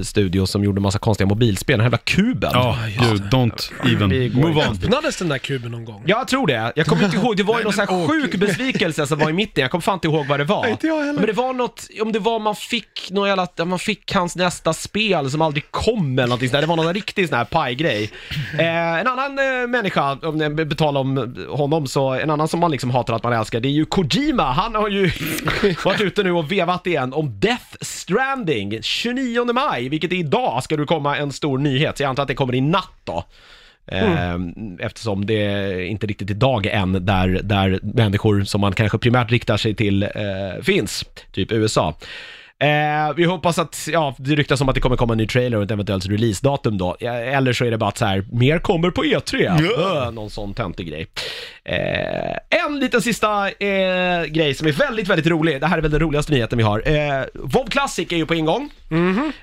[0.03, 1.73] studio som gjorde massa konstiga mobilspel.
[1.73, 2.51] Den här jävla kuben.
[2.55, 2.79] Ja,
[3.11, 4.75] gud, don't even move on.
[4.85, 6.03] Öppnades den där kuben någon gång?
[6.07, 6.73] Jag tror det.
[6.77, 9.33] Jag kommer inte ihåg, det var ju någon sån här sjuk besvikelse som var i
[9.53, 9.63] mitten.
[9.63, 10.67] Jag kommer fan inte ihåg vad det var.
[10.67, 11.13] Inte jag heller.
[11.13, 14.73] Men det var något, om det var man fick något jävla, man fick hans nästa
[14.73, 16.61] spel som aldrig kom eller någonting sånt där.
[16.61, 18.11] Det var någon riktig sån här pajgrej.
[18.59, 22.71] Eh, en annan eh, människa, om jag betalar om honom, så en annan som man
[22.71, 24.43] liksom hatar att man älskar, det är ju Kojima.
[24.43, 25.11] Han har ju
[25.85, 28.83] varit ute nu och vevat igen om Death Stranding.
[28.83, 31.97] 29 maj, vilket är idag, ska det komma en stor nyhet.
[31.97, 33.25] Så jag antar att det kommer i natt då.
[33.87, 34.19] Mm.
[34.19, 39.31] Ehm, eftersom det inte riktigt är dag än där, där människor som man kanske primärt
[39.31, 41.95] riktar sig till eh, finns, typ USA.
[42.63, 45.57] Eh, vi hoppas att, ja, det ryktas om att det kommer komma en ny trailer
[45.57, 46.97] och ett eventuellt releasedatum då.
[47.01, 49.61] Eller så är det bara att så här, mer kommer på E3.
[49.79, 51.07] Öh, någon sån töntig grej.
[51.65, 55.61] Eh, en liten sista eh, grej som är väldigt, väldigt rolig.
[55.61, 56.83] Det här är väl den roligaste nyheten vi har.
[56.87, 58.71] Eh, WoW Classic är ju på ingång.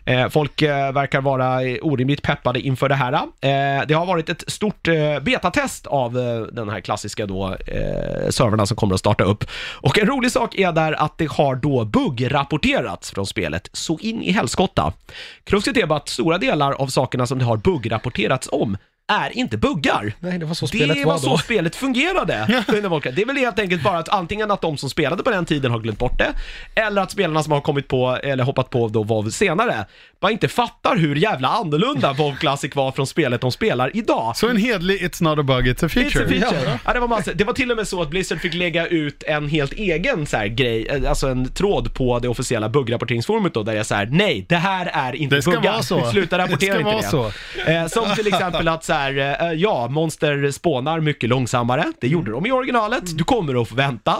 [0.05, 3.13] Eh, folk eh, verkar vara eh, orimligt peppade inför det här.
[3.13, 8.29] Eh, det har varit ett stort eh, betatest av eh, den här klassiska då, eh,
[8.29, 9.43] servrarna som kommer att starta upp.
[9.81, 14.23] Och en rolig sak är där att det har då buggrapporterats från spelet så in
[14.23, 14.93] i helskotta.
[15.43, 18.77] Kruxet är bara att stora delar av sakerna som det har buggrapporterats om
[19.09, 20.13] är inte buggar.
[20.19, 21.37] Nej, det var så spelet Det var var så då.
[21.37, 22.45] spelet fungerade.
[22.47, 25.71] Det är väl helt enkelt bara att antingen att de som spelade på den tiden
[25.71, 26.33] har glömt bort det,
[26.81, 29.85] eller att spelarna som har kommit på, eller hoppat på då WoW senare,
[30.21, 34.37] bara inte fattar hur jävla annorlunda WoW Classic var från spelet de spelar idag.
[34.37, 36.25] Så en hedlig It's not a bug, it's a feature.
[36.25, 36.79] It's a feature.
[36.85, 36.93] Ja.
[36.93, 39.47] det, var massa, det var till och med så att Blizzard fick lägga ut en
[39.49, 43.85] helt egen så grej, eh, alltså en tråd på det officiella buggrapporteringsforumet då, där jag
[43.85, 45.71] säger nej, det här är inte Det ska buggar.
[45.71, 46.05] vara så.
[46.11, 47.33] Sluta rapportera Det ska inte vara det.
[47.65, 47.71] så.
[47.71, 51.85] Eh, som till exempel att så här, eh, ja, monster spånar mycket långsammare.
[52.01, 53.17] Det gjorde de i originalet.
[53.17, 54.11] Du kommer att få vänta.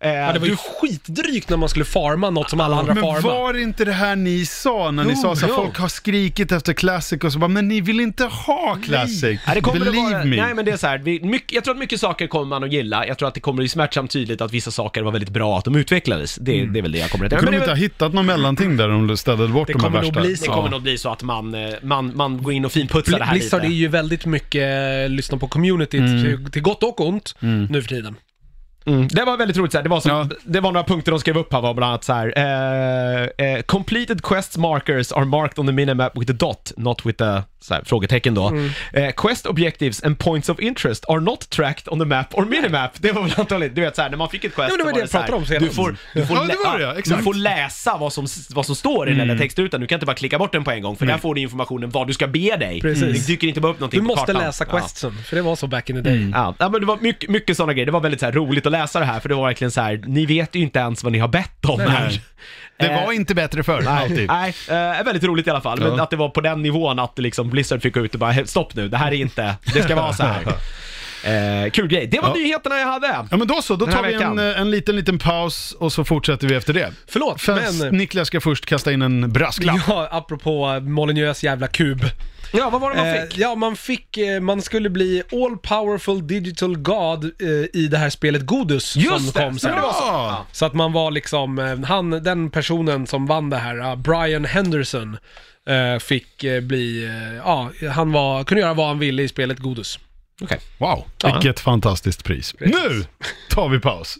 [0.00, 2.94] Eh, Ja, det var ju du, skitdrygt när man skulle farma något som alla andra
[2.94, 3.20] Men farmar.
[3.22, 5.56] var det inte det här ni sa när ni Jo, sa så här, ja.
[5.56, 9.22] folk har skrikit efter Classic och så bara, men ni vill inte ha Classic.
[9.46, 10.36] Nej, det kommer det Believe vara, me.
[10.36, 12.64] nej men det är så här, vi, mycket, jag tror att mycket saker kommer man
[12.64, 13.06] att gilla.
[13.06, 15.64] Jag tror att det kommer bli smärtsamt tydligt att vissa saker var väldigt bra att
[15.64, 16.36] de utvecklades.
[16.36, 18.76] Det, det är väl det jag kommer att Kunde de inte ha hittat någon mellanting
[18.76, 20.20] där de städade bort Det de här kommer nog värsta?
[20.20, 23.18] bli det kommer nog bli så att man, eh, man, man går in och finputsar
[23.18, 23.74] det här Blizzard är lite.
[23.74, 27.34] ju väldigt mycket eh, lyssna på communityt, till, till gott och ont,
[27.70, 28.16] nu för tiden.
[28.86, 29.08] Mm.
[29.08, 29.82] Det var väldigt roligt, så här.
[29.82, 30.28] Det, var som, Ja.
[30.44, 32.32] det var några punkter de skrev upp här, var bland annat så här.
[32.36, 37.22] eh, eh, completed quests markers are marked on the minimap with a dot, not with
[37.24, 38.52] a så här, frågetecken då.
[38.92, 42.90] Eh, quest objectives and points of interest are not tracked on the map or minimap.
[42.98, 44.92] Det var väl antagligen, du vet såhär, när man fick ett quest Ja, det var
[44.92, 47.22] så det så här, om du får, du, får Ja, det var det, ja, du
[47.22, 50.16] får läsa vad som, vad som står i den där textrutan, du kan inte bara
[50.16, 52.56] klicka bort den på en gång, för där får du informationen vad du ska bege
[52.56, 52.80] dig.
[52.80, 53.26] Precis.
[53.26, 54.42] Det dyker inte bara upp någonting Du på måste kartan.
[54.46, 54.78] läsa Ja.
[54.78, 56.30] questsen, för det var så back in the day.
[56.34, 57.86] Ja, ja, men det var mycket, mycket sådana grejer.
[57.86, 59.80] Det var väldigt så här, roligt att läsa det här, för det var verkligen så
[59.80, 62.20] här, ni vet ju inte ens vad ni har bett om här.
[62.78, 64.28] Det Eh, var inte bättre förr, alltid.
[64.28, 65.80] Nej, eh, väldigt roligt i alla fall.
[65.80, 66.02] Men Ja.
[66.02, 68.74] att det var på den nivån att liksom Blizzard fick gå ut och bara, stopp
[68.74, 70.42] nu, det här är inte, det ska vara så här.
[71.24, 72.06] Eh, kul grej.
[72.06, 72.34] Det var Ja.
[72.34, 73.06] nyheterna jag hade.
[73.30, 74.38] Ja men då så, då Den här tar vi en, veckan.
[74.38, 76.92] en liten, liten paus och så fortsätter vi efter det.
[77.08, 77.96] Förlåt, Fast men...
[77.96, 79.80] Niklas ska först kasta in en brasklapp.
[79.88, 82.04] Ja, apropå Molyneux jävla kub.
[82.52, 83.38] Ja, vad var det man Eh, fick?
[83.38, 87.48] ja, man fick, eh, man skulle bli all powerful digital god eh,
[87.80, 89.70] i det här spelet Godus som Just det, kom sen.
[89.70, 90.02] det var så.
[90.06, 90.46] Ja.
[90.52, 94.44] Så att man var liksom, eh, han, den personen som vann det här, uh, Brian
[94.44, 95.16] Henderson,
[95.68, 99.58] eh, fick eh, bli, eh, ja, han var, kunde göra vad han ville i spelet
[99.58, 99.98] Godus.
[100.42, 100.58] Okej.
[100.78, 101.32] Wow, Ja.
[101.32, 102.52] vilket fantastiskt pris.
[102.52, 102.76] Precis.
[102.76, 103.04] Nu
[103.50, 104.16] tar vi paus.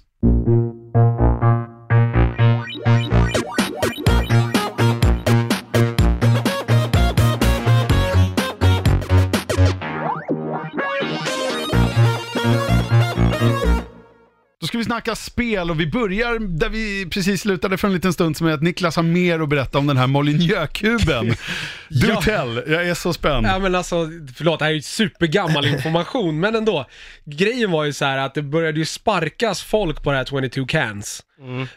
[14.73, 18.37] Ska vi snacka spel och vi börjar där vi precis slutade för en liten stund
[18.37, 21.35] som är att Niklas har mer att berätta om den här Molyneux-kuben.
[21.89, 22.20] Du Ja.
[22.20, 23.47] tell, jag är så spänd.
[23.47, 26.87] Ja men alltså, förlåt, det här är ju supergammal information, men ändå.
[27.25, 30.66] Grejen var ju så här att det började ju sparkas folk på det här 22
[30.66, 31.23] Cans.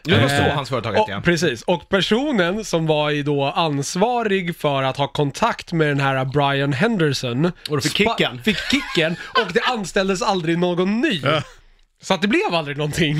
[0.02, 1.20] Det var så Eh, hans företag hette och, ja.
[1.24, 6.24] Precis, och personen som var ju då ansvarig för att ha kontakt med den här
[6.24, 7.44] Brian Henderson.
[7.44, 8.42] Och då fick kicken.
[8.42, 11.22] Fick kicken och det anställdes aldrig någon ny.
[12.06, 13.16] Så att det blev aldrig någonting.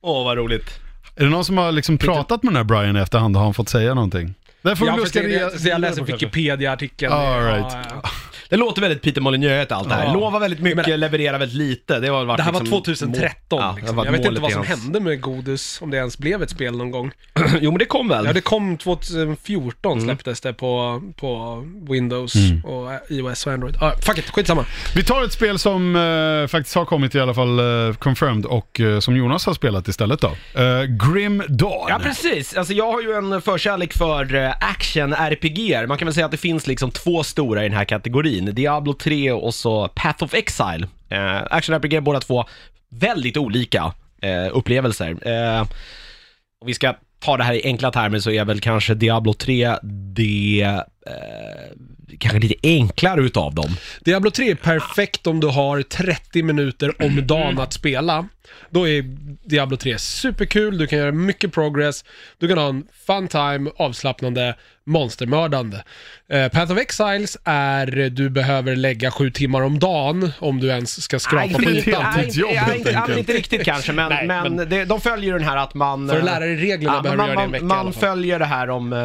[0.00, 0.80] Åh, vad roligt.
[1.16, 3.46] Är det någon som har liksom pratat med den här Brian i efterhand och har
[3.46, 4.34] han fått säga någonting?
[4.62, 6.02] Där får Ja, vi för luska så jag läser.
[6.02, 7.12] Wikipedia-artikeln.
[7.12, 7.66] All right.
[7.72, 8.10] ja, ja.
[8.50, 10.04] Det låter väldigt Peter Molyneux allt det här.
[10.06, 10.12] Ja.
[10.12, 11.98] Lovar väldigt mycket, Jag menar- levererar väldigt lite.
[12.00, 13.96] Det, har varit Det här var liksom 2013 må- Ja, det liksom.
[13.96, 16.50] var Jag vet inte vad som hans- hände med Godus, om det ens blev ett
[16.50, 17.10] spel någon gång.
[17.60, 18.24] jo, men det kom väl?
[18.26, 20.04] Ja, det kom 2014 Mm.
[20.04, 22.34] släpptes det på, på Windows
[22.64, 23.76] och eh, iOS och Android.
[23.80, 24.64] Ah, fuck it, skitsamma.
[24.94, 28.80] Vi tar ett spel som eh, faktiskt har kommit i alla fall eh, confirmed och
[28.80, 30.28] eh, som Jonas har spelat istället då.
[30.28, 31.86] Uh, Grim Dawn.
[31.88, 32.56] Ja, precis.
[32.56, 34.24] Alltså jag har ju en förkärlek för
[34.60, 35.86] action-RPG.
[35.86, 38.54] Man kan väl säga att det finns liksom två stora i den här kategorin.
[38.54, 40.88] Diablo 3 och så Path of Exile.
[41.08, 42.44] Eh, action-RPG båda två
[42.88, 43.92] väldigt olika
[44.22, 45.28] eh, upplevelser.
[45.28, 45.60] Eh,
[46.60, 49.76] om vi ska ta det här i enkla termer så är väl kanske Diablo 3
[49.82, 50.60] det
[51.06, 51.76] eh,
[52.18, 53.76] kanske lite enklare utav dem.
[54.00, 58.28] Diablo 3 är perfekt om du har 30 minuter om dagen att spela.
[58.70, 59.02] Då är
[59.48, 62.04] Diablo 3 superkul, du kan göra mycket progress,
[62.38, 64.54] du kan ha en fun time, avslappnande,
[64.86, 65.82] monstermördande.
[66.30, 71.02] Eh, Path of Exiles är, du behöver lägga sju timmar om dagen om du ens
[71.02, 72.04] ska skrapa Nej, på det är ytan.
[72.04, 72.36] helt-
[72.84, 75.74] nej, helt inte, riktigt kanske, men, Nej, men, men- Det, de följer den här att
[75.74, 76.08] man...
[76.08, 78.38] För att lära dig reglerna Ja, behöver du man, göra det en vecka man följer
[78.38, 78.98] det här om, eh,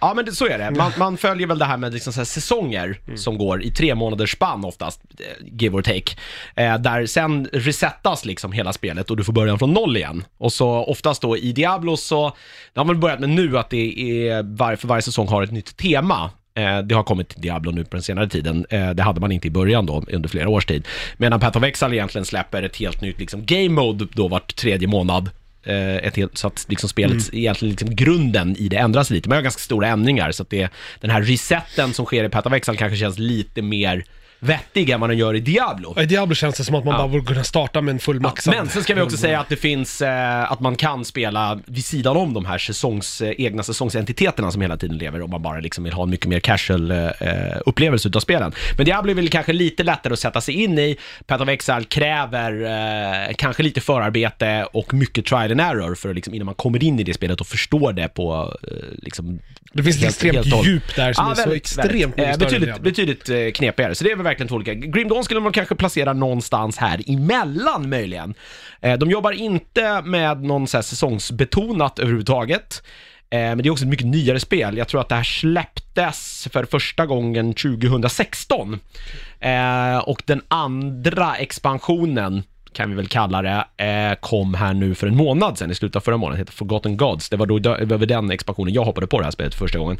[0.00, 0.70] ja men det, så är det.
[0.70, 3.16] Man, man följer väl det här med liksom så här säsonger Mm.
[3.18, 6.16] som går i tre månaders spann oftast, eh, give or take.
[6.56, 10.24] Eh, där sen resettas liksom hela spelet och du får börja från noll igen.
[10.38, 12.32] Och så oftast då i Diablo så,
[12.72, 15.52] det har man börjat med nu att det är, var, för varje säsong har ett
[15.52, 16.30] nytt tema.
[16.54, 18.66] Eh, Det har kommit till Diablo nu på den senare tiden.
[18.70, 20.86] Eh, Det hade man inte i början då, under flera års tid.
[21.16, 24.88] Medan Path of Exile egentligen släpper ett helt nytt liksom, game mode då vart tredje
[24.88, 25.30] månad.
[25.64, 29.28] Eh, Ett helt, så att liksom spelets, egentligen liksom grunden i det ändras lite.
[29.28, 30.68] Man gör ganska stora ändringar, så att det,
[31.00, 34.04] den här resetten som sker i Path of Exile kanske känns lite mer
[34.40, 36.00] vettig än vad den gör i Diablo.
[36.00, 36.98] I Diablo känns det som att man Ja.
[36.98, 38.54] bara borde kunna starta med en fullmaxad.
[38.54, 41.84] Men sen ska vi också säga att det finns, eh, att man kan spela vid
[41.84, 45.60] sidan om de här säsongs, eh, egna säsongsentiteterna som hela tiden lever om man bara
[45.60, 47.06] liksom vill ha en mycket mer casual eh,
[47.66, 48.52] upplevelse utav spelen.
[48.76, 50.96] Men Diablo är väl kanske lite lättare att sätta sig in i.
[51.26, 52.52] Path of Exile kräver
[53.28, 56.84] eh, kanske lite förarbete och mycket trial and error för att liksom, innan man kommer
[56.84, 59.38] in i det spelet och förstår det på eh, liksom
[59.72, 62.06] Det finns ett extremt djup där som är så extremt väldigt.
[62.08, 62.82] mycket Eh, än betydligt, Diablo.
[62.84, 64.74] betydligt eh, knepigare, så det är väl verkligen två olika.
[64.74, 68.34] Grim Dawn skulle man kanske placera någonstans här emellan möjligen.
[68.80, 72.82] Eh, de jobbar inte med någon så här säsongsbetonat överhuvudtaget.
[73.30, 74.76] Eh, men det är också ett mycket nyare spel.
[74.76, 78.78] Jag tror att det här släpptes för första gången 2016.
[79.40, 82.42] Eh, och den andra expansionen
[82.72, 85.96] kan vi väl kalla det, eh, kom här nu för en månad sedan, i slutet
[85.96, 87.28] av förra månaden, heter Forgotten Gods.
[87.28, 89.98] Det var då över den expansionen jag hoppade på det här spelet första gången.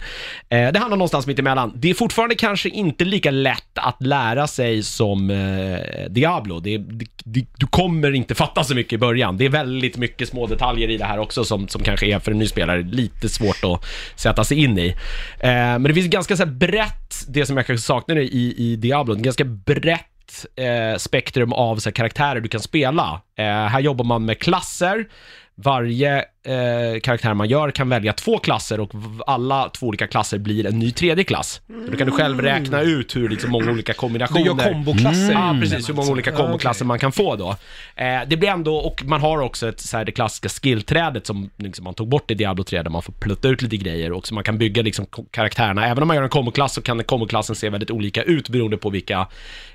[0.48, 1.72] Eh, det handlar någonstans mitt emellan.
[1.76, 6.60] Det är fortfarande kanske inte lika lätt att lära sig som eh, Diablo.
[6.60, 6.78] Det,
[7.24, 9.36] det, du kommer inte fatta så mycket i början.
[9.36, 12.32] Det är väldigt mycket små detaljer i det här också som, som kanske är för
[12.32, 13.84] en ny spelare lite svårt att
[14.16, 14.94] sätta sig in i.
[15.42, 19.14] Men det finns ganska så här brett, det som jag kanske saknar i, i Diablo,
[19.14, 20.09] ganska brett
[20.56, 23.20] eh, spektrum av så här, karaktärer du kan spela.
[23.38, 25.08] Eh, här jobbar man med klasser.
[25.54, 28.90] Varje eh, karaktär man gör kan välja två klasser och
[29.26, 31.60] alla två olika klasser blir en ny tredje klass.
[31.84, 35.32] Så då kan du själv räkna ut hur liksom, många olika Du kombinationer gör komboklasser.
[35.32, 35.60] Ja, Mm.
[35.60, 35.88] precis.
[35.88, 37.56] Hur många olika Ja, komboklasser man kan få då.
[37.96, 41.50] Eh, det blir ändå, och man har också ett, så här, det klassiska skillträdet som
[41.56, 44.26] liksom, man tog bort i Diablo 3, där man får plutta ut lite grejer och
[44.26, 45.86] så man kan bygga liksom, karaktärerna.
[45.86, 48.76] Även om man gör en komboklass så kan den komboklassen se väldigt olika ut beroende
[48.76, 49.26] på vilka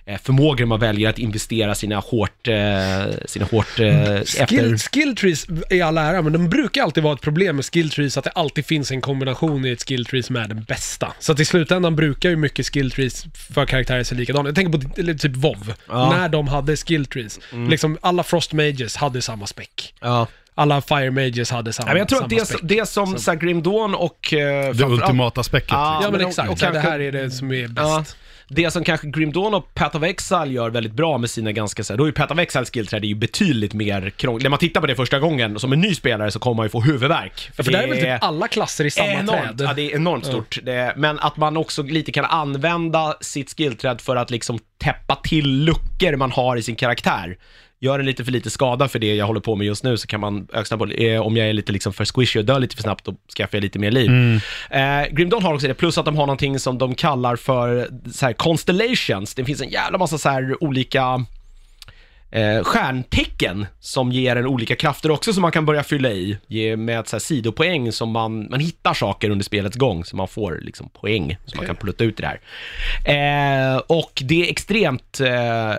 [0.05, 2.55] eh, förmågor man väljer att investera sina hårt, eh,
[3.25, 4.45] sina hårt eh, efter...
[4.47, 7.89] Skill, skill trees är all ära, men de brukar alltid vara ett problem med skill
[7.89, 11.13] trees, att det alltid finns en kombination i ett skill tree som är den bästa.
[11.19, 13.25] Så att i slutändan brukar ju mycket skill trees
[13.55, 14.49] för karaktärer se likadana.
[14.49, 16.09] Jag tänker på eller typ WoW, Ja.
[16.17, 17.39] när de hade skill trees.
[17.69, 19.93] Liksom alla frost mages hade samma späck.
[20.01, 20.27] Ja.
[20.57, 22.59] Alla fire mages hade samma, Ja, men jag tror att det, späck.
[22.63, 23.31] det som så
[23.63, 24.33] Dawn och...
[24.33, 25.71] Eh, Det ultimata späcket.
[25.71, 26.03] Ja, liksom.
[26.03, 27.77] Ja men men exakt, och- och så det kanske- här är det som är bäst.
[27.77, 28.05] Ja,
[28.47, 31.83] det som kanske Grim Dawn och Path of Exile gör väldigt bra med sina ganska
[31.83, 34.43] så här, då är ju Path of Exiles skillträd är ju betydligt mer krångligt.
[34.43, 36.69] När man tittar på det första gången, som en ny spelare, så kommer man ju
[36.69, 37.51] få huvudvärk.
[37.53, 39.69] För, för där är väl typ alla klasser i samma enormt, träd?
[39.69, 40.59] Ja, det är enormt stort.
[40.63, 45.49] Det, men att man också lite kan använda sitt skillträd för att liksom täppa till
[45.49, 47.37] luckor man har i sin karaktär.
[47.85, 50.07] Gör en lite för lite skada för det jag håller på med just nu så
[50.07, 52.75] kan man öka på, eh, om jag är lite liksom för squishy och dör lite
[52.75, 54.11] för snabbt, då skaffar jag lite mer liv.
[54.69, 57.89] Eh, Grim Dawn har också det, plus att de har någonting som de kallar för
[58.11, 59.35] så här, constellations.
[59.35, 61.25] Det finns en jävla massa så här olika
[62.31, 66.37] eh, stjärntecken som ger en olika krafter också som man kan börja fylla i.
[66.47, 70.15] Ge med ett så här sidopoäng som man, man hittar saker under spelets gång så
[70.15, 72.39] man får liksom poäng som man kan plutta ut i det här.
[73.75, 75.75] Eh, och det är extremt eh, eh,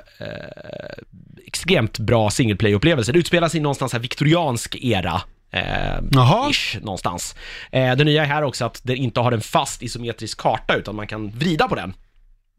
[1.57, 3.13] extremt bra single play-upplevelse.
[3.13, 5.21] Det utspelar sig någonstans här viktoriansk era.
[5.51, 7.35] Eh, ish, någonstans.
[7.73, 10.97] Eh, det nya är här också att det inte har en fast isometrisk karta utan
[10.97, 11.95] man kan vrida på den.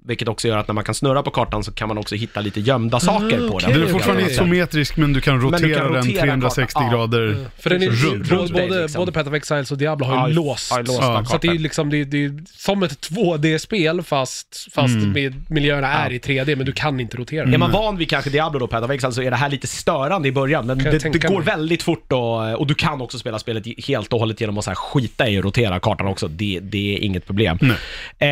[0.08, 2.42] Vilket också gör att när man kan snurra på kartan så kan man också hitta
[2.42, 3.72] lite gömda saker på den.
[3.74, 4.34] Den är fortfarande okej.
[4.34, 6.92] isometrisk men du kan rotera, du kan den rotera 360 kartan.
[6.92, 7.46] Grader.
[7.60, 9.00] För den är, Runt, både, runt dig, både, liksom.
[9.00, 10.72] både Path of Exiles och Diablo har ju Ja, låst.
[10.72, 11.26] ja, låsta.
[11.26, 11.60] Så att det är kartor.
[11.64, 15.12] liksom, det, det är som ett 2D-spel fast, fast Mm.
[15.12, 17.44] med miljöerna är i 3D, men du kan inte rotera.
[17.54, 19.68] Är man van vid kanske Diablo då, Path of Exile, så är det här lite
[19.68, 20.66] störande i början.
[20.68, 21.46] Men Kan jag det, tänka det går mig.
[21.46, 24.70] väldigt fort och, och du kan också spela spelet helt och hållet genom att så
[24.70, 26.28] här skita i att rotera kartan också.
[26.28, 27.60] Det, det är inget problem.
[28.20, 28.28] Eh,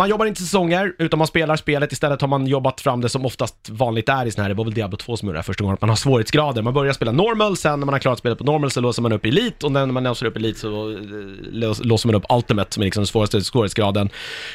[0.00, 1.92] man jobbar inte säsonger, utan man spelar spelet.
[1.92, 4.64] Istället har man jobbat fram det som oftast vanligt är i såna här, det var
[4.64, 6.62] väl Diablo 2 som gjorde det här första gången, att man har svårighetsgrader.
[6.62, 9.12] Man börjar spela normal, sen när man har klarat spelet på normal så låser man
[9.12, 10.96] upp elite och när man låser upp elite så eh,
[11.52, 14.08] lås- låser man upp ultimate som är liksom den svåraste svårighetsgraden.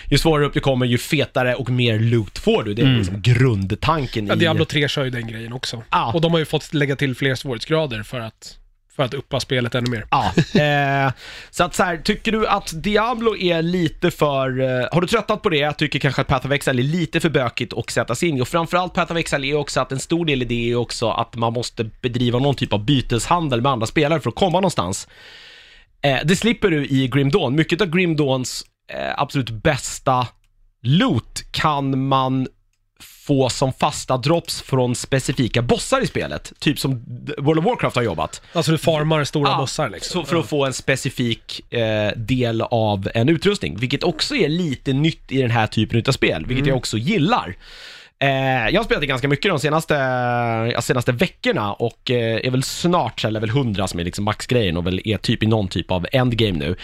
[0.09, 2.73] Ju svårare upp du kommer, ju fetare och mer loot får du.
[2.73, 4.37] Det är liksom grundtanken Ja, i...
[4.37, 5.83] Diablo 3 kör ju den grejen också.
[5.91, 6.11] Ja.
[6.13, 8.57] Och de har ju fått lägga till fler svårighetsgrader för att,
[8.95, 10.05] för att uppa spelet ännu mer.
[10.11, 11.13] Ja, eh,
[11.49, 15.41] så att så här, tycker du att Diablo är lite för, eh, har du tröttnat
[15.41, 15.57] på det?
[15.57, 18.37] Jag tycker kanske att Path of Exile är lite för bökigt att sätta sig in
[18.37, 18.41] i.
[18.41, 21.09] Och framförallt Path of Exile är också att en stor del i det är också
[21.09, 25.07] att man måste bedriva någon typ av byteshandel med andra spelare för att komma någonstans.
[26.01, 27.55] Eh, det slipper du i Grim Dawn.
[27.55, 30.27] Mycket av Grim Dawns eh, absolut bästa
[30.81, 32.47] loot kan man
[33.25, 36.53] få som fasta drops från specifika bossar i spelet.
[36.59, 37.03] Typ som
[37.37, 38.41] World of Warcraft har jobbat.
[38.53, 40.21] Alltså du farmar stora Ja, bossar liksom.
[40.21, 44.93] Så för att få en specifik eh, del av en utrustning, vilket också är lite
[44.93, 47.55] nytt i den här typen av spel, vilket jag också gillar.
[48.19, 49.93] Eh, jag har spelat det ganska mycket de senaste,
[50.73, 54.25] ja, senaste veckorna och eh, är väl snart så här level 100 som är liksom
[54.25, 56.75] maxgrejen och väl är typ i någon typ av endgame nu.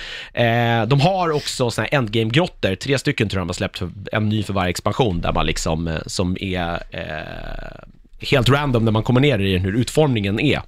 [0.43, 4.29] Eh, de har också såna här endgame-grottor, tre stycken tror jag de har släppt, en
[4.29, 9.03] ny för varje expansion, där man liksom, eh, som är eh, helt random när man
[9.03, 10.61] kommer ner i den, hur utformningen är.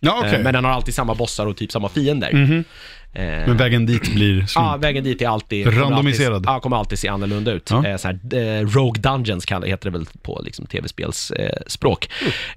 [0.00, 0.34] Ja, okej.
[0.34, 2.32] Eh, Men den har alltid samma bossar och typ samma fiender.
[2.32, 2.58] Mhm.
[2.58, 2.64] Eh,
[3.12, 4.66] Men vägen dit blir slump.
[4.66, 5.78] Ja, vägen dit är alltid...
[5.78, 6.34] Randomiserad.
[6.34, 7.70] Alltid, ja, kommer alltid se annorlunda ut.
[7.70, 7.86] Ja.
[7.86, 11.40] Eh, så här, eh, Rogue Dungeons kallar, heter det väl på liksom, tv-spelsspråk.
[11.40, 12.08] Eh, språk.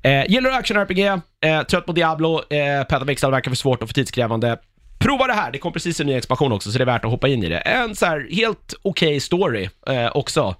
[0.01, 3.81] eh, gillar du action-RPG, eh, trött på Diablo, eh, Path of Exile verkar för svårt
[3.81, 4.57] och för tidskrävande.
[4.99, 7.11] Prova det här, det kom precis en ny expansion också, så det är värt att
[7.11, 7.57] hoppa in i det.
[7.57, 10.55] En så här helt okej story eh, också.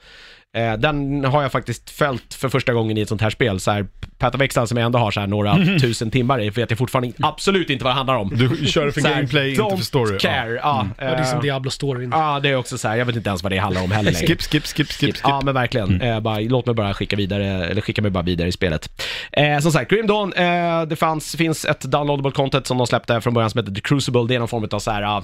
[0.57, 3.59] Eh, den har jag faktiskt följt för första gången i ett sånt här spel.
[3.59, 3.85] Så här,
[4.17, 6.77] Path of Exile som jag ändå har så här några tusen timmar i, vet jag
[6.77, 8.29] fortfarande inte- absolut inte vad det handlar om.
[8.35, 10.17] Du kör för Så här, gameplay, inte don't för story.
[10.19, 10.53] care.
[10.55, 12.09] Ja, Ja, det är som eh, Diablo-storyn.
[12.11, 14.11] Ja, det är också så här, jag vet inte ens vad det handlar om heller
[14.11, 14.27] längre.
[14.27, 15.15] Skip, skip, skip, skip, skip.
[15.23, 16.01] Ja, men verkligen.
[16.01, 19.01] Eh, bara, låt mig bara skicka vidare, eller skicka mig bara vidare i spelet.
[19.31, 23.21] Eh, som sagt, Grim Dawn, eh, det fanns, finns ett downloadable content som de släppte
[23.21, 24.25] från början som heter The Crucible.
[24.27, 25.17] Det är någon form av så här...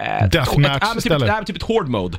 [0.00, 1.28] Eh, Deathmatch ett, äh, men typ, istället.
[1.28, 2.18] äh, typ ett hård mode.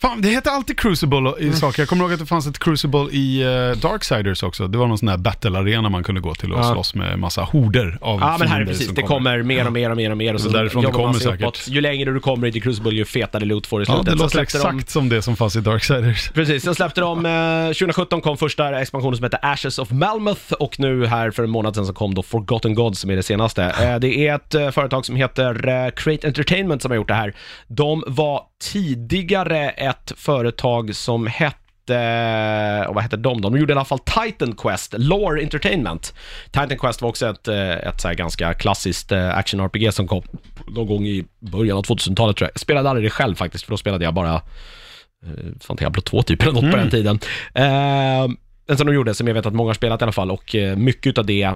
[0.00, 1.82] Fan, det heter alltid Crucible i saker.
[1.82, 4.68] Jag kommer ihåg att det fanns ett Crucible i uh, Darksiders också.
[4.68, 6.72] Det var någon sån här battle-arena man kunde gå till och Ja.
[6.72, 8.88] slåss med massa horder av Ja, men här är precis.
[8.88, 10.90] Det kommer mer och mer och mer och mer och så Det är därifrån det
[10.90, 11.40] kommer säkert.
[11.40, 11.64] uppåt.
[11.68, 14.04] Ju längre du kommer i Crucible, ju fetare loot får du i Ja, slutet.
[14.06, 16.30] det Så låter släppte de- exakt som det som fanns i Darksiders.
[16.34, 17.32] Precis, sen släppte de, eh,
[17.72, 21.74] 2017 kom första expansionen som heter Ashes of Malmouth och nu här för en månad
[21.74, 23.64] sedan så kom då Forgotten Gods som är det senaste.
[23.64, 27.14] Eh, det är ett eh, företag som heter eh, Create Entertainment som har gjort det
[27.14, 27.34] här.
[27.68, 33.48] De var tidigare ett företag som hette och vad hette de då?
[33.48, 36.14] De gjorde i alla fall Titan Quest, Lore Entertainment.
[36.46, 40.22] Titan Quest var också ett, eh, ett så ganska klassiskt eh, action-RPG som kom
[40.66, 42.54] någon gång i början av 2000-talet tror jag.
[42.54, 45.30] Jag spelade aldrig det själv faktiskt, för då spelade jag bara eh,
[45.60, 47.18] fan Diablo 2 typ eller något på den tiden.
[47.54, 48.28] Eh,
[48.66, 50.54] den som de gjorde, som jag vet att många har spelat i alla fall och
[50.54, 51.54] eh, mycket utav det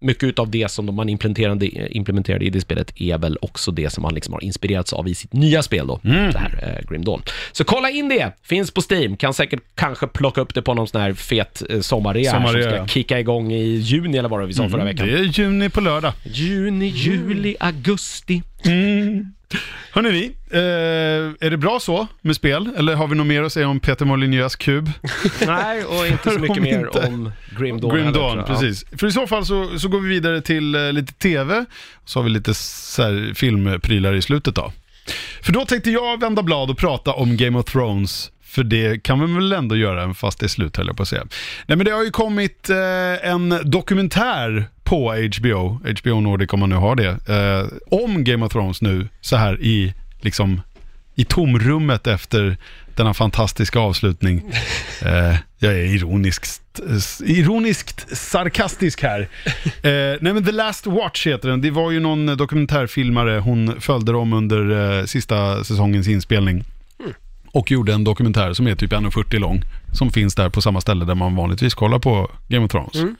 [0.00, 4.02] mycket utav det som man implementerade, implementerade i det spelet är väl också det som
[4.02, 7.22] man liksom har inspirerats av i sitt nya spel då, det här eh, Grim Dawn.
[7.52, 10.88] Så kolla in det, finns på Steam, kan säkert kanske plocka upp det på någon
[10.88, 14.54] sån här fet eh, sommarrea som ska kicka igång i juni eller vad det vi
[14.54, 15.06] sa förra veckan.
[15.06, 16.12] Det är juni på lördag.
[16.24, 18.42] Juni, juli, augusti.
[19.92, 22.70] Hörrni ni, eh, är det bra så med spel?
[22.76, 24.90] Eller har vi något mer att säga om Peter Molyneux kub?
[25.46, 27.06] Nej, och inte så mycket mer inte.
[27.06, 28.84] om Grim Dawn Grim Dawn, precis.
[28.98, 31.64] För i så fall så, så går vi vidare till eh, lite TV,
[32.04, 32.54] så har vi lite
[33.34, 34.72] filmprylar i slutet då.
[35.42, 39.20] För då tänkte jag vända blad och prata om Game of Thrones, för det kan
[39.20, 41.26] vi väl ändå göra, även fast det är slut höll jag på att säga.
[41.66, 46.68] Nej men det har ju kommit eh, en dokumentär på HBO, HBO Nordic om man
[46.68, 50.60] nu har det, eh, om Game of Thrones nu, så här i, liksom,
[51.14, 52.56] i tomrummet efter
[52.94, 54.42] denna fantastiska avslutning.
[55.02, 56.80] Eh, jag är ironiskt,
[57.24, 59.20] ironiskt sarkastisk här.
[59.64, 61.60] Eh, nej men The Last Watch heter den.
[61.60, 66.64] Det var ju någon dokumentärfilmare, hon följde dem under eh, sista säsongens inspelning.
[67.52, 69.62] Och gjorde en dokumentär som är typ 1,40 lång.
[69.92, 72.94] Som finns där på samma ställe där man vanligtvis kollar på Game of Thrones.
[72.94, 73.16] Mm.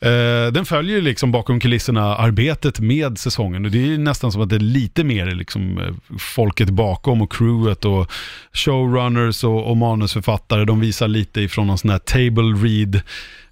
[0.00, 4.32] Eh, den följer ju liksom bakom kulisserna arbetet med säsongen och det är ju nästan
[4.32, 8.12] som att det är lite mer liksom eh, folket bakom och crewet och
[8.52, 10.64] showrunners och, och manusförfattare.
[10.64, 13.00] De visar lite ifrån någon sån här table read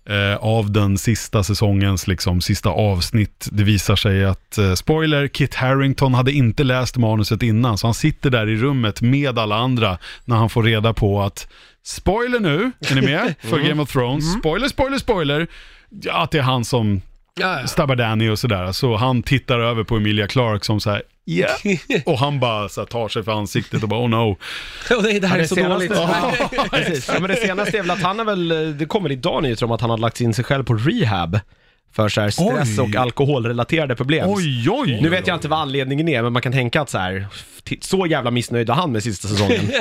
[0.08, 3.48] eh, av den sista säsongens liksom sista avsnitt.
[3.52, 7.94] Det visar sig att, eh, spoiler, Kit Harrington hade inte läst manuset innan så han
[7.94, 11.48] sitter där i rummet med alla andra när han får reda på att
[11.86, 13.34] Spoiler nu, är ni med?
[13.50, 14.32] För Game of Thrones.
[14.38, 15.46] Spoiler, spoiler, spoiler.
[16.02, 17.00] Ja, att det är han som
[17.40, 17.66] Ja, ja.
[17.66, 18.72] stabbar Danny och sådär.
[18.72, 21.50] Så han tittar över på Emilia Clarke som så här, yeah.
[22.06, 24.36] Och han bara så här, tar sig för ansiktet och bara, oh no.
[24.96, 25.92] Och det, det här Ja, är så senaste- dåligt.
[26.56, 27.08] Ja, precis.
[27.14, 29.72] Ja, men det senaste är väl att han är väl, det kommer idag nyheter om
[29.72, 31.38] att han har lagt in sig själv på rehab
[31.96, 32.80] för så här stress Oj.
[32.80, 34.24] och alkoholrelaterade problem.
[34.30, 34.98] Oj, oj.
[35.02, 37.26] Nu vet jag inte vad anledningen är, men man kan tänka att så här,
[37.80, 39.60] så jävla missnöjd var han med sista säsongen.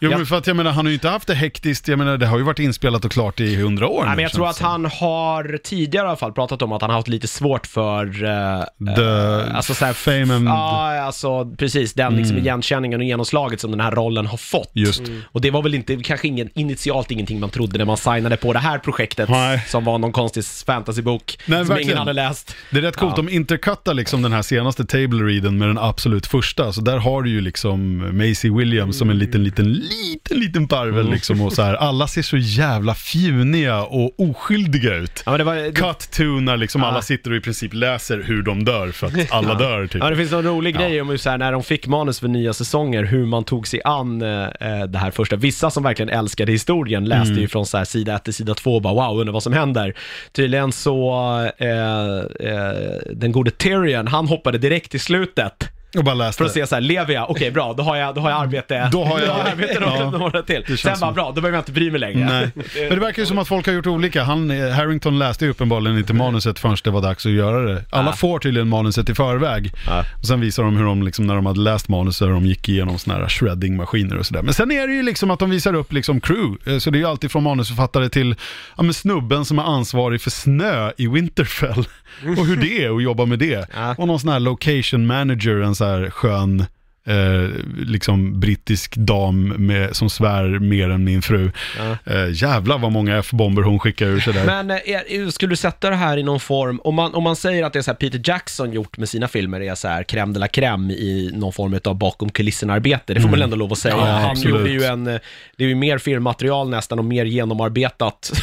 [0.00, 0.16] Jo, Ja.
[0.16, 1.88] men för att jag menar, han har ju inte haft det hektiskt.
[1.88, 4.22] Jag menar, det har ju varit inspelat och klart i hundra år Nej, nu, men
[4.22, 6.96] jag tror att det han har tidigare i alla fall pratat om att han har
[6.96, 8.06] haft lite svårt för...
[8.24, 11.94] eh, The eh, alltså så här, fame and- Ja, alltså precis.
[11.94, 14.70] Den liksom igenkänningen och genomslaget som den här rollen har fått.
[14.72, 15.02] Just.
[15.32, 18.52] Och det var väl inte, kanske ingen, initialt ingenting man trodde när man signade på
[18.52, 19.28] det här projektet.
[19.28, 19.64] Nej.
[19.68, 21.82] Som var någon konstig fantasybok Nej, som verkligen.
[21.90, 22.54] ingen hade läst.
[22.70, 23.22] Det är rätt coolt, Ja.
[23.22, 26.72] de intercuttar liksom den här senaste table readen med den absolut första.
[26.72, 31.10] Så där har du ju liksom Maisie Williams som en liten, liten, liten, liten parvel
[31.10, 31.40] liksom.
[31.40, 35.22] Och så här, alla ser så jävla fjuniga och oskyldiga ut.
[35.26, 36.88] Ja, det var, det, Cut to när liksom Ja.
[36.88, 40.02] alla sitter och i princip läser hur de dör för att alla dör typ.
[40.02, 40.80] Ja, det finns någon rolig Ja.
[40.80, 43.68] grej om hur så här, när de fick manus för nya säsonger, hur man tog
[43.68, 45.36] sig an eh, eh, det här första.
[45.36, 47.40] Vissa som verkligen älskade historien läste Mm.
[47.42, 49.52] ju från så här, sida 1 till sida 2 och bara wow, undrar vad som
[49.52, 49.94] händer.
[50.32, 51.12] Tydligen så,
[51.58, 55.70] eh, eh, den gode Tyrion, han hoppade direkt i slutet.
[55.98, 56.38] Och bara läste.
[56.38, 57.30] För att se så här, lever jag?
[57.30, 58.88] Okej, bra, då har jag, då har jag arbete.
[58.92, 60.10] Då har jag- arbete Ja.
[60.10, 60.78] några till.
[60.78, 62.24] Sen bara, bra, då behöver jag inte bry mig längre.
[62.24, 62.50] Nej.
[62.88, 64.22] Men det verkar ju som att folk har gjort olika.
[64.24, 67.84] Han, eh, Harrington läste ju uppenbarligen inte manuset förrän det var dags att göra det.
[67.90, 68.12] Alla Ja.
[68.12, 69.72] får tydligen manuset i förväg.
[69.86, 70.04] Ja.
[70.20, 72.68] Och sen visar de hur de, liksom, när de hade läst manuset, hur de gick
[72.68, 74.42] igenom såna här shredding-maskiner och sådär.
[74.42, 76.72] Men sen är det ju liksom att de visar upp liksom crew.
[76.72, 78.34] Eh, Så det är ju alltid från manusförfattare till
[78.76, 81.84] ja, men snubben som är ansvarig för snö i Winterfell.
[82.38, 83.68] Och hur det är att jobba med det.
[83.74, 83.94] Ja.
[83.98, 86.64] Och någon sån här location manager, en så här skön
[87.06, 91.50] eh, liksom brittisk dam med, som svär mer än min fru.
[91.78, 92.12] Ja.
[92.12, 94.44] Eh, jävlar vad många F-bomber hon skickar ur sig där.
[94.46, 97.36] Men eh, är, skulle du sätta det här i någon form, om man, om man
[97.36, 100.02] säger att det är så här Peter Jackson gjort med sina filmer är så här
[100.02, 103.56] crème de la crème i någon form av bakom kulissen-arbete, det får man väl ändå
[103.56, 103.96] lov att säga.
[103.96, 104.54] Ja, Han absolut.
[104.58, 105.18] gjorde ju en, eh,
[105.56, 108.32] det är ju mer filmmaterial nästan och mer genomarbetat.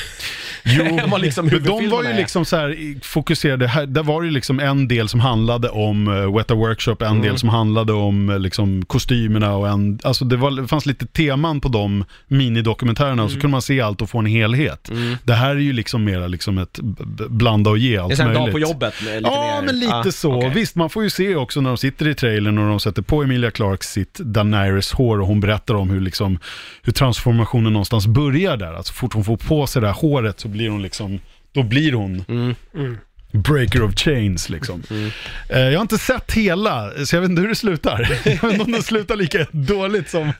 [0.78, 2.18] Jo, vad liksom men de var ju är.
[2.18, 6.08] liksom så här fokuserade, här, där var det ju liksom en del som handlade om
[6.08, 7.22] uh, Weta Workshop, en Mm.
[7.22, 11.06] del som handlade om eh, liksom kostymerna och en, alltså det, var, det fanns lite
[11.06, 13.42] teman på de minidokumentärerna och så Mm.
[13.42, 14.92] kunde man se allt och få en helhet.
[15.24, 16.80] Det här är ju liksom mera liksom ett
[17.30, 18.46] blanda och ge allt Det är en möjligt.
[18.46, 19.66] dag på jobbet lite ja, mer...
[19.66, 20.34] men lite Ah, så.
[20.36, 20.50] okej.
[20.56, 23.24] Visst, man får ju se också när de sitter i trailern och de sätter på
[23.24, 26.40] Emilia Clarke sitt Daenerys hår och hon berättar om hur, liksom,
[26.82, 28.74] hur transformationen någonstans börjar där.
[28.74, 31.20] Alltså, så fort hon får på sig det här håret så blir hon liksom,
[31.52, 32.26] då blir hon
[32.74, 32.98] Mm.
[33.32, 34.84] breaker of chains liksom.
[35.50, 38.00] Eh, jag har inte sett hela, så jag vet inte hur det slutar.
[38.26, 40.32] jag vet inte om det slutar lika dåligt som,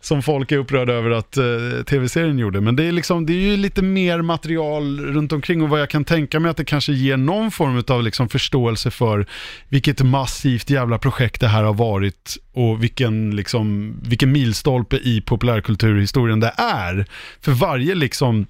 [0.00, 1.44] som folk är upprörda över att eh,
[1.86, 2.60] tv-serien gjorde.
[2.60, 5.90] Men det är, liksom, det är ju lite mer material runt omkring och vad jag
[5.90, 9.26] kan tänka mig att det kanske ger någon form av liksom förståelse för
[9.68, 16.40] vilket massivt jävla projekt det här har varit och vilken, liksom, vilken milstolpe i populärkulturhistorien
[16.40, 17.06] det är.
[17.40, 18.46] För varje liksom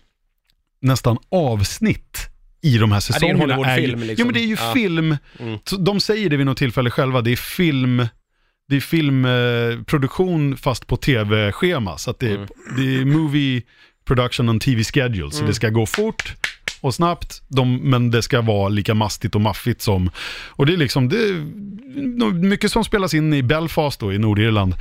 [0.81, 2.19] nästan avsnitt
[2.63, 3.55] i de här Ja, det är en säsongerna.
[3.55, 4.23] Hollywoodfilm, ju, liksom.
[4.23, 4.73] Jo men det är ju Ja.
[4.75, 5.59] film, Mm.
[5.79, 8.07] de säger det vid något tillfälle själva, det är film,
[8.69, 11.99] det är filmproduktion eh, fast på tv-schema.
[11.99, 12.49] Så att det, är- Mm.
[12.77, 13.63] det är movie
[14.07, 16.35] production on TV schedule, så det ska gå fort
[16.81, 20.11] och snabbt, de, men det ska vara lika mastigt och maffigt som,
[20.49, 24.75] och det är liksom, det är mycket som spelas in i Belfast då, i Nordirland.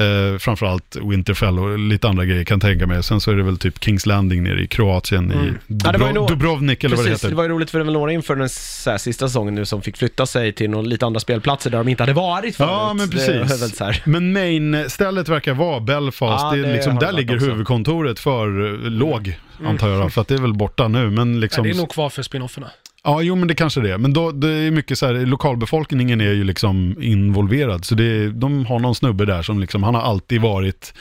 [0.00, 3.02] Eh, framförallt Winterfell och lite andra grejer kan jag tänka mig.
[3.02, 5.46] Sen så är det väl typ Kings Landing nere i Kroatien, i Mm.
[5.66, 7.30] Ja, ju Dubro- nog- Dubrovnik eller vad det Precis, heter.
[7.30, 9.64] det var ju roligt för det var några inför den så här, sista säsongen nu
[9.64, 12.70] som fick flytta sig till någon, lite andra spelplatser där de inte hade varit förut.
[12.70, 13.76] Ja, men Det är väl precis.
[13.76, 14.02] så här.
[14.04, 16.42] Men main-stället verkar vara Belfast.
[16.44, 17.46] Ja, det är det liksom, där ligger också.
[17.46, 20.12] huvudkontoret för eh, låg, antar jag.
[20.12, 21.10] För att det är väl borta nu.
[21.10, 22.66] Men Ja, liksom, det är nog kvar för spinofferna.
[23.04, 23.98] Ja, jo men det kanske det är.
[23.98, 27.84] Men då, det är mycket så här, lokalbefolkningen är ju liksom involverad.
[27.84, 30.94] Så det är, de har någon snubbe där som liksom, han har alltid varit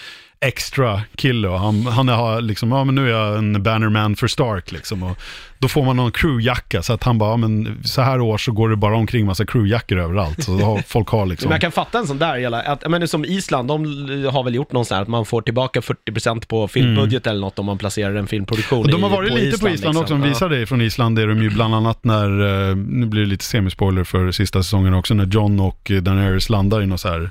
[0.46, 4.28] extra kille och han, han har liksom, ja men nu är jag en bannerman för
[4.28, 5.04] Stark liksom.
[5.04, 5.18] Och
[5.60, 8.52] då får man någon crewjacka så att han bara, ja, men så här år så
[8.52, 10.44] går det bara omkring massa crewjackor överallt.
[10.44, 11.48] Så har, folk har liksom...
[11.50, 13.84] Men jag kan fatta en sån där, jävla- att, men som Island, de
[14.34, 17.60] har väl gjort någon sån här att man får tillbaka 40% på filmbudget eller något
[17.60, 18.96] om man placerar en filmproduktion Mm.
[18.96, 20.02] Och de har i- varit lite på Island liksom.
[20.02, 20.28] också, de Ja.
[20.30, 22.26] visar det från Island, är de ju bland annat när,
[22.70, 26.82] eh, nu blir det lite semispoiler för sista säsongen också, när John och Daenerys landar
[26.82, 27.30] i något så här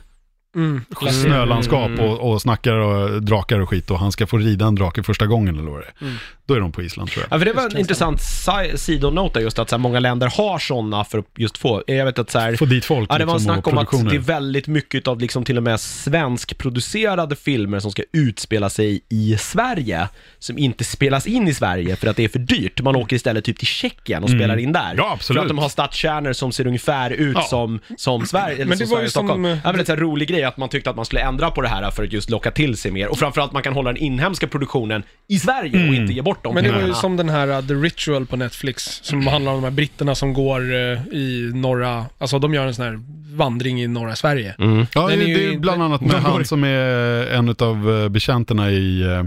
[0.57, 0.81] Mm.
[1.11, 2.01] snölandskap Mm.
[2.01, 5.27] och, och snackar och drakar och skit och han ska få rida en drake första
[5.27, 6.07] gången eller vad det är.
[6.07, 6.17] Mm.
[6.49, 7.37] Då är de på Island tror jag.
[7.37, 10.59] Ja, för det var en intressant si- sidonota just att så här, många länder har
[10.59, 13.25] sådana för att just få, jag vet att så här, Få dit folk Ja, det
[13.25, 15.63] var en liksom, snack och om att det är väldigt mycket av liksom till och
[15.63, 21.97] med svenskproducerade filmer som ska utspela sig i Sverige, som inte spelas in i Sverige
[21.97, 22.81] för att det är för dyrt.
[22.81, 24.85] Man åker istället typ till Tjeckien och spelar in där.
[24.85, 24.97] Mm.
[24.97, 25.39] Ja, absolut.
[25.41, 27.43] För att de har stadskärnor som ser ungefär ut Ja.
[27.43, 29.45] som, som Sverige, eller Men det som var ju Sverige och Stockholm.
[29.45, 31.23] som- Det var en lite så här rolig grej att man tyckte att man skulle
[31.23, 33.09] ändra på det här för att just locka till sig mer.
[33.09, 35.95] Och framförallt man kan hålla den inhemska produktionen i Sverige och Mm.
[35.95, 37.01] inte ge bort dem Men det var ju pengarna.
[37.01, 40.33] som den här uh, The Ritual på Netflix, som handlar om de här britterna som
[40.33, 43.01] går uh, i norra, alltså de gör en sån här
[43.37, 44.55] vandring i norra Sverige.
[44.59, 44.87] Mm.
[44.95, 48.71] Ja, Den det är ju är bland annat med han som är en av betjänterna
[48.71, 49.25] i eh,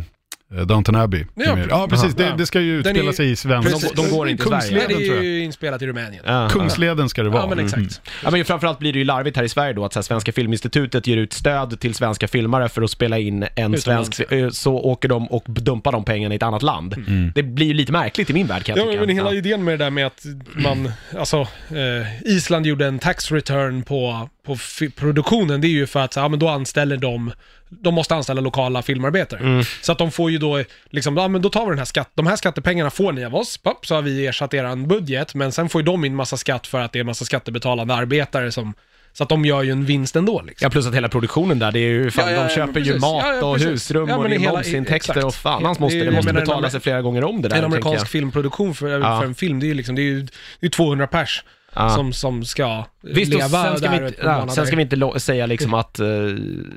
[0.66, 1.26] Downton Abbey.
[1.36, 2.16] Ja, Ja, ja precis.
[2.18, 2.26] ja.
[2.26, 3.70] Det, det ska ju är utspela ju- sig i svensk...
[3.72, 4.72] Precis, de går inte i Sverige.
[4.88, 6.24] Nej, det är ju inspelat i Rumänien.
[6.28, 6.50] Ja.
[6.52, 7.42] Kungsleden ska det vara.
[7.44, 7.78] Ja, men exakt.
[7.78, 7.90] Mm.
[8.24, 10.32] Ja, men framförallt blir det ju larvigt här i Sverige då att så här, Svenska
[10.32, 13.86] Filminstitutet ger ut stöd till svenska filmare för att spela in en Utomlands.
[13.86, 16.94] svensk, eh, så åker de och dumpar de pengarna i ett annat land.
[17.08, 17.32] Mm.
[17.36, 19.06] Det blir ju lite märkligt i min värld kan jag Ja, tycka.
[19.06, 19.38] men hela Ja.
[19.38, 20.26] idén med det där med att
[20.56, 21.38] man, alltså,
[21.70, 24.58] eh, Island gjorde en tax return på, på
[24.96, 27.32] produktionen, det är ju för att, ja men då anställer de,
[27.80, 29.40] de måste anställa lokala filmarbetare.
[29.40, 29.64] Mm.
[29.82, 32.12] Så att de får ju då, liksom, ja men då tar vi den här skatt,
[32.16, 35.52] de här skattepengarna får ni av oss, Pop, så har vi ersatt eran budget, men
[35.52, 38.74] sen får ju de in massa skatt för att det är massa skattebetalande arbetare som,
[39.14, 40.66] så att de gör ju en vinst ändå liksom.
[40.66, 42.80] Ja, plus att hela produktionen där, det är ju fan, Ja, ja, de ja, köper
[42.80, 43.02] ju precis.
[43.02, 43.72] mat Ja, ja, och precis.
[43.72, 45.24] husrum Ja, och men det är hela- momsintäkter exakt.
[45.24, 47.42] och fan hans måste, Det är- det jag måste menar, betala sig flera gånger om
[47.42, 48.10] det där, en tänker amerikansk jag.
[48.10, 49.20] filmproduktion för, Ja.
[49.20, 50.28] för en film, det är ju liksom, det är ju
[50.60, 51.44] det är 200 pers
[51.76, 51.90] Ja.
[51.90, 55.20] som, som ska Visst, leva sen ska, där vi, inte, ja, sen ska vi inte
[55.20, 56.08] säga liksom att, eh,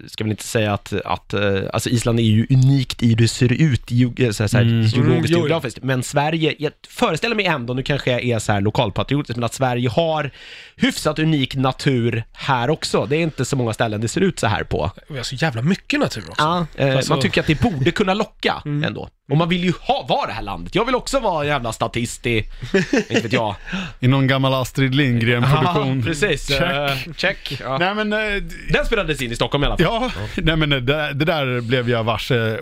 [0.06, 3.28] ska vi inte säga att, att eh, alltså Island är ju unikt i hur det
[3.28, 4.82] ser ut här, Mm.
[4.82, 8.52] geologiskt Mm, och geografiskt, men Sverige, jag föreställer mig ändå, nu kanske jag är så
[8.52, 10.30] här lokalpatriotisk, men att Sverige har
[10.76, 13.06] hyfsat unik natur här också.
[13.06, 14.90] Det är inte så många ställen det ser ut så här på.
[15.08, 16.42] Vi har så jävla mycket natur också.
[16.44, 18.84] Ja, eh, Alltså- Man tycker att det borde kunna locka Mm.
[18.84, 19.08] ändå.
[19.30, 20.74] Och man vill ju ha, vara det här landet.
[20.74, 22.36] Jag vill också vara en jävla statist i,
[23.08, 23.54] inte vet jag.
[24.00, 25.98] I någon gammal Astrid Lindgren-produktion.
[25.98, 26.48] Ja, precis.
[26.48, 26.60] Check.
[26.60, 27.58] Eh, check.
[27.60, 27.78] Ja.
[27.78, 28.18] Nej men, eh,
[28.72, 29.86] Den spelades in i Stockholm i alla fall.
[29.86, 32.58] ja, nej men det, det där blev jag varse.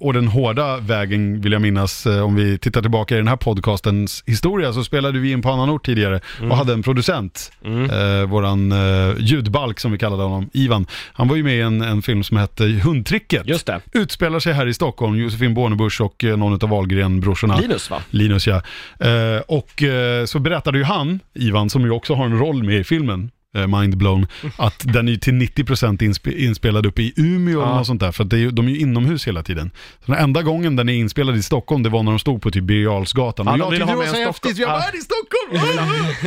[0.00, 3.36] Och den hårda vägen vill jag minnas, eh, om vi tittar tillbaka i den här
[3.36, 6.50] podcastens historia, så spelade vi in på annan ort tidigare Mm.
[6.50, 10.86] och hade en producent, eh, våran eh, ljudbalk som vi kallade honom, Ivan.
[11.12, 13.46] Han var ju med i en, en film som hette Hundtricket.
[13.46, 13.80] Just det.
[13.92, 17.56] Utspelar sig här i Stockholm, Josefin Bornebusch och eh, någon av Wahlgren-brorsorna.
[17.60, 18.02] Linus va?
[18.10, 18.62] Linus ja.
[19.00, 22.80] Eh, och eh, så berättade ju han, Ivan, som ju också har en roll med
[22.80, 24.26] i filmen, Mindblown,
[24.56, 27.76] att den är ju till 90% inspe- inspelad uppe i Umeå eller Ja.
[27.78, 29.70] något sånt där, för att är, de är ju inomhus hela tiden.
[30.06, 32.50] Så den enda gången den är inspelad i Stockholm, det var när de stod på
[32.50, 33.46] typ Birger Jarlsgatan.
[33.46, 34.88] Ja, och de jag tyckte det var så häftigt, jag bara, Ja.
[34.88, 35.76] är det Stockholm?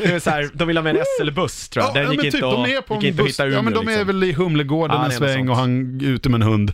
[0.04, 1.94] Det är så här, de vill ha med en SL-buss tror jag.
[1.94, 3.60] Den ja, gick inte, typ, att, de är på gick inte att hitta i ja
[3.60, 4.08] Umeå men de är liksom.
[4.08, 6.72] väl i Humlegården Ja, en är sväng och han är ute med en hund.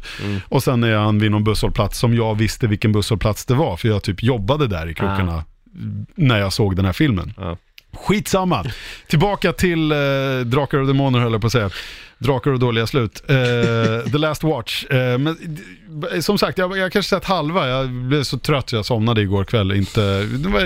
[0.48, 3.88] Och sen är han vid någon busshållplats som jag visste vilken busshållplats det var, för
[3.88, 5.44] jag typ jobbade där i krokarna
[6.16, 7.34] när jag såg den här filmen.
[7.38, 7.58] Ja.
[7.94, 8.66] Skitsamma.
[9.08, 9.98] Tillbaka till eh,
[10.46, 11.70] Drakar och Demoner höll jag på att säga.
[12.18, 13.24] Drakar och dåliga slut.
[13.28, 14.86] Eh, The Last Watch.
[14.86, 15.38] Eh, men,
[16.22, 17.68] som sagt, jag, jag kanske sett halva.
[17.68, 19.72] Jag blev så trött så jag somnade igår kväll.
[19.72, 20.02] Inte,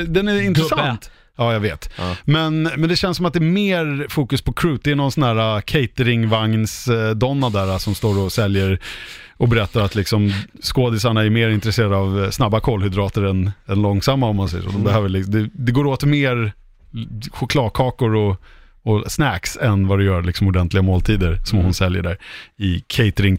[0.07, 1.11] den är intressant.
[1.37, 1.89] Ja, jag vet.
[1.97, 2.15] Ja.
[2.25, 4.79] Men, men det känns som att det är mer fokus på crew.
[4.83, 8.79] Det är någon sån här uh, cateringvagns-donna där uh, som står och säljer
[9.37, 14.27] och berättar att liksom skådisarna är mer intresserade av uh, snabba kolhydrater än, än långsamma
[14.27, 14.69] om man säger så.
[14.69, 16.53] De behöver, liksom- det, det går åt mer
[17.31, 18.41] chokladkakor och,
[18.83, 22.17] och snacks än vad det gör liksom ordentliga måltider som hon säljer där
[22.57, 23.37] i catering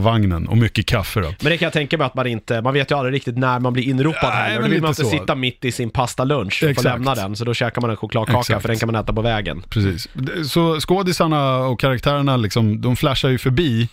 [0.00, 1.26] vagnen och mycket kaffe då.
[1.40, 3.60] Men det kan jag tänka mig att man inte, man vet ju aldrig riktigt när
[3.60, 4.60] man blir inropad Nej, heller.
[4.60, 5.10] men Då vill man inte så.
[5.10, 7.36] sitta mitt i sin pastalunch och få lämna den.
[7.36, 8.62] Så då käkar man en chokladkaka Exakt.
[8.62, 9.62] för den kan man äta på vägen.
[9.68, 10.08] Precis.
[10.50, 13.88] Så skådisarna och karaktärerna, liksom, de flashar ju förbi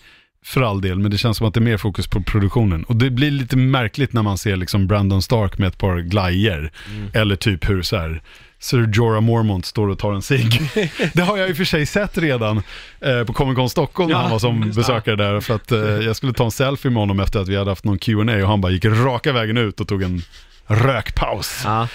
[0.46, 2.84] för all del, men det känns som att det är mer fokus på produktionen.
[2.84, 6.72] Och det blir lite märkligt när man ser liksom Brandon Stark med ett par glajer.
[7.14, 8.22] Eller typ hur så här,
[8.66, 10.62] Sir Jorah Mormont står och tar en cigg.
[11.14, 12.62] det har jag i och för sig sett redan
[13.02, 15.40] eh, på Comic Con Stockholm när han var som besökare där.
[15.40, 17.86] För att eh, jag skulle ta en selfie med honom efter att vi hade haft
[17.86, 20.22] någon Q&A och han bara gick raka vägen ut och tog en
[20.68, 21.62] rökpaus.
[21.66, 21.88] Ja.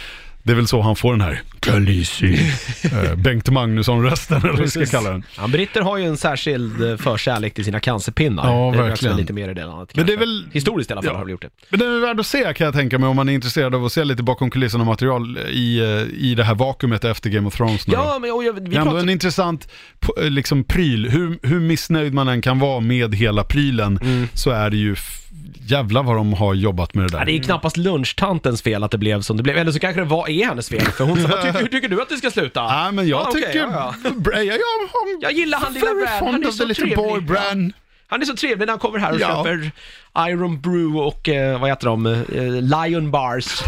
[0.42, 2.34] Det är väl så han får den här Khaleesi,
[2.82, 4.94] eh, Bengt Magnusson-rösten eller vad vi ska Precis.
[4.94, 5.22] kalla den.
[5.36, 8.52] Ja, britter har ju en särskild eh, förkärlek till sina cancerpinnar.
[8.52, 9.14] Ja, det röks verkligen.
[9.16, 10.26] väl lite mer i det landet Men det är kanske.
[10.26, 11.18] väl- Historiskt i alla fall Ja.
[11.18, 11.48] har de gjort det.
[11.70, 13.84] Men den är värd att se kan jag tänka mig om man är intresserad av
[13.84, 17.56] att se lite bakom kulisserna material i, eh, i det här vakuumet efter Game of
[17.56, 18.00] Thrones nu då.
[18.00, 19.02] Ja, men och jag, vi Det är ändå pratar...
[19.02, 19.68] en intressant
[20.00, 21.08] p- eh, liksom, pryl.
[21.10, 23.98] Hur, hur missnöjd man än kan vara med hela prylen
[24.34, 25.16] så är det ju f-
[25.66, 27.18] jävla vad de har jobbat med det där.
[27.18, 29.56] Ja, det är ju knappast lunchtantens fel att det blev som det blev.
[29.58, 30.80] Eller så kanske det var är hennes fel.
[30.80, 32.66] För hon sa, "Vad tycker, hur tycker du att det ska sluta?
[32.82, 33.58] Nej men jag Ja, okej, tycker...
[33.58, 33.94] ja,
[34.24, 36.84] jag, jag, I'm Jag gillar han lilla very Bran, fond han är of så little
[36.86, 36.96] trevlig.
[37.10, 37.72] boy Bran.
[38.06, 39.28] Han är så trevlig när han kommer här och Ja.
[39.44, 39.70] köper
[40.30, 42.06] Iron Brew och eh, vad heter de?
[42.06, 42.22] Eh,
[42.88, 43.46] Lion Bars.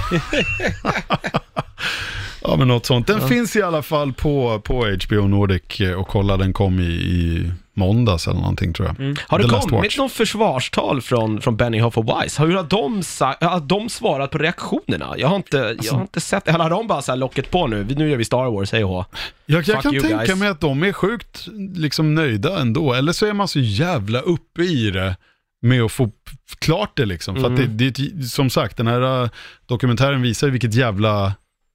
[2.45, 3.07] Ja men något sånt.
[3.07, 6.85] Den finns i alla fall på, på HBO Nordic eh, och kolla den kom i,
[6.85, 9.01] i måndags eller någonting tror jag.
[9.01, 9.17] Mm.
[9.29, 12.41] Har det kommit någon försvarstal från, från Benioff och Weiss?
[12.41, 13.03] Hur har de,
[13.47, 15.15] har de svarat på reaktionerna?
[15.19, 17.51] Jag har inte, Alltså- jag har inte sett Eller har de bara så här locket
[17.51, 17.87] på nu?
[17.97, 19.07] Nu gör vi Star Wars, hej och.
[19.47, 20.39] Jag, jag kan tänka guys.
[20.39, 22.93] mig att de är sjukt liksom, nöjda ändå.
[22.95, 25.17] Eller så är man så jävla uppe i det
[25.63, 26.11] med att få
[26.59, 27.35] klart det liksom.
[27.35, 27.77] För att Mm.
[27.77, 29.31] det, det, som sagt, den här äh,
[29.67, 31.35] dokumentären visar vilket jävla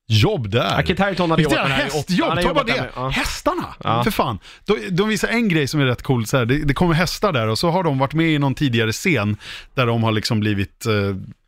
[0.09, 0.75] jobb det är.
[0.77, 2.67] Ja, Kit Harington hade jobbat med det här i åtta- hästjobb, han ta bara jobbat
[2.67, 2.81] där det!
[2.81, 3.07] med- ja.
[3.09, 3.65] Hästarna!
[3.83, 4.03] Ja.
[4.03, 4.39] För fan.
[4.65, 7.31] De, de visar en grej som är rätt cool, så här, det, det kommer hästar
[7.33, 9.37] där och så har de varit med i någon tidigare scen
[9.73, 10.93] där de har liksom blivit eh,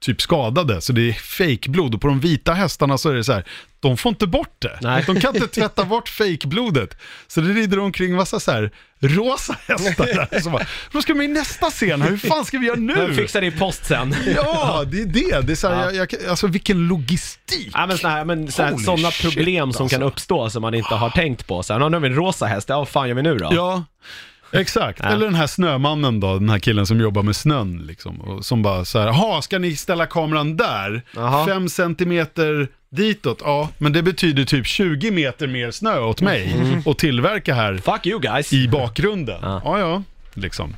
[0.01, 3.33] typ skadade, så det är fejkblod och på de vita hästarna så är det så
[3.33, 3.43] här,
[3.79, 4.77] de får inte bort det.
[4.81, 5.03] Nej.
[5.07, 6.97] De kan inte tvätta bort fejkblodet.
[7.27, 10.39] Så det rider omkring massa så här rosa hästar där.
[10.39, 13.13] Så bara, då ska vi i nästa scen här, hur fan ska vi göra nu?
[13.13, 14.15] fixa det i post sen.
[14.35, 15.41] Ja, det är det.
[15.41, 15.91] det är så här, Ja.
[15.91, 17.71] jag, jag, alltså vilken logistik.
[17.73, 20.13] Ja men såna, här, men såna, Holy såna shit, problem som kan alltså.
[20.13, 21.63] uppstå som man inte har tänkt på.
[21.63, 23.49] Så här, nu har vi en rosa häst, ja vad fan gör vi nu då?
[23.53, 23.83] Ja,
[24.51, 24.99] exakt.
[25.03, 25.09] Ja.
[25.09, 28.21] Eller den här snömannen då, den här killen som jobbar med snön liksom.
[28.21, 31.01] Och som bara så här, jaha, ska ni ställa kameran där?
[31.15, 31.45] Jaha.
[31.45, 33.41] Fem centimeter ditåt?
[33.43, 38.05] Ja, men det betyder typ 20 meter mer snö åt mig och tillverka här Fuck
[38.05, 38.53] you guys.
[38.53, 39.39] i bakgrunden.
[39.41, 39.61] Ja.
[39.65, 40.73] Ja, ja, liksom.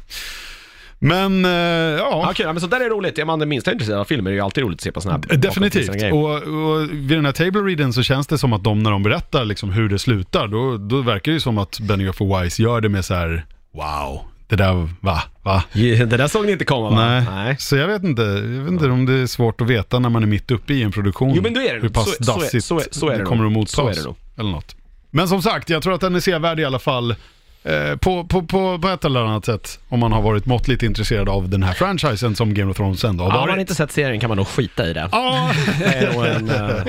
[1.04, 2.24] Men, eh, ja.
[2.28, 2.46] Ja, kul.
[2.46, 3.20] Men så där är roligt.
[3.20, 5.02] Är man det minsta intresserad av filmer är det ju alltid roligt att se på
[5.02, 6.14] såna här Definitivt.
[6.14, 9.04] Och, och vid den här table readen så känns det som att de, när de
[9.04, 12.62] berättar liksom hur det slutar, då, då verkar det ju som att Benioff och Wise
[12.64, 15.64] gör det med så här, wow, det där, va, va?
[15.74, 17.20] Det där såg ni inte komma va?
[17.32, 17.56] Nej.
[17.60, 20.24] så jag vet inte, jag vet inte om det är svårt att veta när man
[20.24, 21.34] är mitt uppe i en produktion.
[21.36, 23.18] Jo, men då är det hur pass Så- så är- dassigt så är- så är
[23.20, 23.52] det kommer nog.
[23.52, 23.72] att mottas.
[23.72, 24.16] Så är det nog.
[24.38, 24.76] Eller något.
[25.12, 27.16] Men som sagt, jag tror att den är sevärd i alla fall.
[27.64, 31.30] Eh, på, på, på, på ett eller annat sätt, om man har varit måttligt intresserad
[31.30, 33.42] av den här franchisen som Game of Thrones ändå har Ja, varit.
[33.42, 35.10] har man inte sett serien kan man nog skita i det.
[35.12, 36.84] Ja, Det är nog, en, eh,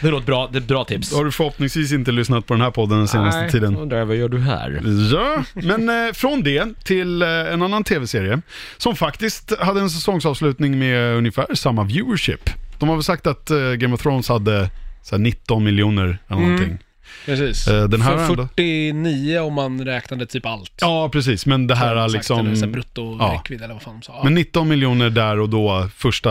[0.00, 1.14] det är nog ett bra, det är ett bra tips.
[1.14, 3.76] har du förhoppningsvis inte lyssnat på den här podden den senaste Nej, tiden.
[3.76, 4.80] undrar jag, vad gör du här?
[5.12, 8.40] Ja, men eh, från det till eh, en annan tv-serie
[8.76, 12.50] som faktiskt hade en säsongsavslutning med ungefär samma viewership.
[12.78, 14.70] De har väl sagt att eh, Game of Thrones hade
[15.02, 16.50] så här, 19 miljoner eller Mm.
[16.50, 16.78] någonting.
[17.26, 17.68] Precis.
[17.68, 20.72] Eh, den här För ändå- 49 om man räknade typ allt.
[20.80, 22.38] Ja, precis, men det här är liksom...
[22.46, 23.42] Eller så här brutto ja.
[23.50, 24.12] eller vad fan de sa.
[24.16, 24.24] Ja.
[24.24, 26.30] Men 19 miljoner där och då, första...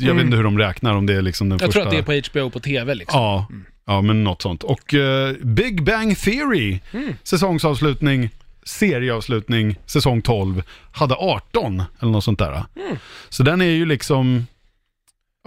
[0.00, 0.24] Jag vet Mm.
[0.24, 1.72] inte hur de räknar, om det är liksom den jag första...
[1.80, 3.20] tror att det är på HBO på TV liksom.
[3.20, 3.46] Ja,
[3.86, 4.62] ja, men något sånt.
[4.62, 7.14] Och eh, Big Bang Theory, Mm.
[7.22, 8.30] säsongsavslutning,
[8.64, 10.62] serieavslutning, säsong 12,
[10.92, 12.52] hade 18 eller något sånt där.
[12.76, 12.96] Mm.
[13.28, 14.46] Så den är ju liksom,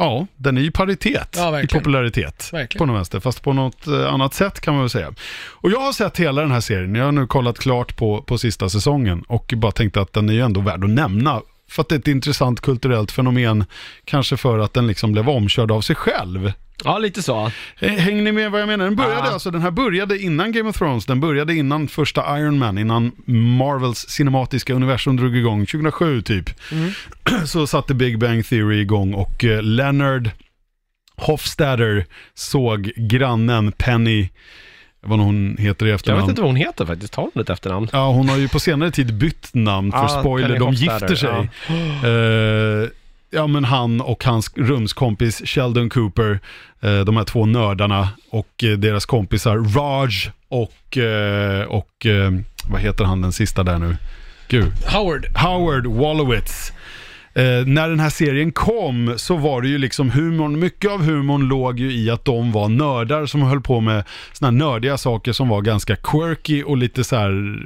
[0.02, 2.80] ja, den är ju paritet Ja, i popularitet Verkligen.
[2.80, 5.14] på något vänster, fast på något eh, annat sätt kan man väl säga.
[5.49, 8.38] Och jag har sett hela den här serien, jag har nu kollat klart på, på
[8.38, 11.41] sista säsongen och bara tänkte att den är ju ändå värd att nämna.
[11.72, 13.66] För att det är ett intressant kulturellt fenomen,
[14.06, 16.52] kanske för att den liksom blev omkörd av sig själv.
[16.84, 17.52] Ja, lite så.
[17.80, 18.86] Eh, Hänger ni med vad jag menar?
[18.86, 19.34] Den började Ah.
[19.34, 23.12] alltså, den här började innan Game of Thrones, den började innan första Iron Man, innan
[23.58, 26.50] Marvels cinematiska universum drog igång, 2007 typ.
[27.46, 30.30] Så satte Big Bang Theory igång och eh, Leonard
[31.16, 34.30] Hofstadter såg grannen Penny,
[35.02, 36.22] vad hon heter i Jag efternamn.
[36.22, 37.16] vet inte vad hon heter faktiskt.
[37.16, 37.88] Har hon ett efternamn?
[37.91, 41.49] Ja, hon har ju på senare tid bytt namn, för Ja, spoiler, de gifter sig.
[42.04, 42.89] Eh,
[43.30, 46.39] ja, men han och hans rumskompis Sheldon Cooper,
[46.82, 50.12] eh, de här två nördarna och eh, deras kompisar Raj
[50.47, 50.97] och,
[51.68, 52.06] och
[52.70, 53.97] vad heter han den sista där nu?
[54.47, 54.72] Gud.
[54.88, 55.26] Howard.
[55.38, 56.74] Howard Wolowitz.
[57.34, 61.48] Eh, när den här serien kom så var det ju liksom humorn, mycket av humorn
[61.48, 64.04] låg ju i att de var nördar som höll på med
[64.34, 67.60] såna nördiga saker som var ganska quirky och lite så här,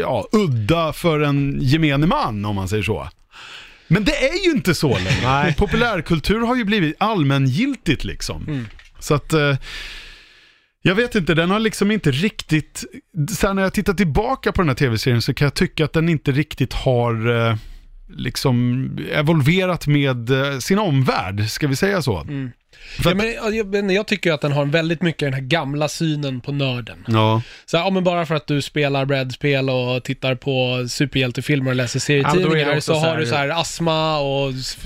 [0.00, 3.08] ja, udda för en gemene man om man säger så.
[3.88, 5.22] Men det är ju inte så längre.
[5.22, 5.54] Nej.
[5.54, 8.66] Populärkultur har ju blivit allmängiltigt liksom.
[8.98, 9.32] Så att...
[9.32, 9.56] Eh,
[10.82, 12.84] jag vet inte, den har liksom inte riktigt...
[13.42, 16.08] Här, när jag tittar tillbaka på den här tv-serien så kan jag tycka att den
[16.08, 17.56] inte riktigt har eh,
[18.16, 22.26] liksom evolverat med eh, sin omvärld, ska vi säga så?
[23.02, 26.40] För Ja, men, jag, jag, tycker att den har väldigt mycket den här gamla synen
[26.40, 27.04] på nörden.
[27.08, 27.42] Ja.
[27.66, 31.76] Så här, ja, men bara för att du spelar brädspel och tittar på superhjältefilmer och
[31.76, 32.00] läser Ja,
[32.30, 34.78] serietidningar också så, så har här- du så här astma och s-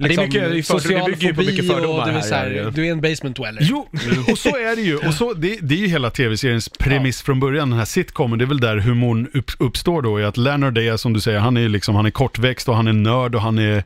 [0.00, 0.06] Ah.
[0.06, 2.22] Ja, det är mycket- social det bygger ju på mycket fördomar och du är, här,
[2.22, 2.70] så här, ja.
[2.70, 3.62] du är en basement dweller.
[3.62, 3.88] Jo,
[4.32, 4.96] och så är det ju.
[4.96, 8.38] Och så, det, det är ju hela tv-seriens premiss från början, den här sitcomen.
[8.38, 11.38] Det är väl där humorn upp, uppstår då, i att Leonard är som du säger,
[11.38, 13.76] han är liksom, han är kortväxt och han är nörd och han är,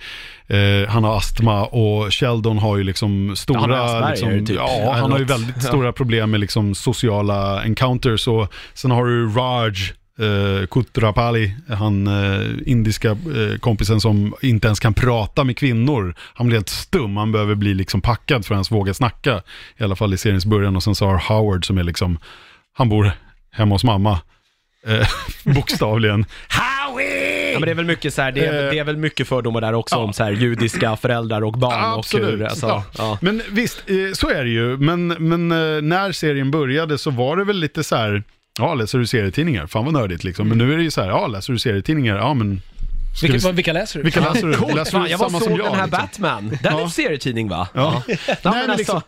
[0.47, 4.57] eh, han har astma och Sheldon har ju liksom stora, han har liksom, typ.
[4.57, 9.29] ja, han har ju väldigt stora problem med liksom sociala encounters och sen har du
[9.29, 9.75] Raj,
[10.21, 16.15] eh, Kutrapali, han eh, indiska eh, kompisen som inte ens kan prata med kvinnor.
[16.19, 19.43] Han blir helt stum, han behöver bli liksom packad för att ens våga snacka.
[19.77, 20.77] I alla fall i seriens början.
[20.77, 22.19] Och sen så har Howard som är liksom,
[22.73, 23.13] han bor
[23.51, 24.21] hemma hos mamma.
[24.87, 25.09] Eh,
[25.55, 26.25] bokstavligen.
[26.49, 27.53] Howie!
[27.53, 29.29] Ja, men det är väl mycket så här, det är, Eh, det är väl mycket
[29.29, 29.99] fördomar där också ja.
[29.99, 32.27] om så här judiska föräldrar och barn Absolut.
[32.27, 32.85] och hur, alltså, ja.
[32.99, 33.19] ja.
[33.21, 34.77] Men visst, eh, så är det ju.
[34.77, 38.23] Men, men eh, när serien började så var det väl lite så här,
[38.61, 39.67] ja läser du serietidningar?
[39.67, 40.49] Fan vad nördigt liksom.
[40.49, 42.17] Men nu är det ju så här, ja läser du serietidningar?
[42.17, 42.63] Ja men...
[43.23, 44.03] Vilka, vi- vilka läser du?
[44.05, 44.55] Vilka läser du?
[44.57, 45.91] Coolt, läser fan, du jag var samma såg som den här liksom?
[46.01, 46.49] Batman.
[46.63, 46.85] Den är Ja.
[46.85, 47.69] en serietidning va?
[47.75, 48.03] Ja.
[48.09, 49.01] Nej, Nej, men men alltså, liksom,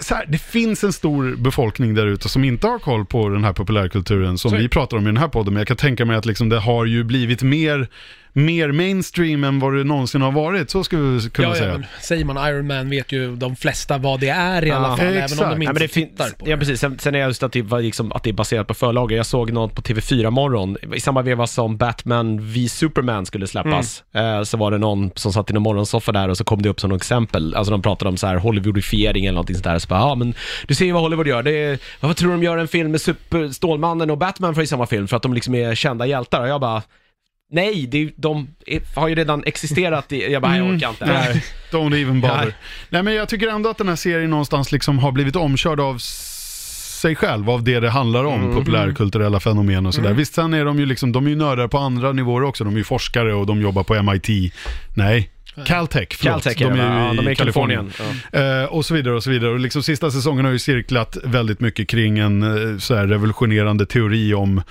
[0.00, 3.44] så här, det finns en stor befolkning där ute som inte har koll på den
[3.44, 5.54] här populärkulturen som Så- vi pratar om i den här podden.
[5.54, 7.88] Men jag kan tänka mig att liksom det har ju blivit mer,
[8.36, 10.70] mer mainstream än vad det någonsin har varit.
[10.70, 11.68] Så skulle vi kunna Ja, säga.
[11.72, 14.88] ja, men säger man Iron Man vet ju de flesta vad det är i alla
[14.88, 15.42] Ja, fall, även exakt.
[15.42, 16.58] om de inte men det tittar på ja det.
[16.58, 19.16] precis, sen, sen är just att det, var liksom, att det är baserat på förlager.
[19.16, 24.04] Jag såg något på TV4 morgon, i samma veva som Batman v Superman skulle släppas,
[24.14, 24.36] Mm.
[24.38, 26.68] eh, så var det någon som satt i någon morgonsoffa där och så kom det
[26.68, 29.78] upp som något exempel, alltså de pratade om så här Hollywoodifiering eller någonting sånt där,
[29.78, 30.34] så bara, ja men
[30.66, 32.90] du ser ju vad Hollywood gör, det är, vad tror du de gör en film
[32.90, 36.06] med super, Stålmannen och Batman för i samma film, för att de liksom är kända
[36.06, 36.82] hjältar, och jag bara,
[37.54, 41.04] Nej, det är, de är, har ju redan existerat i, jag bara, jag orkar inte.
[41.04, 41.16] Mm.
[41.16, 42.44] Nej, don't even bother.
[42.44, 42.54] Nej.
[42.88, 43.02] Nej.
[43.02, 47.00] men jag tycker ändå att den här serien någonstans liksom har blivit omkörd av s-
[47.00, 48.54] sig själv, av det det handlar om, Mm.
[48.56, 50.12] populärkulturella fenomen och sådär.
[50.12, 52.74] Visst, sen är de ju liksom, de är ju nördar på andra nivåer också, de
[52.74, 54.52] är ju forskare och de jobbar på MIT.
[54.94, 55.30] Nej,
[55.66, 56.42] Caltech, förlåt.
[56.44, 56.98] Caltech är de det, va?
[57.06, 57.90] Ja, i de är i Kalifornien.
[57.96, 58.62] Kalifornien.
[58.62, 59.50] Eh, och så vidare och så vidare.
[59.50, 62.42] Och liksom sista säsongen har ju cirklat väldigt mycket kring en
[62.72, 64.62] eh, så här revolutionerande teori om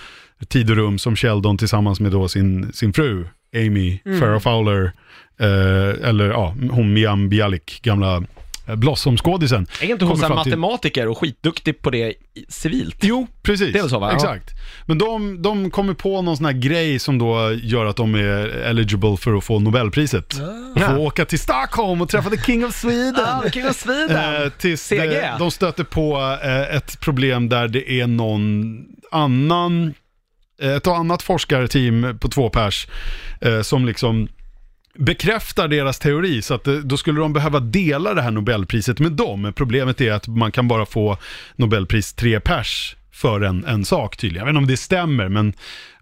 [0.47, 3.25] tid och rum som Sheldon tillsammans med då sin, sin fru,
[3.55, 4.91] Amy Farrah Fowler,
[5.39, 8.23] eh, eller ja, hon Miam Bialik, gamla
[8.67, 9.67] eh, Blossom-skådisen.
[9.81, 12.13] Är inte hon till- matematiker och skitduktig på det
[12.49, 12.97] civilt?
[13.01, 13.73] Jo, precis.
[13.73, 14.11] Det är väl så, va?
[14.13, 14.49] Exakt.
[14.86, 18.47] Men de, de kommer på någon sån här grej som då gör att de är
[18.47, 20.34] eligible för att få Nobelpriset.
[20.34, 20.41] Få
[20.75, 20.97] Ja.
[20.97, 23.25] åka till Stockholm och träffa the King of Sweden.
[23.25, 24.43] Ah, King of Sweden!
[24.43, 24.97] Eh, tills CG.
[24.97, 28.77] de, de stöter på eh, ett problem där det är någon
[29.11, 29.93] annan,
[30.64, 32.88] Eh, ett annat forskarteam på två pers
[33.41, 34.28] eh, som liksom
[34.95, 39.11] bekräftar deras teori så att eh, då skulle de behöva dela det här Nobelpriset med
[39.11, 39.53] dem.
[39.55, 41.18] Problemet är att man kan bara få
[41.55, 44.39] Nobelpris tre pers för en, en sak tydligen.
[44.39, 45.53] Jag vet inte om det stämmer, men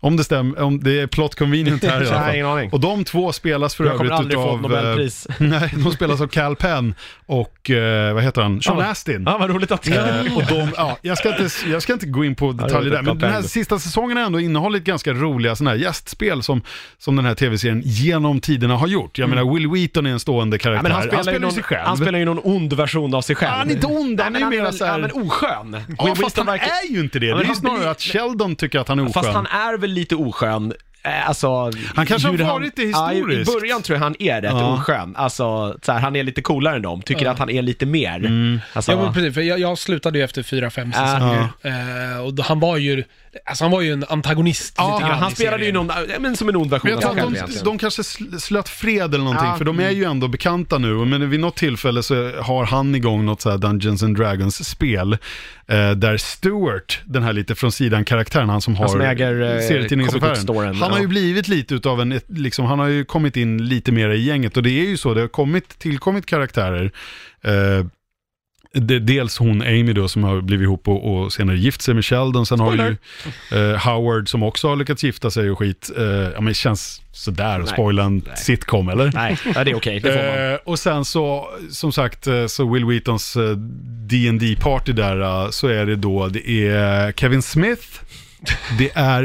[0.03, 2.33] om det stämmer, om det är plot convenient här i alla fall.
[2.35, 2.69] ingen aning.
[2.71, 4.55] Och de två spelas för Jag kommer övrigt aldrig få utav...
[4.55, 5.25] ett Nobelpris.
[5.25, 6.95] eh, nej, de spelas av Cal Penn
[7.25, 8.85] och, eh, vad heter han, Sean Ja.
[8.85, 9.23] Astin.
[9.25, 12.25] Ja, vad roligt att Eh, och de, ja, jag, ska inte, jag ska inte gå
[12.25, 15.13] in på detaljer det där, är men den här sista säsongen har ändå innehållit ganska
[15.13, 16.61] roliga sådana här gästspel som,
[16.97, 19.17] som den här tv-serien genom tiderna har gjort.
[19.17, 20.77] Jag menar, Will Wheaton är en stående karaktär.
[20.79, 21.85] Ja, men han spelar, ju någon, sig själv.
[21.85, 23.51] han spelar ju någon ond version av sig själv.
[23.51, 25.49] Han är inte ond, han är men mera väl- så här- Ja, men oskön.
[25.97, 27.25] ja, Will fast Wheaton han verkar- är ju inte det.
[27.25, 29.23] Ja, det men är ju han snarare blir- att Sheldon tycker att han är oskön.
[29.23, 30.73] Fast han är väl lite oskön.
[31.03, 33.53] Eh, Alltså, Han kanske har varit det Ja, i, historiskt.
[33.59, 34.73] början tror jag han är rätt Ja.
[34.73, 35.15] oskön.
[35.15, 37.01] Alltså, så här, han är lite coolare än dem.
[37.01, 37.31] Tycker Ja.
[37.31, 38.59] att han är lite mer.
[38.73, 41.07] Alltså, Ja men precis, för jag, jag slutade ju efter fyra, fem Ja.
[41.07, 41.47] säsonger.
[42.15, 43.03] Eh, och då, han var ju,
[43.45, 45.88] alltså han var ju en antagonist Ja, lite grann han i spelade ju serien.
[45.88, 47.38] någon, ja, men som en ond version Men jag av tror sig att själv de,
[47.38, 47.65] egentligen.
[47.65, 49.55] de kanske sl- slöt fred eller någonting, Ja.
[49.57, 50.93] för de är ju ändå bekanta nu.
[51.05, 55.13] Men vid något tillfälle så har han igång något så här Dungeons and Dragons-spel.
[55.67, 60.36] Eh, där Stewart, den här lite från sidan-karaktären, han som har som äger, eh, serietidningsaffären.
[60.36, 61.01] comic book-storen, Han har ja.
[61.01, 64.21] ju blivit lite utav en, ett- liksom, han har ju kommit in lite mer i
[64.23, 64.57] gänget.
[64.57, 66.91] Och det är ju så, det har kommit, tillkommit karaktärer.
[67.43, 67.86] Eh,
[68.74, 72.05] det, dels hon Amy då som har blivit ihop och, och senare gift sig med
[72.05, 72.45] Sheldon.
[72.45, 72.97] Sen har ju
[73.51, 75.91] eh, Howard som också har lyckats gifta sig och skit.
[75.97, 78.38] Eh, ja men det känns sådär att spoila en Nej.
[78.38, 79.11] sitcom eller?
[79.13, 80.01] Nej, ja, det är okej.
[80.03, 80.11] Man.
[80.13, 83.55] Eh, och sen så, som sagt, eh, så Will Wheatons eh,
[84.07, 87.88] dd party där, eh, så är det då, det är Kevin Smith,
[88.78, 89.24] det är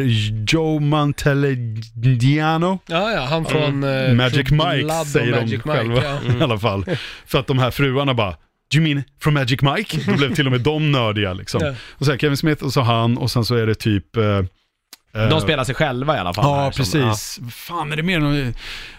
[0.53, 3.85] Joe Mantelliano, Ja, ja, han från...
[3.85, 6.19] eh, Magic Mike säger Magic de Mike, själva ja.
[6.41, 6.85] i alla fall.
[7.27, 8.37] För att de här fruarna bara,
[8.73, 9.99] Do you mean from Magic Mike?
[10.11, 11.61] Då blev till och med de nördiga liksom.
[11.65, 11.75] Ja.
[11.93, 14.17] Och så Kevin Smith och så han och sen så är det typ...
[14.17, 16.45] eh, eh, De spelar sig själva i alla fall.
[16.45, 17.41] Ja, här, som- precis.
[17.51, 18.37] Fan, är det mer någon,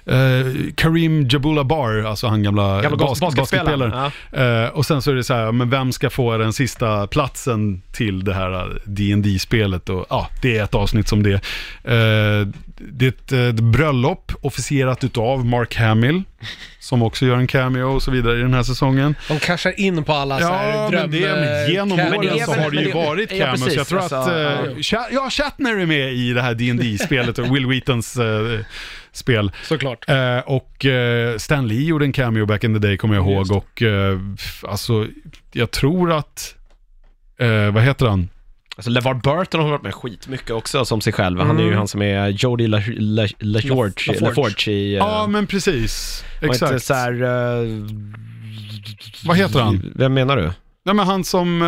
[0.05, 3.79] eh, Karim Jabula-Bar, alltså han gamla, Gamla bas- basketspelaren.
[3.91, 4.65] basketspelaren.
[4.65, 7.81] Eh, och sen så är det så här, men vem ska få den sista platsen
[7.91, 11.33] till det här dd spelet och ja, det är ett avsnitt som det.
[11.83, 12.47] Eh,
[12.79, 16.23] det är ett, eh, bröllop officierat utav Mark Hamill,
[16.79, 19.15] som också gör en cameo och så vidare i den här säsongen.
[19.27, 21.01] De cashar in på alla så här Ja, dröm...
[21.01, 23.61] men, det, men genom eh, Men det åren så har det ju varit ja, cameos.
[23.63, 24.63] precis, jag tror alltså, att, eh, ja.
[24.77, 28.59] Cha- ja, Shatner är med i det här dd spelet och Will Wheatons eh,
[29.11, 29.51] spel.
[29.63, 30.09] Såklart.
[30.09, 33.51] Eh, och eh, Stan Lee gjorde en cameo back in the day, kommer jag Just
[33.51, 33.63] ihåg.
[33.63, 35.07] Och eh, f- alltså,
[35.51, 36.55] jag tror att,
[37.39, 38.29] eh, vad heter han?
[38.77, 41.39] Alltså LeVar Burton har varit med skitmycket också som sig själv.
[41.39, 41.77] Han är ju Mm.
[41.77, 44.21] han som är Jody La- La- LaForge LaForge.
[44.29, 44.93] LaForge i...
[44.93, 46.23] eh, Ja, men precis.
[46.41, 46.83] var inte Exakt.
[46.83, 47.67] Så här, eh,
[49.25, 49.91] Vad heter han?
[49.95, 50.51] Vem menar du?
[50.87, 51.67] Nej, men han som, eh,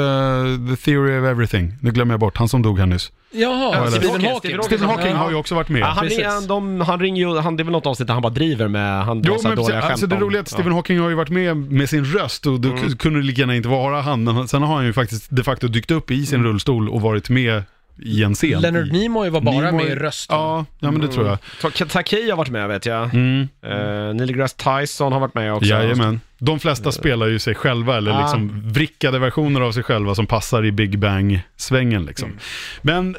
[0.00, 3.12] eh, The Theory of Everything, nu glömmer jag bort, han som dog här nyss.
[3.34, 4.20] Jaha, Stephen Hawking.
[4.20, 4.62] Stephen Hawking.
[4.62, 5.16] Stephen Hawking Ja.
[5.16, 5.80] har ju också varit med.
[5.82, 6.18] Ja, han, precis.
[6.18, 8.68] ringer, de, han ringer ju, han, det är väl något avsnitt där han bara driver
[8.68, 11.08] med, han Jo, drar men dåliga skämt alltså det roliga är att Stephen Hawking har
[11.08, 12.96] ju varit med med sin röst och då Mm.
[12.96, 15.68] kunde det lika gärna inte vara han, men sen har han ju faktiskt de facto
[15.68, 17.62] dykt upp i sin rullstol och varit med
[18.02, 18.60] i en scen.
[18.60, 20.36] Leonard Nimoy var bara Nimoy- med i rösten.
[20.36, 21.38] Ja, ja men det tror jag.
[21.60, 23.14] Ta- Takei har varit med vet jag.
[23.14, 23.40] Mm.
[23.40, 25.68] Uh, Neil deGrasse Tyson har varit med också.
[25.68, 26.20] Jajamän.
[26.44, 28.20] De flesta spelar ju sig själva, eller Ah.
[28.22, 32.28] liksom vrickade versioner av sig själva som passar i Big Bang-svängen liksom.
[32.28, 32.38] Mm.
[32.82, 33.16] Men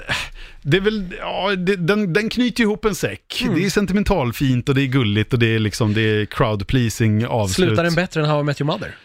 [0.61, 3.41] det är väl, ja, det, den, den knyter ihop en säck.
[3.41, 3.55] Mm.
[3.55, 7.67] Det är sentimentalfint och det är gulligt och det är liksom, det är crowd-pleasing avslut.
[7.67, 8.95] Slutar den bättre än How I Met Your Mother?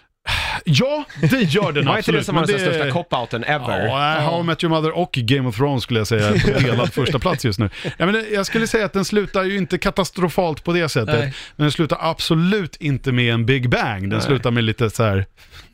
[0.65, 2.21] Ja, det gör den Var inte absolut.
[2.21, 3.87] det som var men den största cop-outen ever?
[3.87, 6.61] Ja, How I Met Your Mother och Game of Thrones skulle jag säga är på
[6.61, 7.71] delad första plats just nu.
[7.85, 11.15] Ja, men det- jag skulle säga att den slutar ju inte katastrofalt på det sättet,
[11.19, 11.35] Nej.
[11.57, 14.11] men den slutar absolut inte med en Big Bang.
[14.11, 15.27] Den slutar med lite så här,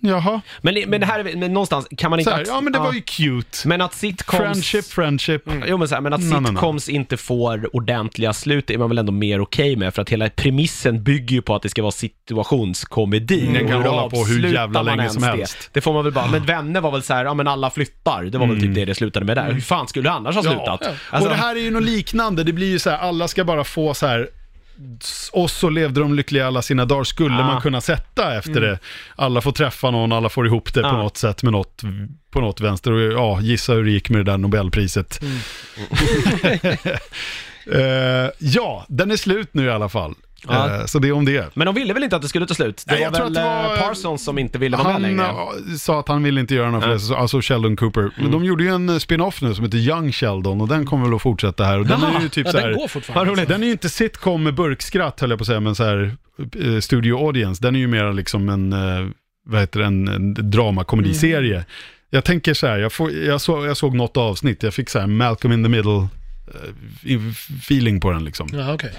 [0.09, 2.31] jaha, Men, men det här är, men någonstans kan man så inte...
[2.35, 3.69] här, att- ja men det var ju cute.
[3.69, 4.41] Men att sitcoms...
[4.43, 5.49] Friendship, friendship.
[5.49, 6.47] Mm, Jo men, så här, men att No, no, no.
[6.49, 10.31] sitcoms inte får ordentliga slut är man väl ändå mer okej med för att hela
[10.31, 13.41] premissen bygger ju på att det ska vara situationskomedi.
[13.55, 15.29] Den kan hur hålla på hur jävla länge som det?
[15.29, 15.71] helst.
[15.73, 18.25] Det får man väl bara, men vänner var väl så här, ja men alla flyttar.
[18.25, 19.53] Det var väl typ det det slutade med där.
[19.53, 20.81] Hur fan skulle det annars ha slutat?
[20.81, 20.91] Ja.
[21.11, 23.45] Alltså, och det här är ju något liknande, det blir ju så här, alla ska
[23.45, 24.29] bara få så här
[25.33, 27.47] och så levde de lyckliga alla sina dagar, skulle Ah.
[27.47, 28.79] man kunna sätta efter det.
[29.17, 30.97] Alla får träffa någon, alla får ihop det på Ah.
[31.03, 31.83] något sätt med något,
[32.31, 32.93] på något vänster.
[32.93, 35.21] Och ja, gissa hur det gick med det där Nobelpriset.
[37.73, 40.15] Eh, ja, den är slut nu i alla fall.
[40.49, 40.77] Ja.
[40.81, 41.51] Eh, så det är om det.
[41.57, 42.85] Men de ville väl inte att det skulle ta slut?
[42.87, 44.85] Det Nej, jag var tror väl att det var- eh, Parsons som inte ville vara
[44.85, 45.25] med Han längre?
[45.25, 48.11] eh, sa att han ville inte göra några fler alltså Sheldon Cooper.
[48.17, 51.05] Men de gjorde ju en eh, spin-off nu som heter Young Sheldon och den kommer
[51.05, 51.79] väl att fortsätta här.
[51.79, 53.33] Och den är ju typ Ja, så den här, går Vad fortfarande.
[53.33, 53.49] roligt.
[53.49, 56.17] den är ju inte sitcom med burkskratt höll jag på att säga, men så här
[56.65, 57.63] eh, studio audience.
[57.63, 59.09] Den är ju mer liksom en, eh,
[59.47, 61.55] vad heter det, en, en dramakomediserie.
[61.55, 61.65] Mm.
[62.11, 64.99] Jag tänker så här, jag, får, jag, såg, jag såg något avsnitt, jag fick så
[64.99, 66.09] här Malcolm in the middle
[67.05, 67.21] eh,
[67.59, 68.49] feeling på den liksom.
[68.53, 68.93] Ja, okej.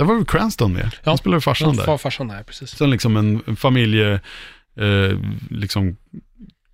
[0.00, 1.84] Där var väl Cranston med, han spelade farsan där.
[1.84, 2.70] Far, farsan där, precis.
[2.70, 4.12] Sen liksom en familje,
[4.80, 5.18] eh,
[5.50, 5.96] liksom,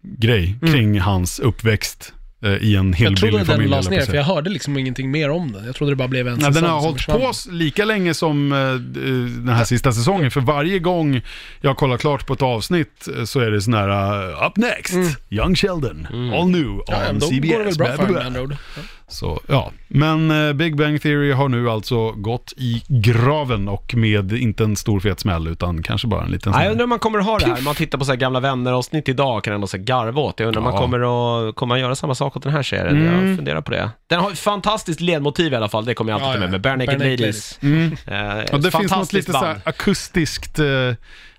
[0.02, 0.74] grej Mm.
[0.74, 2.12] kring hans uppväxt
[2.42, 3.62] eh, i en Jag trodde hillbilly-familj.
[3.62, 5.66] den lades ner, för jag hörde liksom ingenting mer om den.
[5.66, 8.52] Jag trodde det bara blev en Nej, säsong den har hållit på lika länge som
[8.52, 8.58] eh,
[9.44, 10.30] den här sista säsongen.
[10.30, 11.20] För varje gång
[11.60, 15.18] jag kollar klart på ett avsnitt eh, så är det sån här uh, Up Next,
[15.30, 16.80] Young Sheldon, All New Mm.
[16.86, 17.50] Ja, on då CBS.
[17.52, 18.56] går det väl bra för med andra ord.
[19.08, 19.12] Ja.
[19.12, 19.72] Så, ja.
[19.88, 24.76] Men eh, Big Bang Theory har nu alltså gått i graven och med inte en
[24.76, 26.72] stor fet smäll utan kanske bara en liten Nej, jag smäll.
[26.72, 27.62] undrar om man kommer att ha det här.
[27.62, 30.40] Man tittar på så här gamla vänner-avsnitt idag kan ändå se garva åt.
[30.40, 30.70] Jag undrar om Ja.
[30.72, 30.98] man kommer
[31.48, 32.96] att, kommer man göra samma sak åt den här serien?
[33.06, 33.28] Mm.
[33.28, 33.90] Jag funderar på det.
[34.06, 36.46] Den har ett fantastiskt ledmotiv i alla fall, det kommer jag alltid Ja, ta med
[36.46, 36.50] ja.
[36.50, 36.60] mig.
[36.60, 37.58] Bare Naked Bare Naked Ladies.
[37.62, 37.96] Mm.
[38.06, 39.60] Eh, Och det finns något fantastiskt lite så här band.
[39.64, 40.66] akustiskt, eh,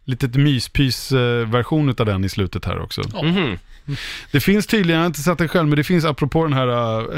[0.04, 3.02] litet myspys-version utav den i slutet här också.
[3.24, 3.58] Mhm.
[4.32, 6.68] Det finns tydligen, jag har inte sett den själv, men det finns apropå den här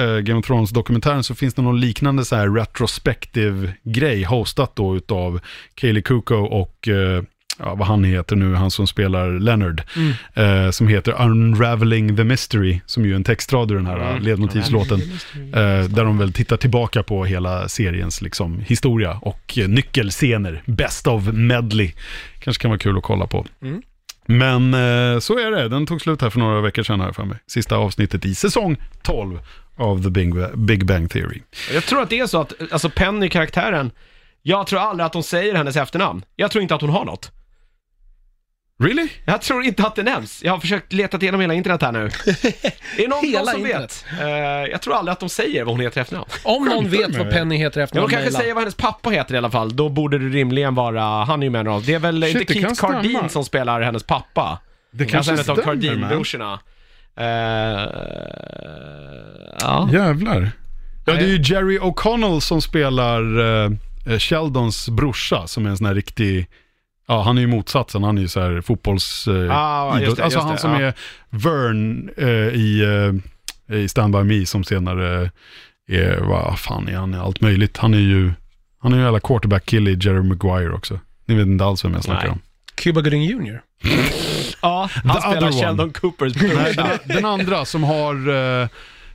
[0.01, 4.95] eh, Game of Thrones-dokumentären så finns det någon liknande så här retrospective grej hostat då
[4.95, 5.39] utav
[5.75, 7.23] Kaylee Kuko och eh,
[7.61, 9.81] Ja, vad han heter nu, han som spelar Leonard,
[10.33, 14.23] eh, som heter Unraveling the Mystery, som ju är en textrad ur den här mm.
[14.23, 15.01] ledmotivslåten,
[15.35, 21.07] eh, där de väl tittar tillbaka på hela seriens liksom, historia och eh, nyckelscener, Best
[21.07, 21.91] of Medley.
[22.39, 23.45] Kanske kan vara kul att kolla på.
[23.61, 23.81] Mm.
[24.31, 27.23] Men eh, så är det, den tog slut här för några veckor sedan här för
[27.23, 27.37] mig.
[27.47, 29.39] Sista avsnittet i säsong 12
[29.77, 31.41] av The Big, Big Bang Theory.
[31.73, 33.91] Jag tror att det är så att, alltså Penny, karaktären,
[34.41, 36.25] jag tror aldrig att hon säger hennes efternamn.
[36.35, 37.31] Jag tror inte att hon har något.
[38.83, 39.07] Really?
[39.25, 40.43] Jag tror inte att det nämns.
[40.43, 41.99] Jag har försökt leta igenom hela internet här nu.
[42.05, 42.11] Är
[42.97, 44.05] det någon, Hela någon som internet.
[44.11, 44.21] vet?
[44.21, 44.27] Eh,
[44.71, 46.25] jag tror aldrig att de säger vad hon heter i efternamn.
[46.43, 47.35] Om någon Skämtar du vet med vad mig?
[47.35, 48.39] Penny heter efter Ja, de någon kanske mejla.
[48.39, 49.75] säger vad hennes pappa heter i alla fall.
[49.75, 51.85] Då borde det rimligen vara, han är ju med av.
[51.85, 53.29] Det är väl Shit, inte det kan Keith Cardin stämma.
[53.29, 54.59] som spelar hennes pappa?
[54.91, 56.09] Det kanske alltså en av stämmer, man.
[56.09, 56.59] Cardin-brorsorna.
[57.17, 57.89] Eh,
[59.59, 59.89] ja.
[59.93, 60.51] Jävlar.
[61.05, 65.85] Ja, det är ju Jerry O'Connell som spelar eh, Sheldons brorsa, som är en sån
[65.87, 66.47] här riktig,
[67.09, 69.27] ja han är ju motsatsen, han är ju så här fotbolls...
[69.27, 70.79] Eh, Ah, det, alltså han som ja.
[70.79, 70.93] är
[71.29, 72.81] Vern eh, i,
[73.69, 75.31] eh, i Stand By Me, som senare
[75.87, 77.77] är, vad fan är han, allt möjligt.
[77.77, 78.31] Han är ju,
[78.79, 80.99] han är ju alla quarterback-kille i Jerry Maguire också.
[81.25, 82.31] Ni vet inte alls vem jag snackar Nej.
[82.31, 82.41] om.
[82.75, 83.61] Cuba Gooding Jr.
[84.61, 85.51] ja, han The spelar.
[85.51, 88.29] Sheldon Coopers Nej, den andra som har,
[88.61, 88.67] eh,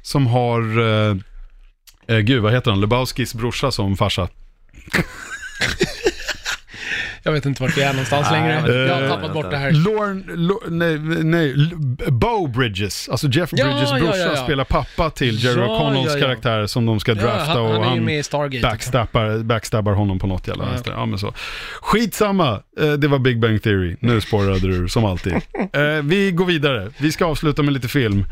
[0.03, 1.17] som har, eh,
[2.09, 4.29] eh, gud vad heter han, Lebowskis brorsa som farsa.
[7.27, 8.53] Jag vet inte vart vi är någonstans längre.
[8.89, 9.71] jag har tappat bort det här.
[9.73, 11.71] Lorne, Lo, nej, nej, L-
[12.09, 14.45] Bo Bridges, alltså Jeff Ja, Bridges ja, brorsa ja, ja.
[14.45, 16.21] spelar pappa till Jerry Ja, O'Connells ja, ja.
[16.21, 18.63] karaktär som de ska Ja, drafta han, och han är ju med i Stargate.
[18.69, 20.71] backstabbar, backstabbar honom på något jävla Ja.
[20.71, 20.93] vänster.
[20.93, 21.33] Ja, men så.
[21.83, 23.97] Skitsamma, eh, det var Big Bang Theory.
[24.01, 25.35] Nu spårade du som alltid.
[25.73, 28.25] Eh, vi går vidare, vi ska avsluta med lite film.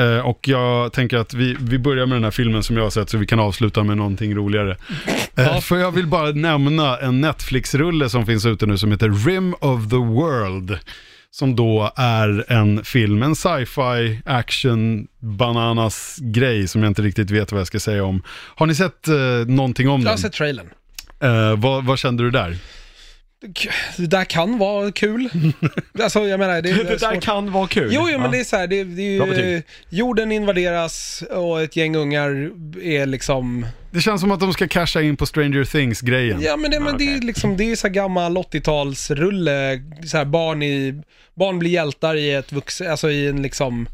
[0.00, 2.90] Eh, och jag tänker att vi, vi börjar med den här filmen som jag har
[2.90, 4.76] sett så vi kan avsluta med någonting roligare.
[5.36, 5.60] Eh, Ja.
[5.60, 9.88] För jag vill bara nämna en Netflix-rulle som finns ute nu som heter Rim of
[9.90, 10.78] the World.
[11.32, 17.52] Som då är en film, en sci-fi action bananas grej som jag inte riktigt vet
[17.52, 18.22] vad jag ska säga om.
[18.28, 19.14] Har ni sett eh,
[19.46, 20.18] någonting om Jag har den?
[20.22, 20.66] sett trailern.
[21.22, 22.56] Eh, vad, vad kände du där?
[23.96, 25.28] Det där kan vara kul.
[26.02, 27.22] Alltså jag menar, det är Det där svårt.
[27.24, 27.88] kan vara kul.
[27.92, 28.28] Jo, jo, men Ja.
[28.30, 29.62] det är så här, det, det är Bra ju, betyg.
[29.88, 32.50] jorden invaderas och ett gäng ungar
[32.82, 36.40] är liksom, Det känns som att de ska casha in på Stranger Things-grejen.
[36.42, 37.26] ja men det, men det är okej.
[37.26, 41.02] liksom, det är så här gammal 80-talsrulle, så här barn i,
[41.34, 43.88] barn blir hjältar i ett vuxen, alltså i en liksom,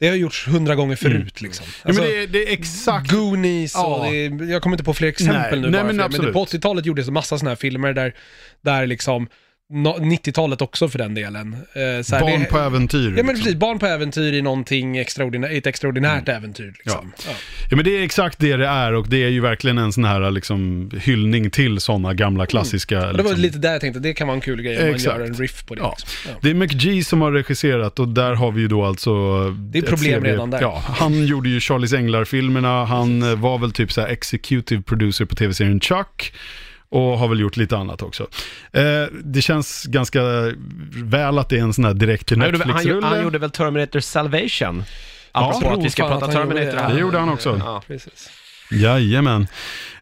[0.00, 1.66] det har gjorts hundra gånger förut liksom.
[1.68, 3.10] Ja, Alltså, men det, är- det är exakt...
[3.10, 4.06] Goonies och Ja.
[4.10, 6.24] det är, jag kommer inte på fler exempel Nej, nu nej, bara men för det,
[6.24, 8.14] men på 80-talet gjordes det massa sådana här filmer där,
[8.62, 9.28] där liksom,
[9.70, 11.52] 90-talet också för den delen.
[11.52, 12.98] Eh, så här, Barn det, på äventyr.
[12.98, 13.34] Ja men liksom.
[13.36, 17.12] precis, barn på äventyr i någonting extraordinärt, i ett extraordinärt äventyr liksom.
[17.26, 17.32] Ja.
[17.70, 20.04] Ja men det är exakt det det är och det är ju verkligen en sån
[20.04, 23.08] här liksom hyllning till sådana gamla klassiska...
[23.08, 23.42] Och det var liksom.
[23.42, 25.06] lite där jag tänkte, det kan vara en kul grej om Exakt.
[25.06, 25.80] man gör en riff på det.
[25.80, 25.96] Ja.
[25.98, 26.30] Liksom.
[26.32, 26.38] Ja.
[26.42, 29.10] Det är McGee som har regisserat och där har vi ju då alltså...
[29.50, 30.60] Det är problem redan där.
[30.60, 35.34] Ja, han gjorde ju Charlies Änglar-filmerna, han var väl typ så här executive producer på
[35.34, 36.32] tv-serien Chuck.
[36.92, 38.26] Och har väl gjort lite annat också.
[38.72, 38.82] Eh,
[39.24, 40.20] det känns ganska
[41.04, 43.06] väl att det är en sån här direkt till Han gjorde, väl- han, Netflix-rulle.
[43.06, 44.84] han gjorde väl Terminator Salvation?
[45.32, 46.94] Ja, Apropå att vi ska prata Terminator här.
[46.94, 47.56] Det gjorde han också.
[47.58, 47.82] Ja.
[47.86, 48.30] Precis.
[48.70, 49.46] Jajamän.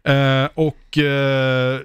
[0.05, 1.81] Eh, och eh,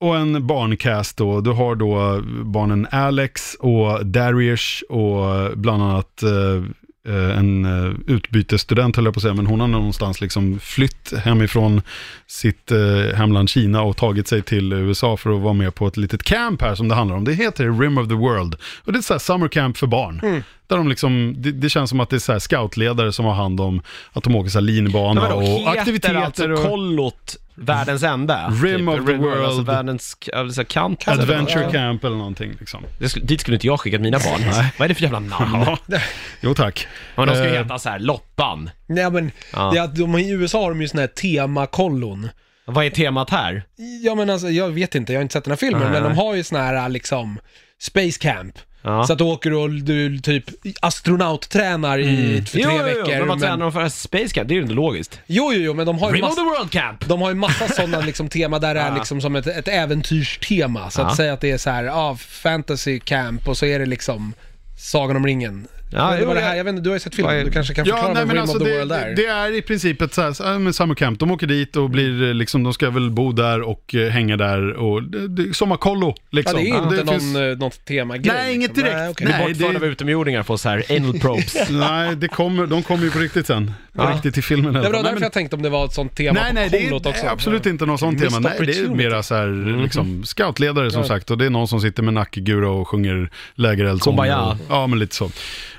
[0.00, 1.40] och en barncast då.
[1.40, 6.64] Du har då barnen Alex och Darius och bland annat eh,
[7.08, 11.82] en eh, utbytesstudent höll jag på att säga, men hon har någonstans liksom flytt hemifrån
[12.26, 15.96] sitt eh, hemland Kina och tagit sig till USA för att vara med på ett
[15.96, 17.24] litet camp här som det handlar om.
[17.24, 18.54] Det heter Rim of the World
[18.84, 20.42] och det är ett så här summer camp för barn.
[20.66, 23.60] Där de liksom, det, det känns som att det är så scoutledare som har hand
[23.60, 26.14] om att de åker så linbana och heter aktiviteter.
[26.14, 26.62] alltså och...
[26.62, 28.52] kollot världens ände?
[28.62, 29.66] Rim of the World, Alltså world.
[29.66, 31.08] världens alltså, kant.
[31.08, 31.72] eller Adventure vad?
[31.72, 32.84] Camp eller någonting liksom.
[32.98, 34.40] Det skulle, dit skulle inte jag skickat mina barn.
[34.78, 35.66] Vad är det för jävla namn?
[35.88, 35.98] Ja.
[36.40, 36.86] Jo tack.
[37.16, 38.70] Men de ska ju Eh, heta så här Loppan.
[38.86, 39.70] Nej men, Ja.
[39.72, 42.28] det är att de, i USA har de ju såna här temakollon.
[42.64, 43.62] Vad är temat här?
[44.04, 46.02] Ja men alltså, jag vet inte, jag har inte sett den här filmen, Nej, men
[46.02, 46.18] de nej.
[46.18, 47.38] har ju såna här liksom,
[47.80, 48.54] Space Camp.
[48.82, 49.04] Ja.
[49.06, 50.44] Så att du åker och du typ
[50.80, 53.04] astronauttränar i, för tre jo, jo, veckor.
[53.08, 53.88] jo, men vad tränar de för?
[53.88, 54.48] Space Camp?
[54.48, 55.20] Det är ju inte logiskt.
[55.26, 57.08] Jo, jo, jo, men de har ju Rim of massa, the World Camp!
[57.08, 60.90] de har ju massa sådana liksom tema där det är liksom som ett, ett äventyrstema.
[60.90, 61.06] Så Ja.
[61.06, 64.34] att säga att det är så här, ja, fantasy camp och så är det liksom
[64.78, 65.66] Sagan om ringen.
[65.92, 67.14] Ja, jag, vet inte jo, vad det här, jag vet inte, du har ju sett
[67.14, 68.92] filmen, är- du kanske kan förklara Ja, nej, men Rim alltså of the det, World
[68.92, 69.14] är.
[69.16, 71.20] det är i princip ett så här, så här, men summer camp.
[71.20, 74.36] De åker dit och blir eh, liksom, de ska väl bo där och eh, hänga
[74.36, 76.56] där och det, det, sommarkollo ja, liksom.
[76.64, 78.32] det är inte någon, finns- eh, något temagrej.
[78.36, 78.84] Nej, inget liksom.
[78.84, 78.96] direkt.
[78.98, 79.26] Nej, okej.
[79.26, 79.36] Nej.
[79.38, 81.70] Nej, Bortförda det- av utomjordingar får så här anal probes.
[81.70, 83.72] Nej, det kommer, de kommer ju på riktigt sen.
[83.92, 84.12] På Ja.
[84.14, 84.72] riktigt i filmen.
[84.72, 84.90] Det var.
[84.90, 86.78] Nej, därför men- jag tänkte om det var ett sånt tema Nej, på nej, det
[86.78, 87.26] är, kollot det också.
[87.26, 88.38] är absolut inte någon sån Missed tema.
[88.58, 91.08] Nej, det är mera så här, liksom, scoutledare som Ja.
[91.08, 91.30] sagt.
[91.30, 95.30] Och det är någon som sitter med nackegura och sjunger och- Ja, men lite så.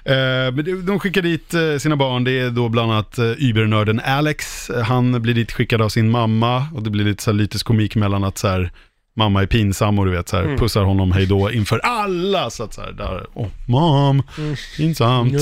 [0.06, 2.24] Eh, men de skickar dit eh, sina barn.
[2.24, 4.72] Det är då bland annat eh, übernörden Alex.
[4.84, 6.66] Han blir dit skickad av sin mamma.
[6.74, 8.72] Och det blir lite så här lytisk komik mellan att så här,
[9.20, 10.58] mamma är pinsam och du vet så här, Mm.
[10.58, 12.50] pussar honom hej då inför alla.
[12.50, 14.56] Så att så här, där, åh, mom, Mm.
[14.78, 15.34] pinsamt.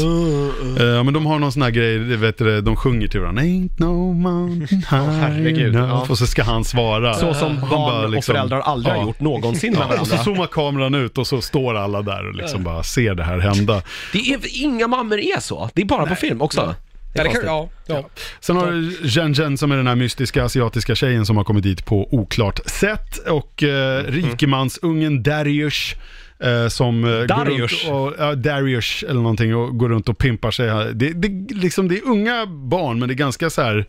[0.79, 3.43] Eh, men de har någon sån här grej, vet du, de sjunger till varandra.
[3.43, 5.89] Ain't no mountain high herregud, enough.
[5.89, 6.05] ja.
[6.09, 7.13] Och så ska han svara.
[7.13, 8.99] Så som barn bara och liksom- föräldrar aldrig ja.
[8.99, 10.17] har gjort någonsin med Ja, och så varandra.
[10.23, 13.81] zoomar kameran ut och så står alla där och liksom bara ser det här hända.
[14.13, 15.69] Det är, inga mammor är så.
[15.73, 16.75] Det är bara på film också.
[17.17, 18.09] Det Ja, det kan, ja, ja.
[18.39, 21.63] Sen har du Jen Jen som är den här mystiska asiatiska tjejen som har kommit
[21.63, 23.17] dit på oklart sätt.
[23.27, 25.95] Och eh, rikemansungen Darius.
[26.39, 27.85] Eh, som eh, går Darius?
[27.85, 30.69] runt och, ja, Darius eller någonting och går runt och pimpar sig.
[30.69, 30.91] här.
[30.93, 33.85] Det, det, liksom, det är unga barn men det är ganska så här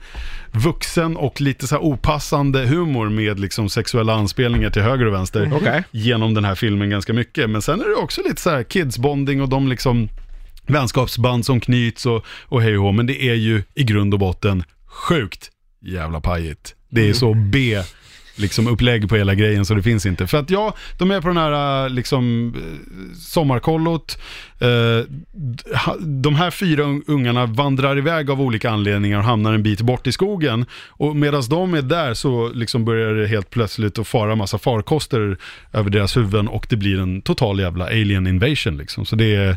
[0.52, 5.50] vuxen och lite så här opassande humor med liksom sexuella anspelningar till höger och vänster.
[5.54, 5.84] Okej.
[5.90, 7.50] Genom den här filmen ganska mycket.
[7.50, 10.08] Men sen är det också lite så här kidsbonding och de liksom
[10.68, 12.92] vänskapsband som knyts och, och hej och hå.
[12.92, 15.50] Men det är ju i grund och botten sjukt
[15.84, 16.74] jävla pajigt.
[16.90, 17.82] Det är så B
[18.36, 20.26] liksom upplägg på hela grejen så det finns inte.
[20.26, 24.18] För att ja, de är på den här äh, liksom eh, sommarkollot.
[25.84, 29.80] Ha- De här fyra un- ungarna vandrar iväg av olika anledningar och hamnar en bit
[29.80, 30.66] bort i skogen.
[30.88, 35.36] Och medan de är där så liksom börjar det helt plötsligt att fara massa farkoster
[35.72, 39.06] över deras huvuden och det blir en total jävla alien invasion liksom.
[39.06, 39.56] Så det är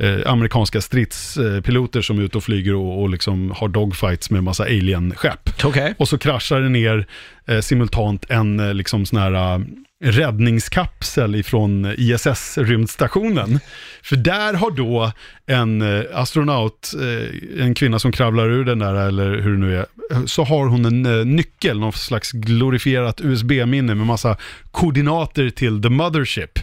[0.00, 4.64] eh, amerikanska stridspiloter som är ute och flyger och, och liksom har dogfights med massa
[4.64, 5.64] alien-skepp.
[5.64, 5.94] Okej.
[5.98, 7.06] Och så kraschar det ner
[7.46, 9.60] eh, simultant en eh, liksom sån här eh,
[10.04, 13.60] räddningskapsel ifrån ISS-rymdstationen.
[14.02, 15.12] För där har då
[15.50, 19.76] en eh, astronaut, eh, en kvinna som kravlar ur den där, eller hur det nu
[19.78, 19.86] är,
[20.26, 24.36] så har hon en eh, nyckel, någon slags glorifierat USB-minne med massa
[24.70, 26.58] koordinater till the mothership.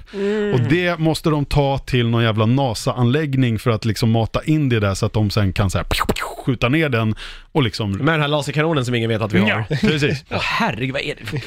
[0.53, 4.79] Och det måste de ta till någon jävla NASA-anläggning för att liksom mata in det
[4.79, 5.85] där så att de sen kan så här,
[6.45, 7.15] skjuta ner den
[7.51, 9.49] och liksom Med den här laserkanonen som ingen vet att vi har.
[9.49, 10.23] Ja, precis.
[10.31, 11.39] Åh herregud, vad är det för...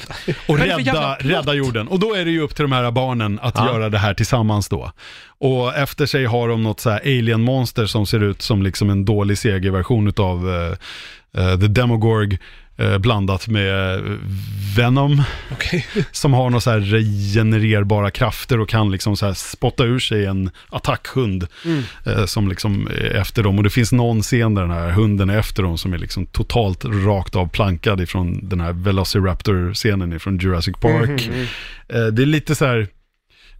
[0.46, 1.88] Och rädda, rädda jorden.
[1.88, 3.66] Och då är det ju upp till de här barnen att Ja.
[3.72, 4.92] göra det här tillsammans då.
[5.40, 9.04] Och efter sig har de något så här alien-monster som ser ut som liksom en
[9.04, 12.38] dålig segerversion utav uh, The Demogorg
[12.80, 14.02] eh, blandat med eh,
[14.76, 15.22] Venom.
[15.52, 15.86] Okej.
[16.12, 20.26] Som har några så här regenererbara krafter och kan liksom så här spotta ur sig
[20.26, 21.46] en attackhund.
[22.06, 23.58] eh, som liksom är efter dem.
[23.58, 26.26] Och det finns någon scen där den här hunden är efter dem som är liksom
[26.26, 31.30] totalt rakt av plankad ifrån den här Velociraptor-scenen ifrån Jurassic Park.
[31.88, 32.88] Eh, det är lite så här,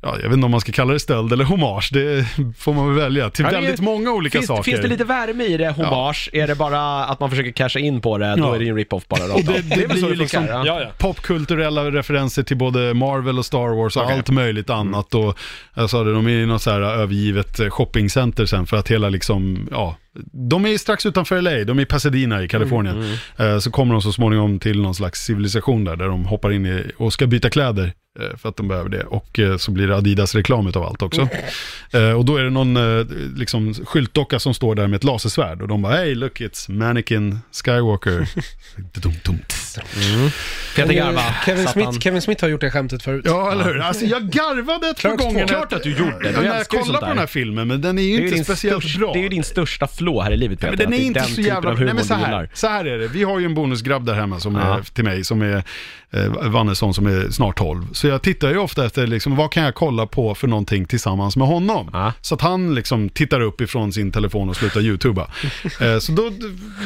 [0.02, 2.26] ja, jag vet inte om man ska kalla det stöld eller hommage, det
[2.58, 3.30] får man väl välja.
[3.30, 4.62] Till Ja, det är- väldigt många olika Finns, saker.
[4.62, 6.30] finns det lite värme i det, hommage?
[6.32, 8.54] Är det bara att man försöker casha in på det, då Ja.
[8.54, 9.62] är det ju en rip-off bara rakt Och det, av.
[9.62, 10.62] det, så blir ju det funkar, liksom ja.
[10.66, 10.88] Ja, ja.
[10.98, 15.14] popkulturella referenser till både Marvel och Star Wars och allt möjligt annat.
[15.14, 15.38] Och
[15.74, 18.88] jag sa det, de är i något så här övergivet eh, shoppingcenter sen för att
[18.90, 19.96] hela liksom, ja,
[20.32, 23.16] de är strax utanför LA, de är i Pasadena i Kalifornien.
[23.36, 26.66] Eh, Så kommer de så småningom till någon slags civilisation där, där de hoppar in
[26.66, 29.04] i och ska byta kläder eh, för att de behöver det.
[29.04, 31.28] Och eh, så blir det Adidas-reklam utav allt också.
[31.92, 32.78] Eh, Och då är det någon
[33.36, 37.38] liksom, skyltdocka som står där med ett lasersvärd och de bara, hey look it's Mannequin
[37.64, 38.28] Skywalker.
[39.78, 40.34] Tss.
[40.76, 41.22] Peter Garva.
[41.46, 41.68] Kevin.
[41.68, 43.22] Smith, Kevin Smith har gjort det skämtet förut.
[43.24, 43.80] Ja, eller hur?
[43.80, 45.46] Alltså jag garvade ett par gånger.
[45.46, 46.32] Klart att du gjorde det.
[46.32, 48.98] Du när jag kollade på den här filmen, men den är ju inte speciellt största,
[48.98, 49.12] bra.
[49.12, 50.76] det är ju din största flå här i livet Peter.
[50.76, 51.70] Men den är inte den så jävla...
[51.70, 53.08] humor Nej men så här, så här är det.
[53.08, 54.78] Vi har ju en bonusgrabb där hemma som Ja.
[54.78, 55.62] är till mig, som är
[56.10, 57.92] eh, Vannesson som är snart 12.
[57.92, 61.36] Så jag tittar ju ofta efter liksom, vad kan jag kolla på för någonting tillsammans
[61.36, 61.90] med honom.
[61.92, 62.12] Ja.
[62.20, 65.22] Så att han liksom tittar upp ifrån sin telefon och slutar youtuba.
[65.80, 66.30] eh, så då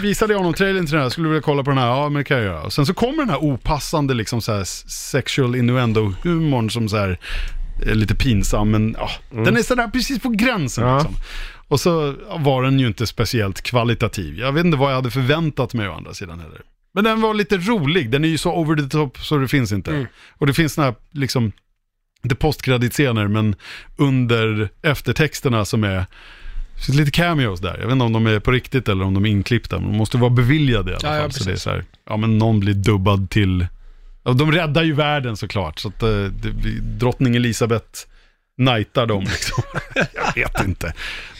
[0.02, 1.86] visade jag honom trailern till den här, skulle du vilja kolla på den här?
[1.86, 2.70] Ja men det kan jag göra.
[2.75, 7.19] Sen så kommer den här opassande liksom så här sexual innuendo-humorn som så här
[7.87, 10.95] är lite pinsam, men ja, den är sådär precis på gränsen Ja.
[10.95, 11.15] liksom.
[11.69, 14.39] Och så var den ju inte speciellt kvalitativ.
[14.39, 16.61] Jag vet inte vad jag hade förväntat mig å andra sidan heller.
[16.95, 19.73] Men den var lite rolig, den är ju så over the top så det finns
[19.73, 20.07] inte.
[20.39, 21.53] Och det finns såna här, liksom,
[22.25, 23.57] inte postkreditscener, men
[23.97, 26.07] under eftertexterna som är
[26.77, 27.77] det finns lite cameos där.
[27.79, 29.97] Jag vet inte om de är på riktigt eller om de är inklippta, men de
[29.99, 31.23] måste vara beviljade i alla Ja, fall.
[31.23, 33.67] ja, så det är så här, ja men någon blir dubbad till,
[34.25, 35.79] ja, de räddar ju världen såklart.
[35.79, 37.87] Så att eh, det, blir- drottning Elisabeth
[38.63, 39.63] knightar dem liksom.
[40.35, 40.93] jag vet inte.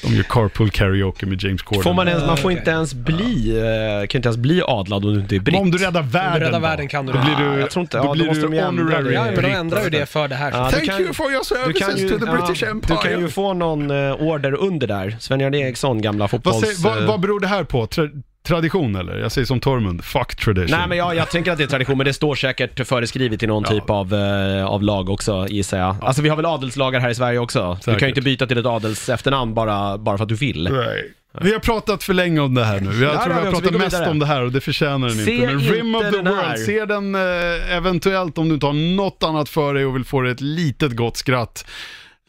[0.03, 1.83] De gör carpool karaoke med James Corden.
[1.83, 5.15] Får man, ens, man får inte ens bli, eh, kan inte ens bli adlad om
[5.15, 5.55] du inte är britt.
[5.55, 6.59] Men om du räddar världen räddar då?
[6.59, 7.25] världen kan du Då det.
[7.25, 8.85] blir du, Ja, jag tror inte- då ja, då blir måste du de ju ändra
[8.85, 8.91] det.
[8.97, 10.51] honorary Ja, men de britt ändrar ju det för det här.
[10.53, 12.69] Ja, Thank du kan- you for your du kan, services ju, to the British ja,
[12.71, 12.97] Empire.
[13.03, 15.17] du kan ju få någon eh, order under där.
[15.21, 16.61] Sven-Göran Eriksson, gamla vad, fotbolls...
[16.61, 17.87] säger, vad, vad beror det här på?
[17.87, 18.09] Tra
[18.49, 19.19] tradition eller?
[19.19, 20.79] Jag säger som Tormund, fuck tradition.
[20.79, 23.47] Nej men jag, jag tänker att det är tradition, men det står säkert föreskrivet i
[23.47, 23.71] någon Ja.
[23.71, 25.97] typ av, eh, av lag också gissar jag.
[26.03, 27.75] Alltså vi har väl adelslagar här i Sverige också?
[27.79, 28.01] Du Säkert.
[28.01, 30.69] kan ju inte byta till ett adels efternamn bara, bara för att du vill.
[30.73, 31.13] Nej.
[31.41, 33.03] Vi har pratat för länge om det här nu.
[33.05, 33.45] Jag Ja, tror vi vi har.
[33.45, 35.47] Vi pratat går mest om det här och det förtjänar den Se inte.
[35.47, 36.47] Men Rim of inte the den här.
[36.49, 40.05] World, se den eh, eventuellt om du inte har något annat för dig och vill
[40.05, 41.67] få dig ett litet gott skratt.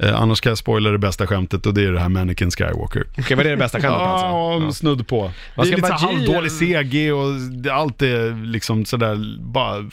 [0.03, 3.03] Eh, annars kan jag spoila det bästa skämtet och det är det här Mannequin Skywalker.
[3.17, 4.65] Okej, vad är det bästa skämtet alltså?
[4.65, 5.31] Ja, snudd på.
[5.55, 9.89] Det är ska lite halvdålig CG och det, allt är liksom sådär bara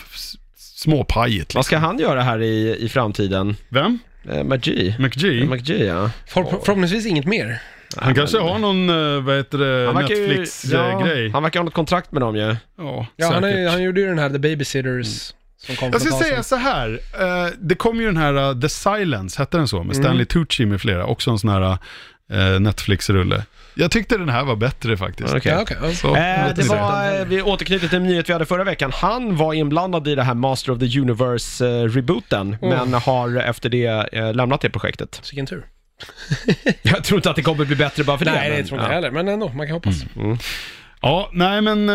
[0.57, 1.39] småpajigt.
[1.41, 1.59] Liksom.
[1.59, 3.57] Vad ska han göra här i, i framtiden?
[3.69, 3.99] Vem?
[4.31, 4.95] Eh, McGee?
[4.99, 5.45] McGee?
[5.47, 6.11] McGee ja.
[6.27, 7.63] För, förhoppningsvis inget mer.
[7.97, 11.31] Han kanske har någon, eh, vad heter det, Han verkar ju- Netflix-grej.
[11.31, 12.57] Han verkar ha något kontrakt med dem ju.
[12.79, 16.43] Ja, Ja, han, är, han gjorde ju den här The Babysitters kom Jag ska säga
[16.43, 17.01] så här.
[17.21, 19.77] eh, det kom ju den här uh, The Silence, hette den så?
[19.83, 20.05] Med Mm.
[20.05, 21.07] Stanley Tucci med flera.
[21.07, 21.79] Också en sån här
[22.33, 23.45] uh, Netflix-rulle.
[23.75, 25.35] Jag tyckte den här var bättre faktiskt.
[25.35, 25.53] Okej.
[25.53, 25.93] Ja, ja.
[25.95, 28.93] Så, Eh, det var, eh, vi återknyter till en nyhet vi hade förra veckan.
[28.95, 34.35] Han var inblandad i det här Master of the Universe-rebooten, men har efter det eh,
[34.35, 35.21] lämnat det projektet.
[35.31, 35.67] Vilken tur.
[36.83, 38.57] Jag tror inte att det kommer bli bättre bara för Nej, det.
[38.57, 38.97] det men, tror inte ja.
[38.97, 39.95] jag heller, men ändå, man kan hoppas.
[41.03, 41.91] Ja, nej men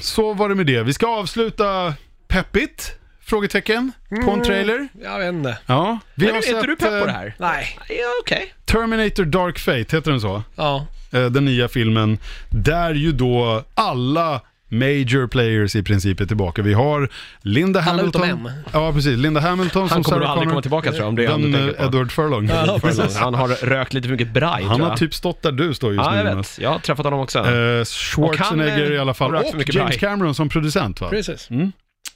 [0.00, 0.82] så var det med det.
[0.82, 1.94] Vi ska avsluta
[2.28, 2.92] peppigt?
[3.30, 3.92] Frågetecken
[4.24, 4.88] på en trailer.
[5.02, 5.58] Jag vet inte.
[5.66, 7.34] Ja, vi Men har är inte sett du pepp på eh, det här?
[7.38, 7.78] Nej.
[7.88, 8.54] Ja, okej.
[8.64, 10.42] Terminator Dark Fate, heter den så?
[10.56, 10.86] Ja.
[11.12, 12.18] Eh, den nya filmen,
[12.50, 16.62] där ju då alla major players i princip är tillbaka.
[16.62, 17.08] Vi har
[17.40, 18.24] Linda Alla Hamilton.
[18.24, 18.52] utom en.
[18.72, 19.18] Ja, precis.
[19.18, 20.50] Linda Hamilton Han som kommer Sarah aldrig Connor.
[20.52, 21.86] komma tillbaka tror jag, om det är han Den du eh, tänker på.
[21.96, 22.50] Edward Furlong.
[22.80, 23.16] Precis.
[23.16, 24.98] Han har rökt lite för mycket braj, Han tror har jag.
[24.98, 26.24] typ stått där du står just Ja, jag nu.
[26.24, 26.32] vet.
[26.32, 26.58] Jonas.
[26.62, 27.38] Jag har träffat honom också.
[27.38, 27.44] Eh,
[27.84, 29.30] Schwarzenegger Och han, eh, i alla fall.
[29.30, 30.10] har rökt för Och mycket James braj.
[30.10, 31.08] Cameron som producent va?
[31.08, 31.48] Precis.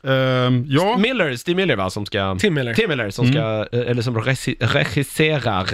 [0.06, 2.36] Ehm, ja, Miller, Steve Miller va, som ska...
[2.38, 2.74] Tim Miller.
[2.74, 5.66] Tim Miller som ska, eh, eller som regi- regisserar.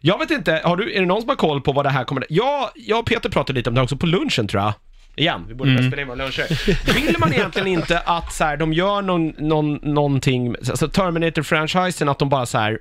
[0.00, 2.04] Jag vet inte, har du, är det någon som har koll på vad det här
[2.04, 2.24] kommer...
[2.28, 4.72] Ja, jag och Peter pratade lite om det här också på lunchen tror jag.
[5.16, 6.94] Igen, vi borde börja spela in våra luncher.
[6.94, 12.18] Vill man egentligen inte att så här, de gör någon, någon, någonting, alltså Terminator-franchisen, att
[12.18, 12.78] de bara så här.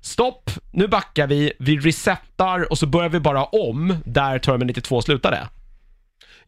[0.00, 5.02] Stopp, nu backar vi, vi resetar och så börjar vi bara om där Terminator 2
[5.02, 5.38] slutade.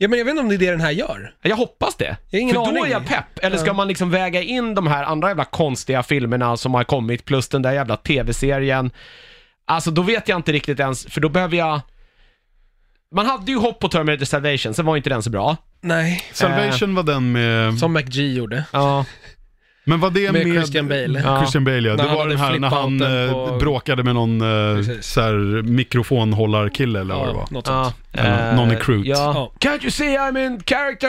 [0.02, 1.34] Ja, men jag vet inte om det är det den här gör.
[1.42, 2.16] Jag hoppas det.
[2.30, 2.84] Jag har ingen För då aning.
[2.84, 3.38] är jag pepp.
[3.42, 7.24] Eller ska man liksom väga in de här andra jävla konstiga filmerna som har kommit
[7.24, 8.90] plus den där jävla tv-serien.
[9.64, 11.80] Alltså då vet jag inte riktigt ens, för då behöver jag...
[13.14, 15.56] Man hade ju hopp på Terminator Salvation, sen var inte den så bra.
[15.80, 16.24] Nej.
[16.32, 17.78] Salvation var den med...
[17.78, 18.64] Som McGee gjorde.
[18.72, 19.04] Ja.
[19.84, 20.46] Men var det med...
[20.46, 21.22] Med Christian Bale.
[21.24, 21.38] Ja.
[21.40, 21.96] Christian Bale ja.
[21.96, 25.06] Det var den här när han eh, på- bråkade med någon eh, Precis.
[25.06, 27.46] så här, mikrofonhållarkille eller vad det var.
[27.50, 27.84] något ja.
[27.84, 27.96] sånt.
[28.12, 29.09] Eller någon i Crute.
[29.09, 29.52] Ja.
[29.60, 29.68] Ja.
[29.70, 31.09] Can't you see I'm in character?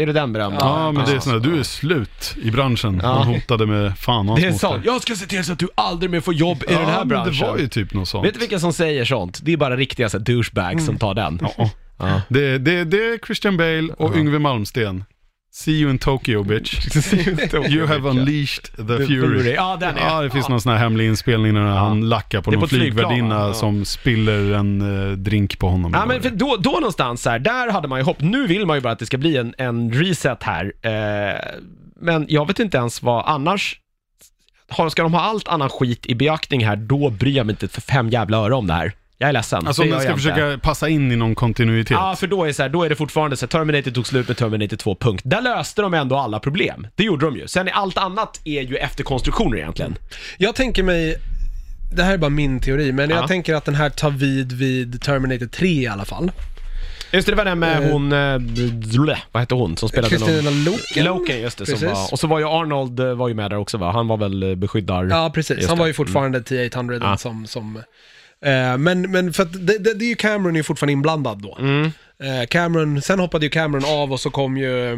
[0.00, 0.58] Är det den berömda?
[0.60, 3.00] Ja, men det är sån där, du är slut i branschen.
[3.02, 3.08] Ja.
[3.08, 4.84] Han hotade med fan och Det är sånt.
[4.84, 7.34] Jag ska se till så att du aldrig mer får jobb i den här branschen.
[7.40, 8.26] det var ju typ något sånt.
[8.26, 9.40] Vet du vilka som säger sånt?
[9.42, 11.38] Det är bara riktiga douchebags som tar den.
[11.58, 11.70] Ja.
[11.98, 12.20] Ja.
[12.28, 15.04] Det, det, det är Christian Bale och Yngwie Malmsten.
[15.52, 16.96] See you in Tokyo bitch.
[17.70, 19.54] You have unleashed the fury.
[19.54, 20.00] Ja, den är.
[20.00, 23.34] Ja, det finns någon sån här hemlig inspelning när han lackar på någon på flygvärdinna?
[23.34, 23.54] Ja.
[23.54, 25.92] som spiller en eh, drink på honom.
[25.94, 28.20] Ja, men för då, då någonstans så här, där hade man ju hopp.
[28.20, 30.72] Nu vill man ju bara att det ska bli en, en reset här.
[30.82, 31.40] Eh,
[32.00, 33.76] men jag vet inte ens vad annars...
[34.72, 37.68] Har, ska de ha allt annan skit i beaktning här, då bryr jag mig inte
[37.68, 38.92] för fem jävla öre om det här.
[39.22, 39.66] Jag är ledsen.
[39.66, 40.40] Alltså Det om den gör ska jag inte.
[40.46, 41.90] försöka passa in i någon kontinuitet.
[41.90, 44.28] Ja, för då är, så här, då är det fortfarande så här, Terminator tog slut
[44.28, 45.22] med Terminator 2, punkt.
[45.24, 46.86] Där löste de ändå alla problem.
[46.94, 47.48] Det gjorde de ju.
[47.48, 49.96] Sen är allt annat är ju efterkonstruktioner egentligen.
[50.38, 51.16] Jag tänker mig,
[51.94, 53.16] det här är bara min teori, men Ja.
[53.16, 56.32] jag tänker att den här tar vid vid Terminator 3 i alla fall.
[57.12, 60.50] Just det, det var den med Eh, hon, eh, vad hette hon som spelade Kristina.
[60.50, 61.04] Loken.
[61.04, 61.66] Loken, just det.
[61.66, 61.88] Som Precis.
[61.88, 63.92] var, och så var ju Arnold eh, var ju med där också va?
[63.92, 65.04] Han var väl eh, beskyddar...
[65.10, 65.56] Ja, precis.
[65.56, 65.80] Just Han det.
[65.80, 67.16] var ju fortfarande T-800 Ja.
[67.16, 67.46] som...
[67.46, 67.82] som
[68.46, 71.42] eh, men, men för att det, det, det är ju Cameron är ju fortfarande inblandad
[71.42, 71.56] då.
[71.60, 71.84] Mm.
[72.22, 74.92] Eh, Cameron, sen hoppade ju Cameron av och så kom ju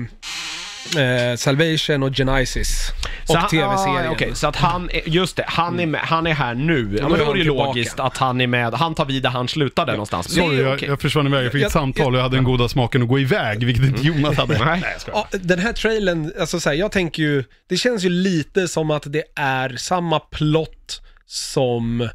[0.97, 2.89] eh, Salvation och Genesis.
[3.29, 4.07] Och han- tv-serien.
[4.09, 6.97] Ah, Okej, så att han, är, just det, han är, med, han är här nu.
[6.99, 7.67] Ja, då men är då är han det ju tillbaka.
[7.69, 10.35] logiskt att han är med, han tar vid där han slutade någonstans.
[10.35, 10.89] Sorry, Det är jag, okej.
[10.89, 11.45] jag försvann iväg.
[11.45, 13.85] Jag fick ett Jag- samtal och jag hade den goda smaken att gå iväg, vilket
[13.85, 14.59] inte Jonas hade.
[14.65, 14.81] Nej.
[14.93, 15.27] jag skojar.
[15.33, 18.91] Ja, den här trailern, alltså så här, jag tänker ju, det känns ju lite som
[18.91, 22.09] att det är samma plott som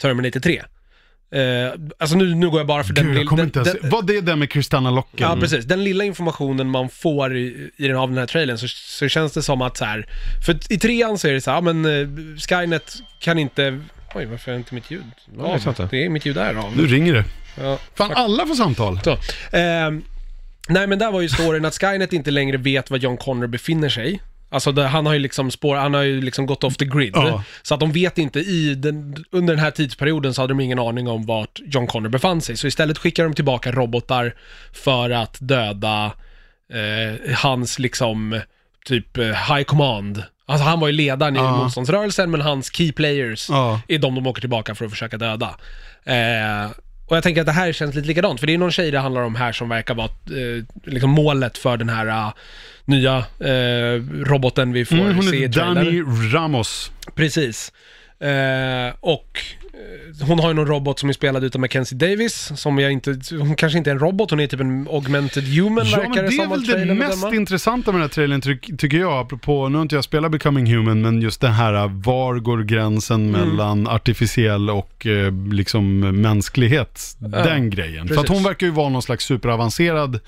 [0.00, 0.62] Terminator 3.
[1.32, 3.80] Eh, alltså nu, nu går jag bara för den Gud, jag kommer den, inte ens...
[3.80, 5.28] den, Vad det är det med Kristana Locken?
[5.28, 5.64] Ja, precis.
[5.64, 9.32] Den lilla informationen man får i, i den, av den här trailern så, så känns
[9.32, 10.06] det som att så här,
[10.46, 12.08] för i trean så är det så här, ja men eh,
[12.38, 13.80] Skynet kan inte,
[14.14, 15.04] oj varför är inte mitt ljud
[15.38, 15.88] Ja, jag vet inte.
[15.90, 16.76] Det är mitt ljud där av.
[16.76, 17.24] Nu ringer det.
[17.60, 17.78] Ja.
[17.94, 19.00] Fan, alla får samtal.
[19.04, 19.18] Så.
[19.52, 20.02] Ehm,
[20.68, 23.88] nej men där var ju storyn att Skynet inte längre vet var John Connor befinner
[23.88, 24.20] sig.
[24.52, 27.12] Alltså det, han har ju liksom spår, han har ju liksom gått off the grid.
[27.14, 27.42] Ja.
[27.62, 30.78] Så att de vet inte i den, under den här tidsperioden så hade de ingen
[30.78, 32.56] aning om vart John Connor befann sig.
[32.56, 34.34] Så istället skickar de tillbaka robotar
[34.72, 36.12] för att döda
[36.72, 38.40] eh, hans liksom
[38.84, 40.22] typ eh, high command.
[40.46, 41.56] Alltså han var ju ledaren i Ja.
[41.62, 43.80] motståndsrörelsen men hans key players Ja.
[43.88, 45.54] är de de åker tillbaka för att försöka döda.
[46.04, 46.70] Eh,
[47.08, 48.98] och jag tänker att det här känns lite likadant, för det är någon tjej det
[48.98, 52.32] handlar om här som verkar vara eh, liksom målet för den här
[52.84, 55.74] nya eh, roboten vi får Mm, hon se i är trailern.
[55.74, 56.02] Danny
[56.32, 56.92] Ramos.
[57.14, 57.72] Precis.
[58.20, 59.40] Eh, och
[60.20, 63.18] eh, hon har ju någon robot som är spelad utav Mackenzie Davis, som jag inte,
[63.30, 66.24] hon kanske inte är en robot, hon är typ en augmented human Ja, verkar men
[66.24, 67.34] det är som av väl det trailern att mest döma.
[67.36, 70.74] intressanta med den här trailern ty- tycker jag, apropå, nu har inte jag spelat Becoming
[70.74, 73.48] Human, men just det här, var går gränsen Mm.
[73.48, 78.08] mellan artificiell och eh, liksom mänsklighet, den grejen.
[78.08, 78.36] För att precis.
[78.36, 80.20] hon verkar ju vara någon slags superavancerad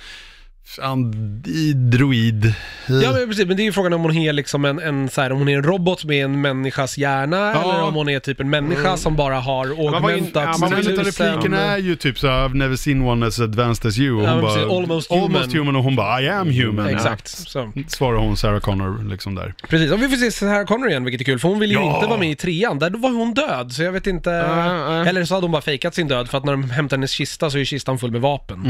[0.82, 2.54] android.
[3.02, 5.20] Ja men precis, men det är ju frågan om hon är liksom en, en så
[5.20, 7.62] här, om hon är en robot med en människas hjärna Ja.
[7.62, 10.72] eller om hon är typ en människa som bara har var ju- augmentat ja, Men
[10.72, 13.98] en av replikerna är ju typ så här, I've never seen one as advanced as
[13.98, 14.16] you.
[14.16, 15.76] Och Ja, hon men bara, precis, almost human.
[15.76, 16.86] och hon bara, I am human.
[16.86, 17.28] Exakt.
[17.28, 17.72] Så.
[17.88, 19.54] Svarar hon Sarah Connor liksom där.
[19.68, 21.80] Precis, och vi får se Sarah Connor igen, vilket är kul, för hon ville ju
[21.80, 21.94] Ja.
[21.96, 22.78] inte vara med i trean.
[22.78, 24.30] Där var hon död, så jag vet inte...
[24.30, 24.66] Ja,
[24.96, 25.06] ja.
[25.06, 27.50] Eller så hade hon bara fejkat sin död, för att när de hämtar hennes kista
[27.50, 28.66] så är kistan full med vapen.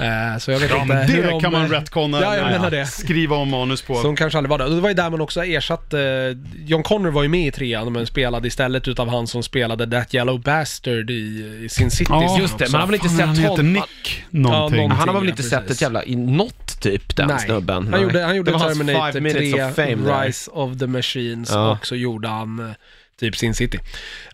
[0.00, 0.76] Eh, så jag vet Mm.
[0.76, 2.86] Ja inte men hur de, kan man eh, retconna, Ja, jag menar det.
[2.86, 3.94] skriva om manus på.
[3.94, 4.64] Så hon kanske aldrig var.
[4.66, 6.36] Och det var ju där man också ersatte...
[6.66, 10.14] John Connor var ju med i trean, men spelade istället utav han som spelade That
[10.14, 11.14] Yellow Bastard i,
[11.64, 12.10] i Sin City.
[12.12, 14.80] Ja, Just det, men han har väl inte sett han heter honom- Nick någonting.
[14.80, 15.50] någon- Han har väl ja, inte precis.
[15.50, 17.38] sett ett jävla, i något typ, den Nej.
[17.38, 17.88] snubben?
[17.92, 20.24] Han gjorde, han gjorde det var hans Terminator five minutes 3, of fame där.
[20.26, 21.70] Rise of the Machines Ja.
[21.72, 22.74] och så gjorde han eh,
[23.20, 23.78] typ Sin City.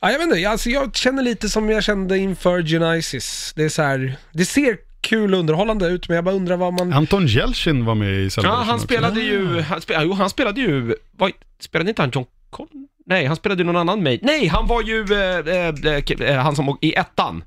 [0.01, 3.53] Ja, jag vet inte, alltså jag känner lite som jag kände inför Genesis.
[3.57, 6.73] Det är så här, det ser kul och underhållande ut, men jag bara undrar vad
[6.73, 6.93] man...
[6.93, 8.85] Anton Jeltsin var med i Salvation Ja, han också.
[8.87, 12.67] spelade ju, han spelade, jo, han spelade ju, vad, spelade inte han John Con?
[13.07, 14.19] Nej, han spelade ju någon annan med.
[14.23, 17.45] Nej, han var ju eh, eh, eh, han som i ettan,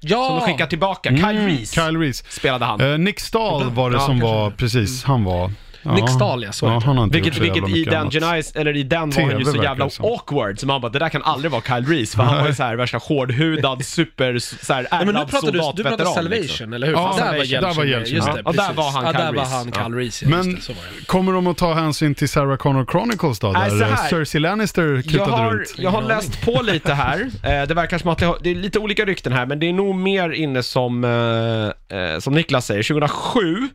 [0.00, 0.26] Ja!
[0.26, 2.24] som de skickade tillbaka, Kyle Mm, Reese Kyle Reese.
[2.28, 2.80] spelade han.
[2.80, 5.50] Eh, Nick Stahl var det Ja, som kanske var, precis, han var.
[5.82, 8.10] Ja, Nick Stahl, ja, så ja, han har inte Vilket, gjort så vilket i den.
[8.10, 10.04] Genice, eller i den var han ju så jävla som.
[10.04, 12.54] awkward, så man bara, det där kan aldrig vara Kyle Reese, för han var ju
[12.54, 16.72] såhär värsta hårdhudad, super, såhär Ja, men nu pratar du, du pratar soldatveteran, Salvation, liksom.
[16.72, 16.94] eller hur?
[16.94, 18.34] Ja, där var där var Jeltsin just ja.
[18.34, 19.52] det, Och där var han ja, Kyle där var Reese.
[19.52, 19.84] han Ja.
[19.84, 20.60] Kyle Reese, ja, Men
[21.06, 23.54] kommer de att ta hänsyn till Sarah Connor Chronicles då?
[23.54, 23.96] Så Där.
[24.10, 25.74] Cersei Lannister har, runt?
[25.78, 27.30] jag har läst på lite här.
[27.42, 29.68] Eh, det verkar som att det, har, det är lite olika rykten här, men det
[29.68, 32.82] är nog mer inne som, eh, eh, som Niklas säger.
[32.82, 33.68] 2007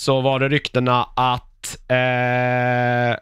[0.00, 3.12] så var det ryktena att eh,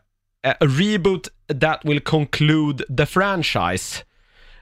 [0.51, 1.29] a reboot
[1.61, 4.05] that will conclude the franchise.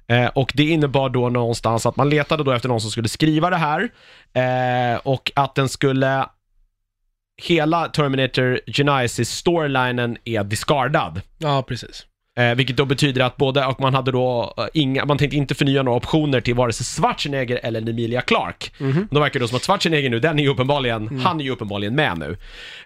[0.07, 3.51] Eh, och det innebar då någonstans att man letade då efter någon som skulle skriva
[3.51, 3.89] det här
[4.33, 6.29] eh, och att den skulle
[7.43, 11.21] Hela Terminator Genesis storylinen är diskardad.
[11.39, 12.07] Ja, precis.
[12.39, 15.55] Eh, vilket då betyder att både, och man hade då eh, inga, man tänkte inte
[15.55, 18.73] förnya några optioner till vare sig Schwarzenegger eller Emilia Clark.
[18.79, 19.09] Mhm.
[19.11, 21.95] Då verkar det som att Schwarzenegger nu, den är ju uppenbarligen, han är ju uppenbarligen
[21.95, 22.37] med nu.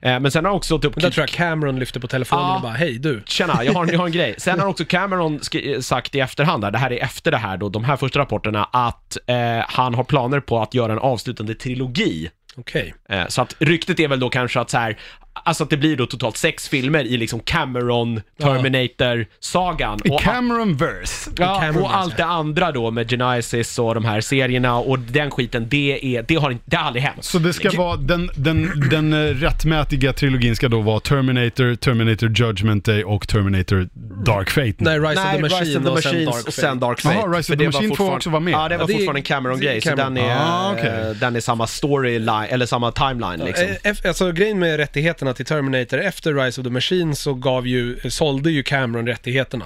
[0.02, 0.96] Eh, men sen har också typ...
[0.96, 2.56] Men där tror jag Cameron lyfte på telefonen Ja.
[2.56, 3.22] och bara, hej du.
[3.26, 4.34] Tjena, jag har, jag har en grej.
[4.38, 7.56] Sen har också Cameron skri- sagt i efterhand, där, det här är efter det här
[7.56, 9.36] då, de här första rapporterna, att eh,
[9.68, 12.94] han har planer på att göra en avslutande trilogi Okej.
[13.08, 14.96] Eh, Så att ryktet är väl då kanske att så här,
[15.44, 19.98] alltså att det blir då totalt sex filmer i liksom Cameron, Terminator-sagan.
[20.04, 21.30] I Och- Cameron-verse.
[21.36, 25.68] Ja, och allt det andra då med Genesis och de här serierna och den skiten,
[25.68, 27.24] det, är, det, har, inte- det har aldrig hänt.
[27.24, 32.28] Så det ska vara, den, den, den eh, rättmätiga trilogin ska då vara Terminator, Terminator
[32.40, 33.88] Judgment Day och Terminator
[34.26, 34.74] Dark Fate.
[34.78, 36.64] Nej, Rise Nej, of the Machine Rise of the och sen Machines Dark och sen
[36.80, 36.86] Fate.
[36.86, 37.14] Dark Fate.
[37.14, 38.52] Jaha, Rise of the det var Machine får fortfarande- också vara med.
[38.52, 41.36] Ja, det var Ja, det är- fortfarande en Cameron-grej, så den är, Ah, eh, den
[41.36, 43.66] är samma storyline, eller samma timeline liksom.
[43.82, 47.98] Eh, Alltså grejen med rättigheterna till Terminator efter Rise of the Machine så gav ju,
[48.10, 49.64] sålde ju Cameron rättigheterna.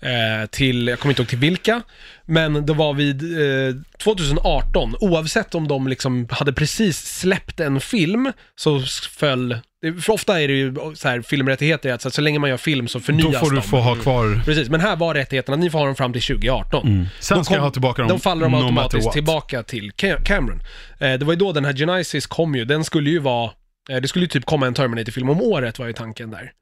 [0.00, 1.82] Eh, till, jag kommer inte ihåg till vilka,
[2.24, 8.32] men det var vid eh, 2018, oavsett om de liksom hade precis släppt en film,
[8.56, 8.80] så
[9.10, 9.58] föll,
[10.02, 12.88] för ofta är det ju så här filmrättigheter, att så, så länge man gör film
[12.88, 13.62] så förnyas Då får du de.
[13.62, 14.42] få ha kvar...
[14.44, 17.08] Precis, men här var rättigheterna, ni får ha dem fram till 2018.
[17.20, 19.12] Sen Då ska jag ha tillbaka dem De faller de no automatiskt what.
[19.12, 20.62] tillbaka till Ca- Cameron.
[20.98, 23.50] Eh, det var ju då den här Genesis kom ju, den skulle ju vara, eh,
[23.86, 26.52] det skulle ju typ komma en Terminator-film om året var ju tanken där.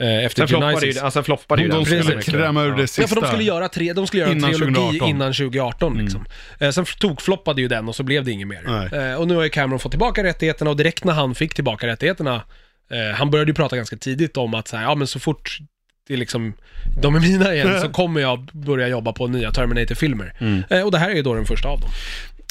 [0.00, 2.02] Eh, efter Sen floppade ju, ja, sen floppade ju De, de den.
[2.02, 2.34] skulle Precis.
[2.34, 3.02] kräma ur det sista.
[3.02, 5.08] Ja, för de skulle göra, tre, de skulle göra en Innan trilogi 2018.
[5.08, 6.26] innan 2018 liksom.
[6.60, 8.62] Eh, sen tokfloppade ju den och så blev det inget mer.
[8.66, 9.10] Nej.
[9.10, 11.86] Eh, och nu har ju Cameron fått tillbaka rättigheterna och direkt när han fick tillbaka
[11.86, 12.34] rättigheterna,
[12.90, 15.58] eh, han började ju prata ganska tidigt om att så här, ja men så fort
[16.08, 16.54] det är liksom,
[17.02, 20.34] de är mina igen så kommer jag börja jobba på nya Terminator-filmer.
[20.70, 21.90] Eh, och det här är ju då den första av dem.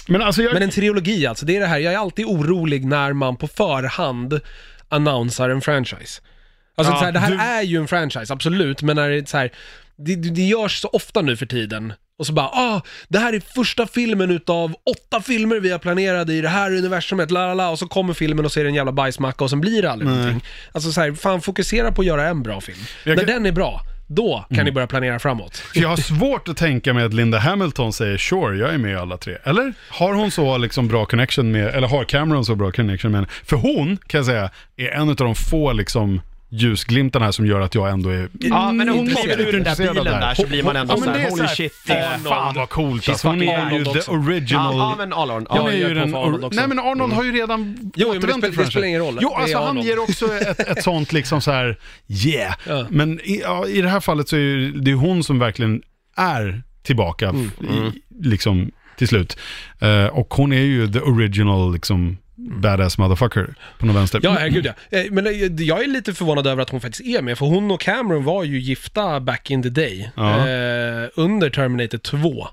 [0.07, 0.53] Men alltså jag...
[0.53, 3.47] Men en trilogi alltså, det är det här, jag är alltid orolig när man på
[3.47, 4.39] förhand
[4.89, 6.21] annonsar en franchise.
[6.75, 9.15] Alltså Ja, så här, det här du- är ju en franchise, absolut, men när det
[9.17, 9.51] är så här,
[9.95, 11.93] det, det, görs så ofta nu för tiden.
[12.19, 16.33] Och så bara, ah, det här är första filmen utav åtta filmer vi har planerade
[16.33, 18.91] i det här universumet, la la la, och så kommer filmen och det en jävla
[18.91, 20.17] bajsmacka och sen blir det aldrig Nej.
[20.19, 20.47] någonting.
[20.71, 22.77] Alltså så här, fan fokusera på att göra en bra film.
[23.03, 23.81] Jag när kan- den är bra,
[24.15, 25.57] då kan ni börja planera framåt.
[25.57, 28.91] För jag har svårt att tänka mig att Linda Hamilton säger sure, jag är med
[28.91, 29.37] i alla tre.
[29.43, 29.73] Eller?
[29.89, 33.31] Har hon så liksom bra connection med, eller har Cameron så bra connection med henne?
[33.45, 36.21] För hon, kan jag säga, är en av de få liksom
[36.55, 39.63] ljusglimtarna här som gör att jag ändå är Ja, men när hon kliver ur den
[39.63, 41.73] där bilen där så blir man ändå Ja, men såhär, holy så här, shit.
[42.29, 43.27] fan vad coolt alltså.
[43.27, 44.75] Hon är ju the original.
[44.77, 45.47] Ja, men Arnold.
[45.49, 48.19] Ja, är ju jag är på den, nej men Arnold har ju redan Jo, men
[48.21, 49.17] det återvänt spelar- till det spelar ingen roll.
[49.21, 51.79] Jo, alltså han ger också ett, ett sånt liksom så här,
[52.25, 52.53] yeah.
[52.67, 52.85] Ja.
[52.89, 55.81] Men i, ja, i det här fallet så är ju- det är hon som verkligen
[56.17, 57.51] är tillbaka Mm.
[58.21, 59.37] liksom till slut.
[59.79, 64.19] Eh, och hon är ju the original liksom badass motherfucker på något vänster.
[64.23, 64.99] Ja, herregud ja.
[64.99, 65.31] Eh, Men eh,
[65.63, 68.43] jag är lite förvånad över att hon faktiskt är med, för hon och Cameron var
[68.43, 70.37] ju gifta back in the day, Ja.
[70.49, 72.47] eh, under Terminator 2.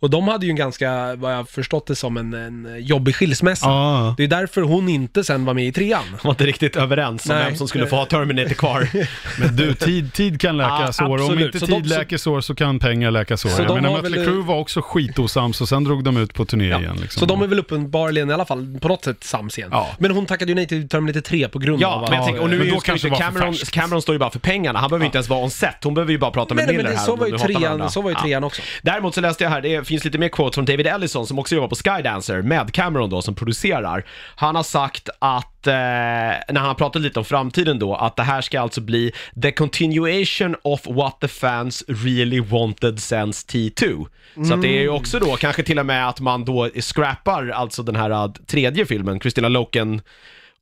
[0.00, 3.14] Och de hade ju en ganska, vad jag har förstått det som, en, en jobbig
[3.16, 3.66] skilsmässa.
[3.66, 4.14] Ja.
[4.16, 6.02] Det är därför hon inte sen var med i trean.
[6.22, 7.44] Var inte riktigt överens om Nej.
[7.44, 8.88] vem som skulle få ha Terminator kvar.
[9.40, 11.04] Men du, tid, tid kan läka Ja, sår.
[11.04, 11.46] Om absolut.
[11.46, 13.48] inte Så tid de- så- läker sår så kan pengar läka sår.
[13.50, 16.44] Så Jag menar, Mötley väl- Crüe var också skitosams och sen drog de ut på
[16.44, 16.78] turné Ja.
[16.80, 16.96] igen.
[17.00, 17.20] Liksom.
[17.20, 19.70] Så de är väl uppenbarligen i alla fall på något sätt sams igen.
[19.72, 19.88] Ja.
[19.98, 22.42] Men hon tackade ju nej till Terminator 3 på grund av Ja, men jag tänker,
[22.42, 23.54] och nu men är ju kanske Cameron.
[23.54, 24.78] Cameron står ju bara för pengarna.
[24.78, 25.74] Han behöver inte ens vara on set.
[25.84, 27.06] Hon behöver ju bara prata med Nej, nej, Miller men det, här.
[27.06, 28.22] så om var ju trean, så var ju Ja.
[28.22, 28.62] trean också.
[28.82, 31.54] Däremot så läste jag här, det finns lite mer quotes från David Ellison som också
[31.54, 34.06] jobbar på Skydancer med Cameron då som producerar.
[34.36, 38.22] Han har sagt att, eh, när han har pratat lite om framtiden då, att det
[38.22, 44.06] här ska alltså bli the continuation of what the fans really wanted since T2.
[44.48, 47.48] Så att det är ju också då kanske till och med att man då scrappar
[47.48, 50.00] alltså den här eh, tredje filmen, Christina Loken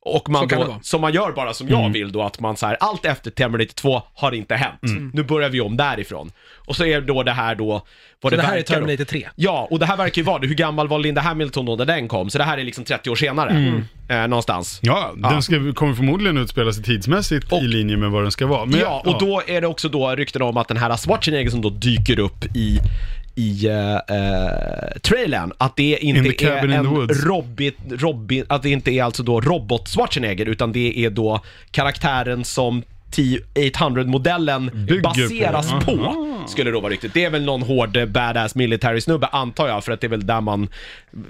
[0.05, 1.81] och man det då, som man gör bara som Mm.
[1.81, 5.13] jag vill då, att man så här, allt efter Terminator 2 har inte hänt.
[5.13, 6.31] Nu börjar vi om därifrån.
[6.55, 7.85] Och så är då det här då,
[8.21, 8.63] vad Så det här är då.
[8.63, 9.27] Terminator 3?
[9.35, 10.47] Ja, och det här verkar ju vara det.
[10.47, 12.29] Hur gammal var Linda Hamilton då när den kom?
[12.29, 13.49] Så det här är liksom 30 år senare.
[13.49, 13.83] Mm.
[14.09, 14.79] Eh, någonstans.
[14.83, 18.65] Ja, den ska, kommer förmodligen utspela sig tidsmässigt i linje med vad den ska vara.
[18.65, 21.61] Men ja, och då är det också då rykten om att den här Schwarzenegger som
[21.61, 22.79] då dyker upp i
[23.35, 27.07] i uh, trailern, att det In inte är en.
[27.09, 31.41] Robin, Robin, att det inte är alltså då robot Schwarzenegger, utan det är då
[31.71, 35.79] karaktären som T-800-modellen Bygger baseras på.
[35.79, 36.34] på.
[36.47, 37.13] Skulle då vara riktigt.
[37.13, 40.09] Det är väl någon hård eh, badass military snubbe antar jag, för att det är
[40.09, 40.67] väl där man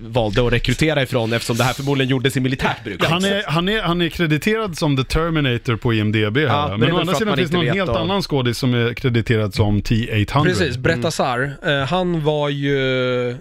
[0.01, 3.05] valde att rekrytera ifrån eftersom det här förmodligen gjordes i militärt bruk.
[3.05, 6.43] Han är, han, är, han är krediterad som The Terminator på IMDB här.
[6.45, 7.97] Ja, men å andra sidan finns det någon helt då.
[7.97, 10.43] annan skådis som är krediterad som T-800.
[10.43, 13.35] Precis, Brett Azar, eh, han var ju eh,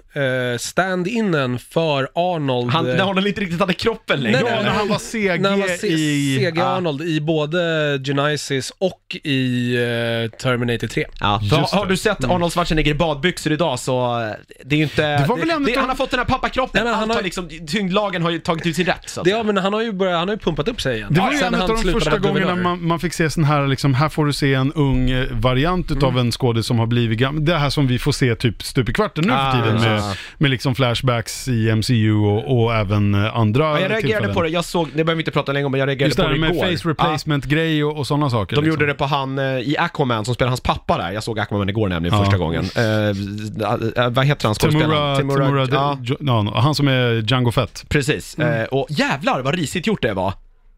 [0.58, 2.70] stand-innen för Arnold.
[2.70, 4.40] Han, när Arnold inte riktigt hade kroppen längre.
[4.42, 4.78] Nej, Ja, nej, när nej.
[4.78, 6.36] han var CG när han var C- i...
[6.38, 7.58] CG Arnold i både
[8.04, 11.04] Genesis och i eh, Terminator 3.
[11.20, 11.40] Ja,
[11.72, 11.92] har, har det.
[11.92, 14.28] du sett Arnold Schwarzenegger i badbyxor idag så eh,
[14.64, 15.02] det är ju inte...
[15.18, 17.22] Det var väl ändå- han har fått den här pappakroppen, Nej, men han har- har
[17.22, 19.82] liksom, tyngdlagen har ju tagit ut sin rätt så att Det, ja, men han har
[19.82, 21.08] ju börjat, han har ju pumpat upp sig igen.
[21.10, 23.66] Det var ju en av de första med gångerna man, man fick se sån här,
[23.66, 26.20] liksom, här får du se en ung eh, variant utav Mm.
[26.26, 27.44] en skådis som har blivit gammal.
[27.44, 30.02] Det här som vi får se typ stup i kvarten nu Ah, för tiden med,
[30.38, 34.34] med liksom flashbacks i MCU och, och även eh, andra Ja, jag reagerade tillfällen.
[34.34, 36.16] på det, jag såg, det behöver vi inte prata länge om, men jag reagerade Just
[36.16, 36.76] det på här det med igår.
[36.76, 38.56] face replacement-grej och, och sådana saker.
[38.56, 38.70] De liksom.
[38.80, 41.10] gjorde det på han i Aquaman som spelar hans pappa där.
[41.12, 42.24] Jag såg Aquaman igår nämligen Ja.
[42.24, 42.64] första gången.
[42.76, 42.84] Eh,
[44.04, 45.16] eh, vad heter han skådespelaren?
[45.16, 47.84] Timura, Timura, ja, Jo- ja, han som är Django Fett.
[47.88, 48.38] precis.
[48.38, 48.60] Mm.
[48.60, 50.32] Eh, och jävlar vad risigt gjort det var.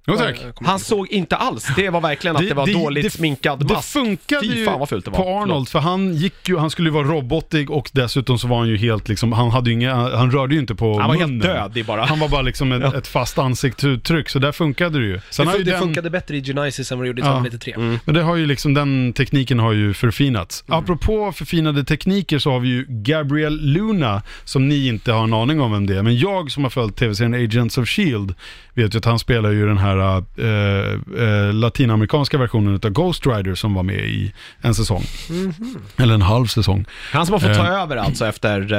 [0.08, 0.40] Jo tack.
[0.66, 3.92] Han såg inte alls, det var verkligen att det, var dåligt sminkad Det mask.
[3.92, 5.18] funkade Fy ju fan vad fult det var.
[5.18, 8.58] på Arnold, för han gick ju, han skulle ju vara robotig och dessutom så var
[8.58, 11.16] han ju helt liksom, han hade ju inga, han rörde ju inte på Han var
[11.16, 11.48] munnen.
[11.48, 12.04] helt död bara.
[12.04, 15.20] Han var bara liksom ett, ett fast ansiktsuttryck, så där funkade det ju.
[15.30, 17.24] Sen det, har ju det den, funkade bättre i Genesis än vad det gjorde i
[17.24, 17.30] Ja.
[17.32, 17.72] Terminator 3.
[17.72, 17.98] Mm.
[18.04, 20.64] Men det har ju liksom, den tekniken har ju förfinats.
[20.68, 20.78] Mm.
[20.80, 25.60] Apropå förfinade tekniker så har vi ju Gabriel Luna, som ni inte har en aning
[25.60, 26.02] om vem det är.
[26.02, 28.34] Men jag som har följt tv-serien Agents of Shield
[28.74, 33.54] vet ju att han spelar ju den här äh, äh, latinamerikanska versionen av Ghost Rider
[33.54, 35.04] som var med i en säsong.
[35.30, 35.54] Mhm.
[35.96, 36.84] Eller en halv säsong.
[37.12, 37.82] Han som har fått ta Eh.
[37.82, 38.74] över alltså efter...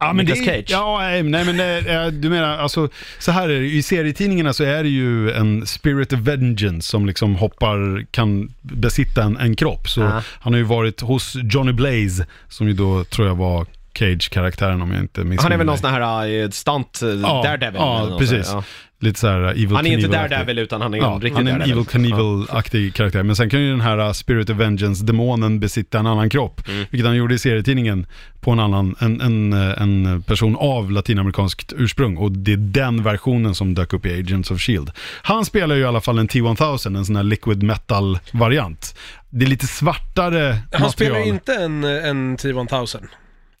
[0.00, 0.70] Ja, men Nicolas det, Cage.
[0.70, 2.88] Ja, nej, nej men eh, du menar alltså,
[3.18, 7.06] så här är det, i serietidningarna så är det ju en spirit of vengeance som
[7.06, 9.88] liksom hoppar, kan besitta en, en kropp.
[9.88, 10.22] Så Ja.
[10.40, 13.66] han har ju varit hos Johnny Blaze, som ju då tror jag var
[13.98, 15.80] Cage-karaktären om jag inte missminner han är väl någon mig.
[15.80, 17.80] sån här uh, stunt uh, Ja, Daredevil.
[17.80, 18.46] ja, precis.
[18.46, 18.66] sånt,
[19.02, 20.30] Lite så här Evil Han är inte Knievel-aktig.
[20.30, 21.62] Daredevil utan han är Ja, en riktig han är en.
[21.62, 23.22] Evil Knievel-aktig karaktär.
[23.22, 26.68] Men sen kan ju den här uh, Spirit of Vengeance-demonen besitta en annan kropp.
[26.68, 26.84] Mm.
[26.90, 28.06] Vilket han gjorde i serietidningen
[28.40, 32.16] på en annan, en, en, uh, en person av latinamerikanskt ursprung.
[32.16, 34.90] Och det är den versionen som dök upp i Agents of Shield.
[35.22, 38.98] Han spelar ju i alla fall en T-1000, en sån här liquid metal-variant.
[39.30, 41.26] Det är lite svartare Han spelar material.
[41.26, 42.98] ju inte en, en T-1000.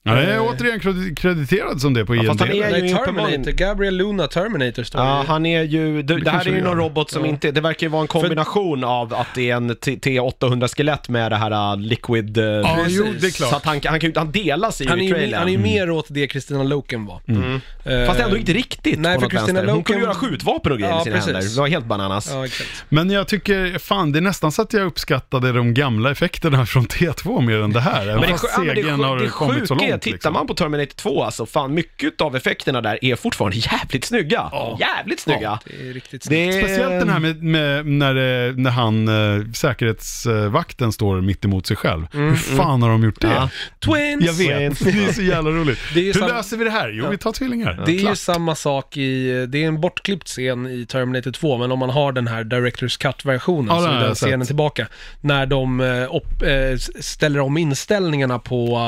[0.04, 2.28] Ja, det är återigen kredi- krediterad som det på Ja, IMDb.
[2.28, 3.50] fast han är- ju inte Terminator.
[3.52, 6.60] Gabriel Luna Terminator står Ja, det han är ju, det, det här kanske är ju
[6.60, 6.84] någon gör.
[6.84, 7.28] robot som Ja.
[7.30, 11.32] inte, det verkar ju vara en kombination av att det är en T- T800-skelett med
[11.32, 12.38] det här uh, liquid...
[12.38, 12.98] uh, Ja, Precis.
[12.98, 13.50] jo, det är klart.
[13.50, 15.38] Så att han, kan- han kan ju han delas i Han är i ju trailern.
[15.38, 17.20] han är ju mer åt det Christina Loken var.
[17.28, 17.60] Mm.
[17.84, 19.74] Eh, Fast ändå inte riktigt Nej, på för något Christina vänster.
[19.74, 21.32] Hon kunde Loken- göra skjutvapen och grejer Ja, i sina precis.
[21.32, 21.50] händer.
[21.54, 22.28] Det var helt bananas.
[22.32, 22.84] Ja, exakt.
[22.88, 26.86] Men jag tycker, fan det är nästan så att jag uppskattade de gamla effekterna från
[26.86, 28.02] T2 mer än det här.
[28.02, 29.86] Även Men det, fast sj- ja, men det, CG'n sj- har det kommit så sjuka
[29.91, 30.02] är, långt.
[30.02, 30.32] tittar liksom.
[30.32, 34.52] man på Terminator 2 alltså, fan mycket av effekterna där är fortfarande jävligt snygga.
[34.80, 35.40] Jävligt snygga.
[35.42, 36.52] Ja, det är riktigt snyggt.
[36.52, 36.62] Det är...
[36.62, 41.76] Speciellt den här med, med när, eh, när han, eh, säkerhetsvakten står mitt emot sig
[41.76, 42.06] själv.
[42.12, 43.26] Hur fan har de gjort det?
[43.26, 43.48] Ja.
[43.84, 44.24] Twins!
[44.26, 45.78] Jag vet, det är så jävla roligt.
[45.94, 46.90] Det Hur sam- löser vi det här?
[46.90, 47.82] Jo, vi tar tvillingar.
[47.86, 51.72] Det är ju samma sak i, det är en bortklippt scen i Terminator 2, men
[51.72, 54.46] om man har den här Directors Cut-versionen Ja, så den är den scenen sett.
[54.46, 54.86] tillbaka.
[55.20, 56.42] När de eh, upp,
[56.74, 58.78] s- ställer om inställningarna på,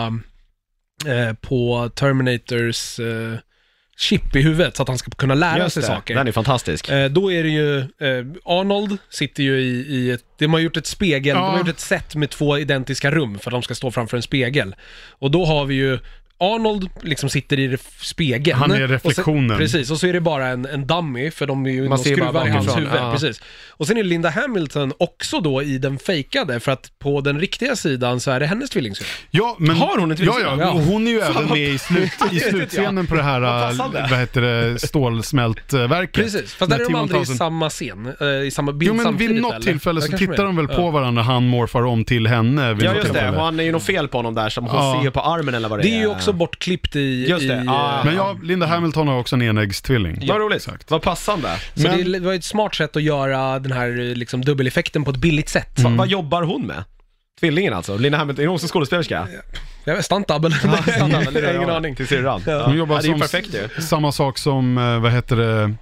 [1.06, 3.39] eh, på Terminators eh,
[3.97, 6.14] chip i huvudet så att han ska kunna lära Just sig det, saker.
[6.14, 6.89] den är fantastisk.
[6.89, 10.76] Eh, då är det ju, eh, Arnold sitter ju i, i ett, de har gjort
[10.76, 13.74] ett spegel, de har gjort ett set med två identiska rum för att de ska
[13.74, 14.74] stå framför en spegel.
[15.10, 15.98] Och då har vi ju
[16.44, 18.58] Arnold liksom sitter i ref- spegeln.
[18.58, 19.48] Han är Och reflektionen.
[19.48, 21.88] sen, precis, och så är det bara en, en dummy, för de är ju Man
[21.88, 23.00] Man ser ju bara skruvar i hans bakifrån, huvud.
[23.02, 23.12] ja.
[23.12, 23.40] Precis.
[23.70, 27.76] Och sen är Linda Hamilton också då i den fejkade, för att på den riktiga
[27.76, 29.08] sidan så är det hennes tvillingsyrra.
[29.30, 30.70] Ja, men, Har hon ett ja, ja, Ja.
[30.72, 34.06] och hon är ju även med i, slut, i slutscenen på det här, Vad passande.
[34.10, 36.12] vad heter det, stålsmältverket.
[36.12, 38.94] Precis, fast där är de aldrig i T-1000 samma scen, eh, i samma bild Jo
[38.94, 39.64] men samtidigt vid något eller?
[39.66, 42.88] tillfälle så kanske tittar de väl på varandra, han morfar om till henne vid Ja
[42.88, 43.36] något just det, tillfälle.
[43.36, 45.00] och han är ju något fel på honom där som hon Ja.
[45.02, 47.27] ser på armen eller vad det, Det är ju också bortklippt i...
[47.28, 47.98] Just det, i, ja.
[47.98, 50.27] eh, Men ja, Linda Hamilton har också en enäggstvilling.
[50.28, 50.90] Vad roligt, exakt.
[50.90, 51.48] vad passande.
[51.74, 55.11] Så Men- det var ett smart sätt att göra den här eh, liksom, dubbeleffekten på
[55.11, 55.78] ett billigt sätt.
[55.81, 56.85] Va, vad jobbar hon med?
[57.40, 57.97] Tvillingen alltså?
[57.97, 59.15] Linda Hamilton, är hon också skådespelerska?
[59.85, 60.11] Jag vet.
[60.11, 61.97] Jag har ingen aning.
[61.97, 62.43] Till syrran.
[62.47, 62.66] Ja.
[62.66, 63.82] Hon jobbar Ja, det är som perfekt ju.
[63.82, 65.74] samma sak som, eh, vad heter det,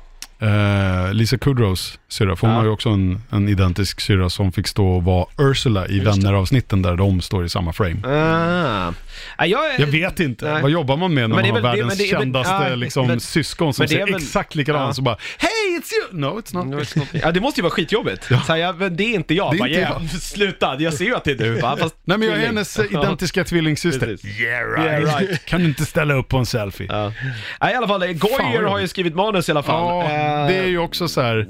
[0.43, 2.37] eh, Lisa Kudrows syrra.
[2.37, 2.61] För hon Ja.
[2.61, 6.83] har ju också en, en identisk syrra som fick stå och vara Ursula i Vänner-avsnitten
[6.83, 7.97] där de står i samma frame.
[8.09, 8.93] Ah.
[9.39, 10.63] Ja, jag, Jag vet inte, Nej.
[10.63, 12.23] vad jobbar man med när Men det man har väl- det- världens men det väl-
[12.23, 14.95] kändaste ja, liksom, men- syskon som men det ser väl- exakt likadant ja.
[14.95, 16.21] så bara Hey it's you!
[16.21, 16.67] No it's not.
[16.67, 18.27] No, it's not- Ja, det måste ju vara skitjobbigt.
[18.31, 18.41] Ja.
[18.47, 19.53] Så här, men det är inte jag.
[19.53, 21.55] Det är bara, inte yeah, Sluta, jag ser ju att det är du.
[21.61, 21.77] Va?
[21.81, 24.07] Fast Nej men jag är hennes eh, identiska tvillingsyster.
[24.41, 25.03] Yeah right.
[25.09, 25.45] Yeah, right.
[25.45, 26.87] Kan du inte ställa upp på en selfie?
[26.91, 27.13] Ja.
[27.61, 30.03] Nej, i alla fall, Fan, Goyer har ju skrivit manus i alla fall.
[30.05, 31.49] Eh, det är ju också så här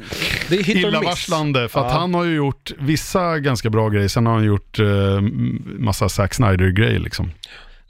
[0.66, 1.98] illavarslande för att Ja.
[1.98, 4.86] han har ju gjort vissa ganska bra grejer, sen har han gjort eh,
[5.78, 7.30] massa Zack Snyder-grejer liksom.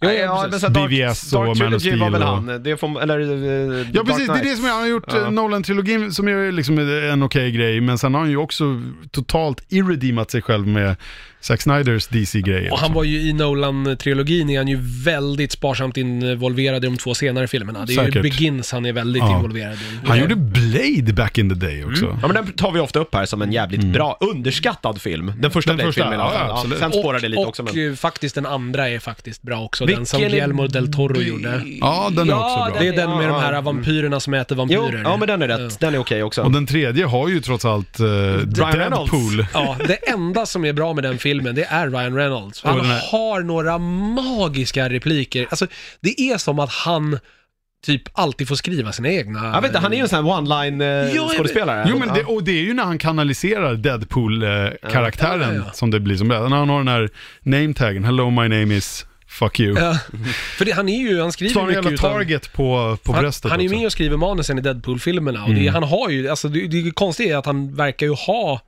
[0.04, 2.62] Ja, ja, men så Dark, BVS och Dark Man of Trilogy var Steel väl han,
[2.62, 3.20] det får, eller...
[3.20, 5.18] eh, Ja Dark precis, det är det som jag har gjort Ja.
[5.20, 6.78] eh, Nolan-trilogin som är liksom
[7.12, 8.64] en okej grej, men sen har han ju också
[9.10, 10.96] totalt irredeemat sig själv med
[11.42, 12.72] Zack Snyders DC-grejer.
[12.72, 17.14] Och han var ju i Nolan-trilogin är han ju väldigt sparsamt involverad i de två
[17.14, 17.84] senare filmerna.
[17.86, 18.16] Det är Säkert.
[18.16, 19.36] ju Begins han är väldigt Ja.
[19.36, 20.06] involverad i.
[20.06, 22.18] Han gjorde Blade back in the day också.
[22.22, 25.32] Ja men den tar vi ofta upp här som en jävligt bra, underskattad film.
[25.38, 26.48] Den första Den första, Blade-filmen i alla ja, fall.
[26.48, 26.78] Ja, absolut.
[26.78, 27.90] Sen spårar det lite och, också och men...
[27.90, 29.84] eh, faktiskt den andra är faktiskt bra också.
[29.86, 31.62] Vilken den som är- Guillermo del Toro gjorde.
[31.80, 32.76] Ja, den är också bra.
[32.80, 35.02] Det är den med de här vampyrerna som äter Jo, vampyrer.
[35.04, 35.80] ja men den är rätt.
[35.80, 36.42] Den är okej också.
[36.42, 38.56] Och den tredje har ju trots allt uh, Reynolds.
[38.56, 39.46] Deadpool.
[39.54, 42.62] Ja, det enda som är bra med den filmen, det är Ryan Reynolds.
[42.64, 45.46] Han har några magiska repliker.
[45.50, 45.66] Alltså,
[46.00, 47.18] det är som att han
[47.84, 49.44] typ alltid får skriva sina egna...
[49.54, 51.90] Jag vet inte, han är ju en sån här one-line eh.
[51.90, 55.72] Jo men det, och det är ju när han kanaliserar Deadpool-karaktären Ja, ja, ja.
[55.72, 56.28] som det blir som.
[56.28, 57.08] När han har den här
[57.42, 59.80] name-taggen, hello my name is fuck you.
[59.80, 59.98] Ja,
[60.58, 63.60] för det, han är ju, han skriver mycket utav- target på, på han, bröstet han
[63.60, 66.66] är ju med och skriver manusen i Deadpool-filmerna och det, han har ju, alltså det,
[66.66, 68.60] det konstiga är att han verkar ju ha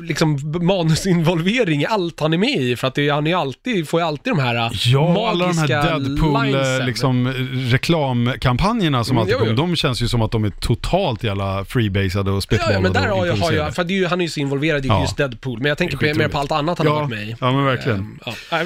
[0.00, 4.00] liksom manusinvolvering i allt han är med i för att det, han är alltid, får
[4.00, 7.28] ju alltid de här Ja, alla de här magiska Deadpool eh, liksom,
[7.70, 12.36] reklamkampanjerna som alltid kommer, de känns ju som att de är totalt jävla freebasade och
[12.36, 14.24] Ja, spitballade ja, men där har jag, har jag, för det är ju, han är
[14.24, 15.00] ju så involverad i Ja.
[15.00, 17.28] just Deadpool, men jag tänker på, mer på allt annat han har Ja, varit med
[17.28, 17.36] i.
[17.40, 17.98] ja men verkligen.
[17.98, 18.58] Ehm, ja.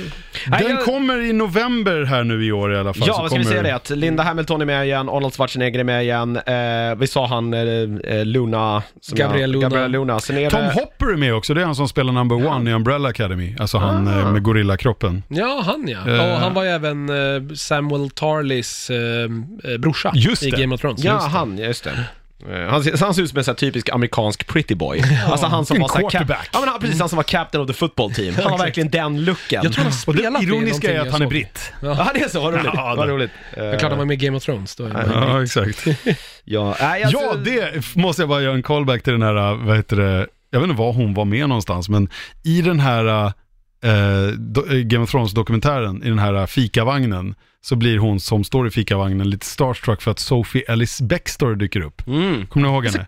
[0.59, 3.09] Den jag- kommer i november här nu i år i alla fall.
[3.09, 3.57] Ja, så vad ska vi kommer...
[3.57, 3.75] säga det?
[3.75, 7.55] Att Linda Hamilton är med igen, Arnold Schwarzenegger är med igen, eh, vi sa han
[7.55, 9.63] eh, eh, Luna, som Gabriel jag, Luna.
[9.69, 10.21] Gabriel Luna.
[10.21, 12.71] Sen är Tom det, Hopper är med också, det är han som spelar number one
[12.71, 13.57] i Umbrella Academy.
[13.59, 15.23] Alltså han eh, med gorillakroppen.
[15.29, 15.99] Ja, han ja.
[16.15, 16.33] Eh.
[16.33, 18.99] och han var ju även eh, Samuel Tarleys eh,
[19.73, 20.61] eh, brorsa Just i det.
[20.61, 21.05] Game of Thrones.
[21.05, 21.31] ja, Just det.
[21.31, 21.91] han, just det.
[22.53, 25.03] Eh, Han, ser- han ser ut som en sån här typisk amerikansk pretty boy.
[25.27, 26.49] Alltså han som En var så här cap- quarterback.
[26.53, 28.35] Ja men han, precis, han som var captain of the football team.
[28.43, 29.61] Han har verkligen den looken.
[29.65, 31.29] Jag tror han Och det spelat i ironiska är någonting att han är jag såg.
[31.29, 31.73] britt.
[31.83, 32.67] Ja, det är så, vad roligt.
[32.75, 33.31] Ja, vad det- roligt.
[33.55, 34.77] Det är klart han var med i Game of Thrones.
[34.77, 35.85] Då Ja, exakt.
[36.45, 39.77] Ja, nej, alltså, Ja, det måste jag bara göra en callback till den här, vad
[39.77, 42.09] heter det, jag vet inte var hon var med någonstans, men
[42.45, 43.33] i den här
[43.83, 48.71] eh, eh, Game of Thrones-dokumentären, i den här fikavagnen, så blir hon som står i
[48.71, 52.07] fikavagnen lite starstruck för att Sophie Ellis Bextor dyker upp.
[52.07, 52.47] Mm.
[52.47, 53.07] Kommer ni ihåg henne?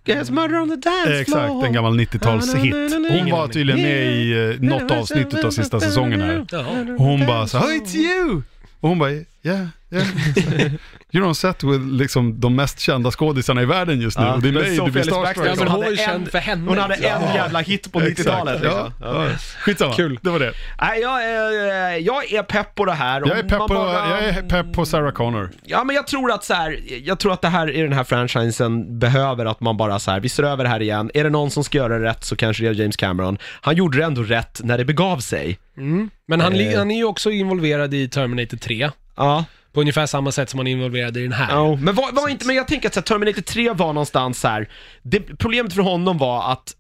[0.63, 3.19] On the dance Eh, Exakt, en gammal 90-talshit.
[3.21, 6.99] Hon var tydligen med i eh, något avsnitt av sista säsongen här.
[6.99, 8.43] Hon bara så "Oh, it's you!
[8.81, 9.11] Och hon bara,
[9.43, 10.73] yeah, yeah.
[11.13, 14.25] You're on set with liksom de mest kända skådisarna i världen just nu.
[14.25, 16.69] Ja, och det är mig du blir starstruck Ja, hon hade en- för henne.
[16.69, 17.35] Hon hade en Ja.
[17.35, 18.19] jävla hit på Exakt.
[18.29, 18.61] 90-talet.
[18.65, 19.15] Ja, Liksom.
[19.15, 19.29] ja.
[19.61, 20.19] Skitsamma, Kul.
[20.23, 20.53] det var det.
[20.81, 23.21] Nej, jag, är, jag är pepp på det här.
[23.27, 25.51] Jag är pepp på, bara- jag är pepp på Sarah Connor.
[25.65, 28.05] Ja, men jag tror att så här, jag tror att det här i den här
[28.05, 31.11] franchisen behöver att man bara så här, vi ser över det här igen.
[31.15, 33.39] Är det någon som ska göra det rätt så kanske det är James Cameron.
[33.61, 35.59] Han gjorde det ändå rätt när det begav sig.
[35.77, 36.11] Mm.
[36.27, 36.79] Men han, Eh.
[36.79, 38.91] han är ju också involverad i Terminator 3.
[39.25, 41.51] Ja, På ungefär samma sätt som han är involverad i den här.
[41.51, 41.77] ja.
[41.77, 44.49] men var, var inte, men jag tänker att så här, Terminator 3 var någonstans så
[44.49, 44.69] här.
[45.03, 46.73] Det, problemet för honom var att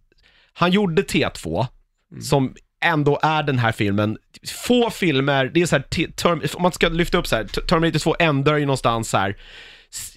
[0.52, 1.66] han gjorde T2,
[2.22, 2.54] som
[2.84, 4.18] ändå är den här filmen.
[4.66, 7.44] Få filmer, det är så här, t- term, om man ska lyfta upp så här,
[7.44, 9.36] Terminator 2 ändrar ju någonstans så här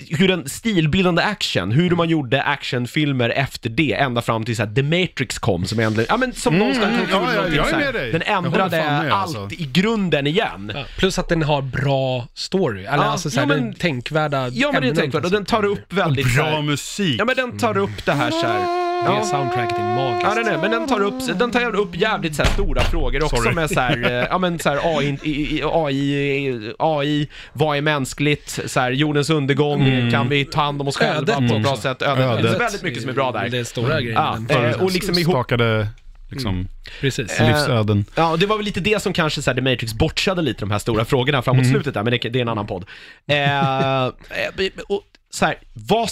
[0.10, 4.74] hur en stilbildande action, hur man gjorde actionfilmer efter det, ända fram till så här,
[4.74, 7.94] The Matrix kom som ändå, ja men som någonstans mm, ja, ja, jag är med
[7.94, 8.12] dig.
[8.12, 9.56] Den ändrade med, allt alltså.
[9.62, 10.72] i grunden igen.
[10.76, 14.48] Ja, plus att den har bra story, eller Ja, alltså såhär, ja, men- den tänkvärda
[14.48, 17.16] Ja men det är tänkvärt, och den tar upp väldigt så Bra här, musik.
[17.20, 18.83] Ja men den tar upp det här så här.
[19.06, 19.24] Det Ja.
[19.24, 20.24] soundtracket är magiskt.
[20.24, 23.24] Ja, den är, men den tar upp, den tar upp jävligt så här stora frågor
[23.24, 23.56] också Sorry.
[23.56, 25.18] med så här, eh, ja men så här AI,
[25.64, 30.98] AI, AI, vad är mänskligt, så här, jordens undergång, kan vi ta hand om oss
[30.98, 32.02] själva Ödet på ett bra sätt?
[32.02, 32.26] Ödet.
[32.26, 32.44] Ödet.
[32.44, 33.50] Det är väldigt mycket som är bra där.
[33.50, 34.38] Det är stora grejer.
[34.50, 35.88] Ja, eh, och liksom ihop, Stakade
[36.30, 36.68] liksom,
[37.02, 37.40] Precis.
[37.40, 38.06] Eh, livsöden.
[38.16, 40.60] Ja, och det var väl lite det som kanske så här, The Matrix bortsade lite
[40.60, 42.86] de här stora frågorna framåt slutet där, men det, det är en annan podd.
[43.28, 44.06] Eh,
[44.88, 46.10] och, så här, vad,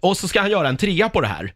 [0.00, 1.52] och så ska han göra en trea på det här.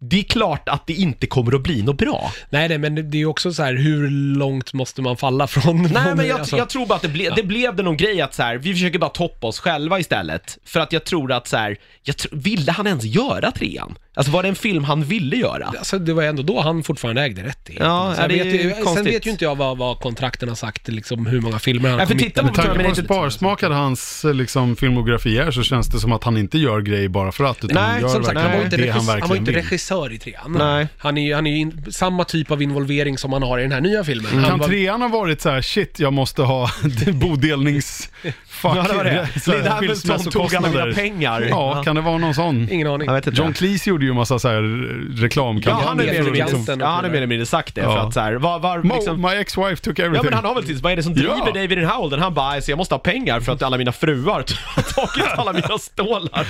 [0.00, 2.32] Det är klart att det inte kommer att bli något bra.
[2.50, 5.82] Nej, nej, men det- är också så här, hur långt måste man falla från...
[5.82, 8.20] Nej men jag, alltså- jag tror bara att det, ble, det blev det någon grej
[8.20, 10.58] att så här, vi försöker bara toppa oss själva istället.
[10.64, 13.98] För att jag tror att så här, jag tr- ville han ens göra trean?
[14.18, 15.72] Alltså var det en film han ville göra?
[15.78, 17.90] Alltså det var ändå då han fortfarande ägde rättigheterna.
[17.90, 19.06] Ja, jag ja, det vet, är ju- sen konstigt.
[19.06, 22.02] vet ju inte jag vad, vad kontrakten har sagt, liksom hur många filmer han Ja,
[22.02, 22.42] har för man Med till.
[22.42, 26.24] tanke på hur Terminator- sparsmakad hans eh, liksom, filmografi är så känns det som att
[26.24, 28.52] han inte gör grejer bara för att, utan Nej, han gör Som sagt, han var
[28.56, 29.60] ju verkligen inte, det han regis- han var verkligen inte vill.
[29.62, 30.56] regissör i trean.
[30.58, 30.88] Nej.
[30.98, 33.62] Han är ju han är ju in, samma typ av involvering som han har i
[33.62, 34.32] den här nya filmen.
[34.34, 36.70] Han Kan var, trean ha varit så här, shit jag måste ha
[37.12, 38.08] bodelnings...
[38.48, 39.28] Fuck, Ja, det var det.
[39.40, 40.92] så här, Linda Hamilton tog alla mina skilsmässokostnader.
[40.92, 41.46] pengar.
[41.50, 42.68] Ja, kan det vara någon sån?
[42.70, 43.06] ingen aning.
[43.06, 43.40] Jag vet inte.
[43.42, 45.94] John Cleese gjorde ju en massa så här Ja, reklamkampanjer.
[45.94, 47.82] mer eller för mindre, liksom- ja, han är mer eller mindre sagt det.
[47.82, 48.06] För Ja.
[48.06, 50.24] att så här, var, var, liksom, my ex-wife took Ja everything.
[50.24, 51.52] men han har väl till vad är det som driver Ja.
[51.52, 52.20] dig vid den här åldern?
[52.20, 55.52] Han bara, alltså, jag måste ha pengar för att alla mina fruar har tagit alla
[55.52, 56.46] mina stålar.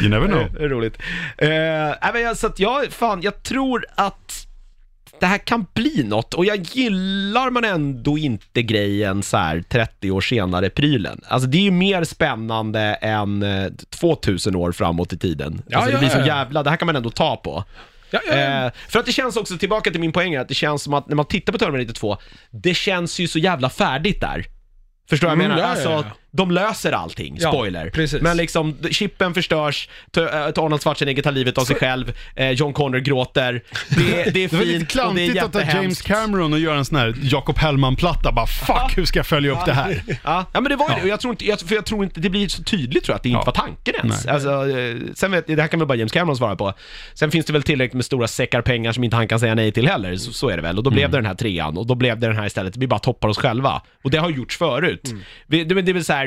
[0.00, 0.62] You never know.
[0.62, 0.96] Är roligt.
[1.42, 4.41] Uh, nej, men jag, så att jag, fan, jag tror att
[5.22, 10.10] det här kan bli något och jag gillar man ändå inte grejen så här 30
[10.10, 11.20] år senare prylen.
[11.28, 13.66] Alltså det är ju mer spännande än eh,
[14.00, 15.62] 2000 år framåt i tiden.
[15.68, 17.64] Ja, alltså, det ja, blir så jävla, det här kan man ändå ta på.
[18.10, 18.66] Ja, ja, ja.
[18.66, 20.94] Eh, för att det känns också, tillbaka till min poäng här, att det känns som
[20.94, 22.16] att när man tittar på Terminator 2,
[22.50, 24.46] det känns ju så jävla färdigt där.
[25.10, 25.76] Förstår du vad jag Mm, menar?
[25.76, 26.10] ja, ja, Alltså.
[26.34, 27.90] De löser allting, Ja, spoiler.
[27.90, 28.22] precis.
[28.22, 32.72] Men liksom, chippen förstörs, T- äh, Arnold Schwarzenegger tar livet av sig själv, eh, John
[32.72, 35.58] Connor gråter, det, det är Det var lite fint och det är klantigt att ta
[35.58, 36.06] James jättehemskt.
[36.06, 38.32] Cameron och göra en sån här Jakob Hellman-platta.
[38.32, 40.02] Bara fuck, hur ska jag följa upp det här?
[40.24, 41.02] Ja, ja men det var ju det.
[41.02, 43.16] Och jag tror inte, jag, för jag tror inte det blir så tydligt tror jag
[43.16, 44.24] att det inte var tanken ens.
[44.24, 44.34] Nej.
[44.34, 46.72] Alltså, eh, sen vet, det här kan väl bara James Cameron svara på.
[47.14, 49.72] Sen finns det väl tillräckligt med stora säckar pengar som inte han kan säga nej
[49.72, 50.78] till heller, så, så är det väl.
[50.78, 52.76] Och då blev det den här trean, och då blev det den här istället.
[52.76, 53.82] Vi bara toppar oss själva.
[54.04, 55.14] Och det har gjort förut.
[55.46, 56.21] Vi, det, det är väl så här,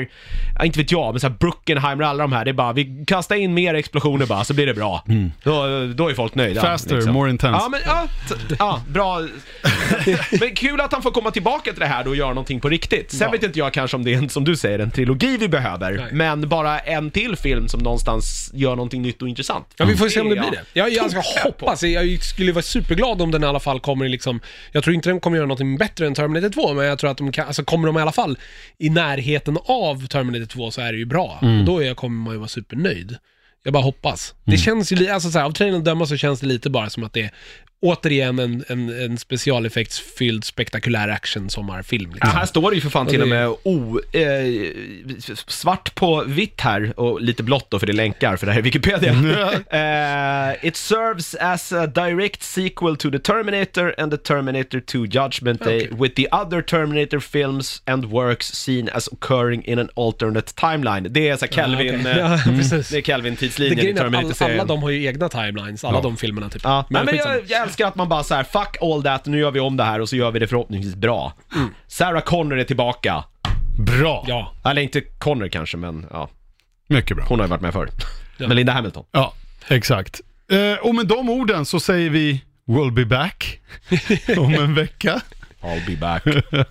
[0.58, 2.72] ja, inte vet jag, men så här Bruckenheimer och alla de här, det är bara,
[2.72, 5.04] vi kastar in mer explosioner bara, så blir det bra.
[5.42, 5.52] Då,
[5.94, 6.60] då är folk nöjda.
[6.60, 7.60] Faster, more intense.
[7.62, 8.08] Ja, men ja,
[8.58, 9.20] ja bra.
[10.40, 12.68] men kul att han får komma tillbaka till det här då och göra någonting på
[12.68, 13.10] riktigt.
[13.10, 13.30] Sen Ja.
[13.30, 15.92] vet inte jag kanske om det är, en, som du säger, en trilogi vi behöver,
[15.92, 16.08] Nej.
[16.12, 19.66] men bara en till film som någonstans gör någonting nytt och intressant.
[19.76, 20.60] Ja, vi får se om det blir det.
[20.72, 21.82] Jag, jag ska hoppas.
[21.82, 24.40] Jag skulle vara superglad om den i alla fall kommer liksom...
[24.72, 27.16] Jag tror inte den kommer göra någonting bättre än Terminator 2, men jag tror att
[27.18, 27.46] de kan...
[27.46, 28.38] Alltså kommer de i alla fall
[28.78, 31.38] i närheten av Terminator 2 så är det ju bra.
[31.60, 33.16] Och då är, kommer man ju vara supernöjd.
[33.62, 34.34] Jag bara hoppas.
[34.44, 36.90] Det känns ju alltså så här, av trailern att döma så känns det lite bara
[36.90, 37.30] som att det är
[37.86, 42.08] återigen en, en, en specialeffektsfylld spektakulär action-sommarfilm.
[42.10, 42.30] Ja, Liksom.
[42.30, 44.22] här står det ju för fan till och med o, eh,
[45.46, 48.58] svart på vitt här och lite blått då för det är länkar för det här
[48.58, 49.12] är Wikipedia.
[49.76, 55.64] Eh, it serves as a direct sequel to the Terminator and the Terminator 2 Judgment
[55.64, 55.98] Day Okej.
[56.00, 61.06] with the other Terminator films and works seen as occurring in an alternate timeline.
[61.10, 62.88] Det är så Kelvin, Ja, eh, ja, precis.
[62.88, 64.66] det är Det Kelvin-tidslinjen i att alla, alla Terminator-serien.
[64.66, 66.02] de har ju egna timelines, alla Ja.
[66.02, 66.62] de filmerna typ.
[66.64, 69.38] Ja, men, men jag, jag älskar att man bara så här: fuck all that, nu
[69.38, 71.32] gör vi om det här och så gör vi det förhoppningsvis bra.
[71.86, 73.24] Sarah Connor är tillbaka.
[73.78, 74.24] Bra.
[74.28, 74.52] Ja.
[74.70, 76.28] Eller inte Connor kanske, men ja,
[76.88, 77.26] Mycket bra.
[77.28, 77.88] hon har ju varit med förr.
[78.38, 78.48] Ja.
[78.48, 79.04] Men Linda Hamilton.
[79.12, 79.32] Ja,
[79.68, 80.20] exakt.
[80.50, 83.60] Eh, och med de orden så säger vi We'll be back
[84.38, 85.20] om en vecka.
[85.66, 86.22] I'll be back.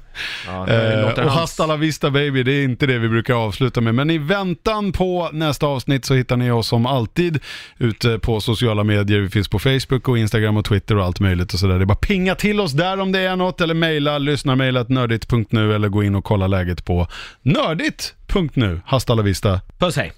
[0.48, 3.96] Ja, Eh, och hasta la vista baby, det är inte det vi brukar avsluta med.
[3.96, 7.40] Men i väntan på nästa avsnitt så hittar ni oss som alltid
[7.78, 9.20] ute på sociala medier.
[9.20, 11.76] Vi finns på Facebook och Instagram och Twitter och allt möjligt och sådär.
[11.76, 15.76] Det är bara pinga till oss där om det är något eller mejla lyssnarmejlat nördigt.nu
[15.76, 17.08] eller gå in och kolla läget på
[17.42, 18.82] nördigt.nu.
[18.86, 19.62] Hasta la vista.
[19.78, 20.14] Puss hej.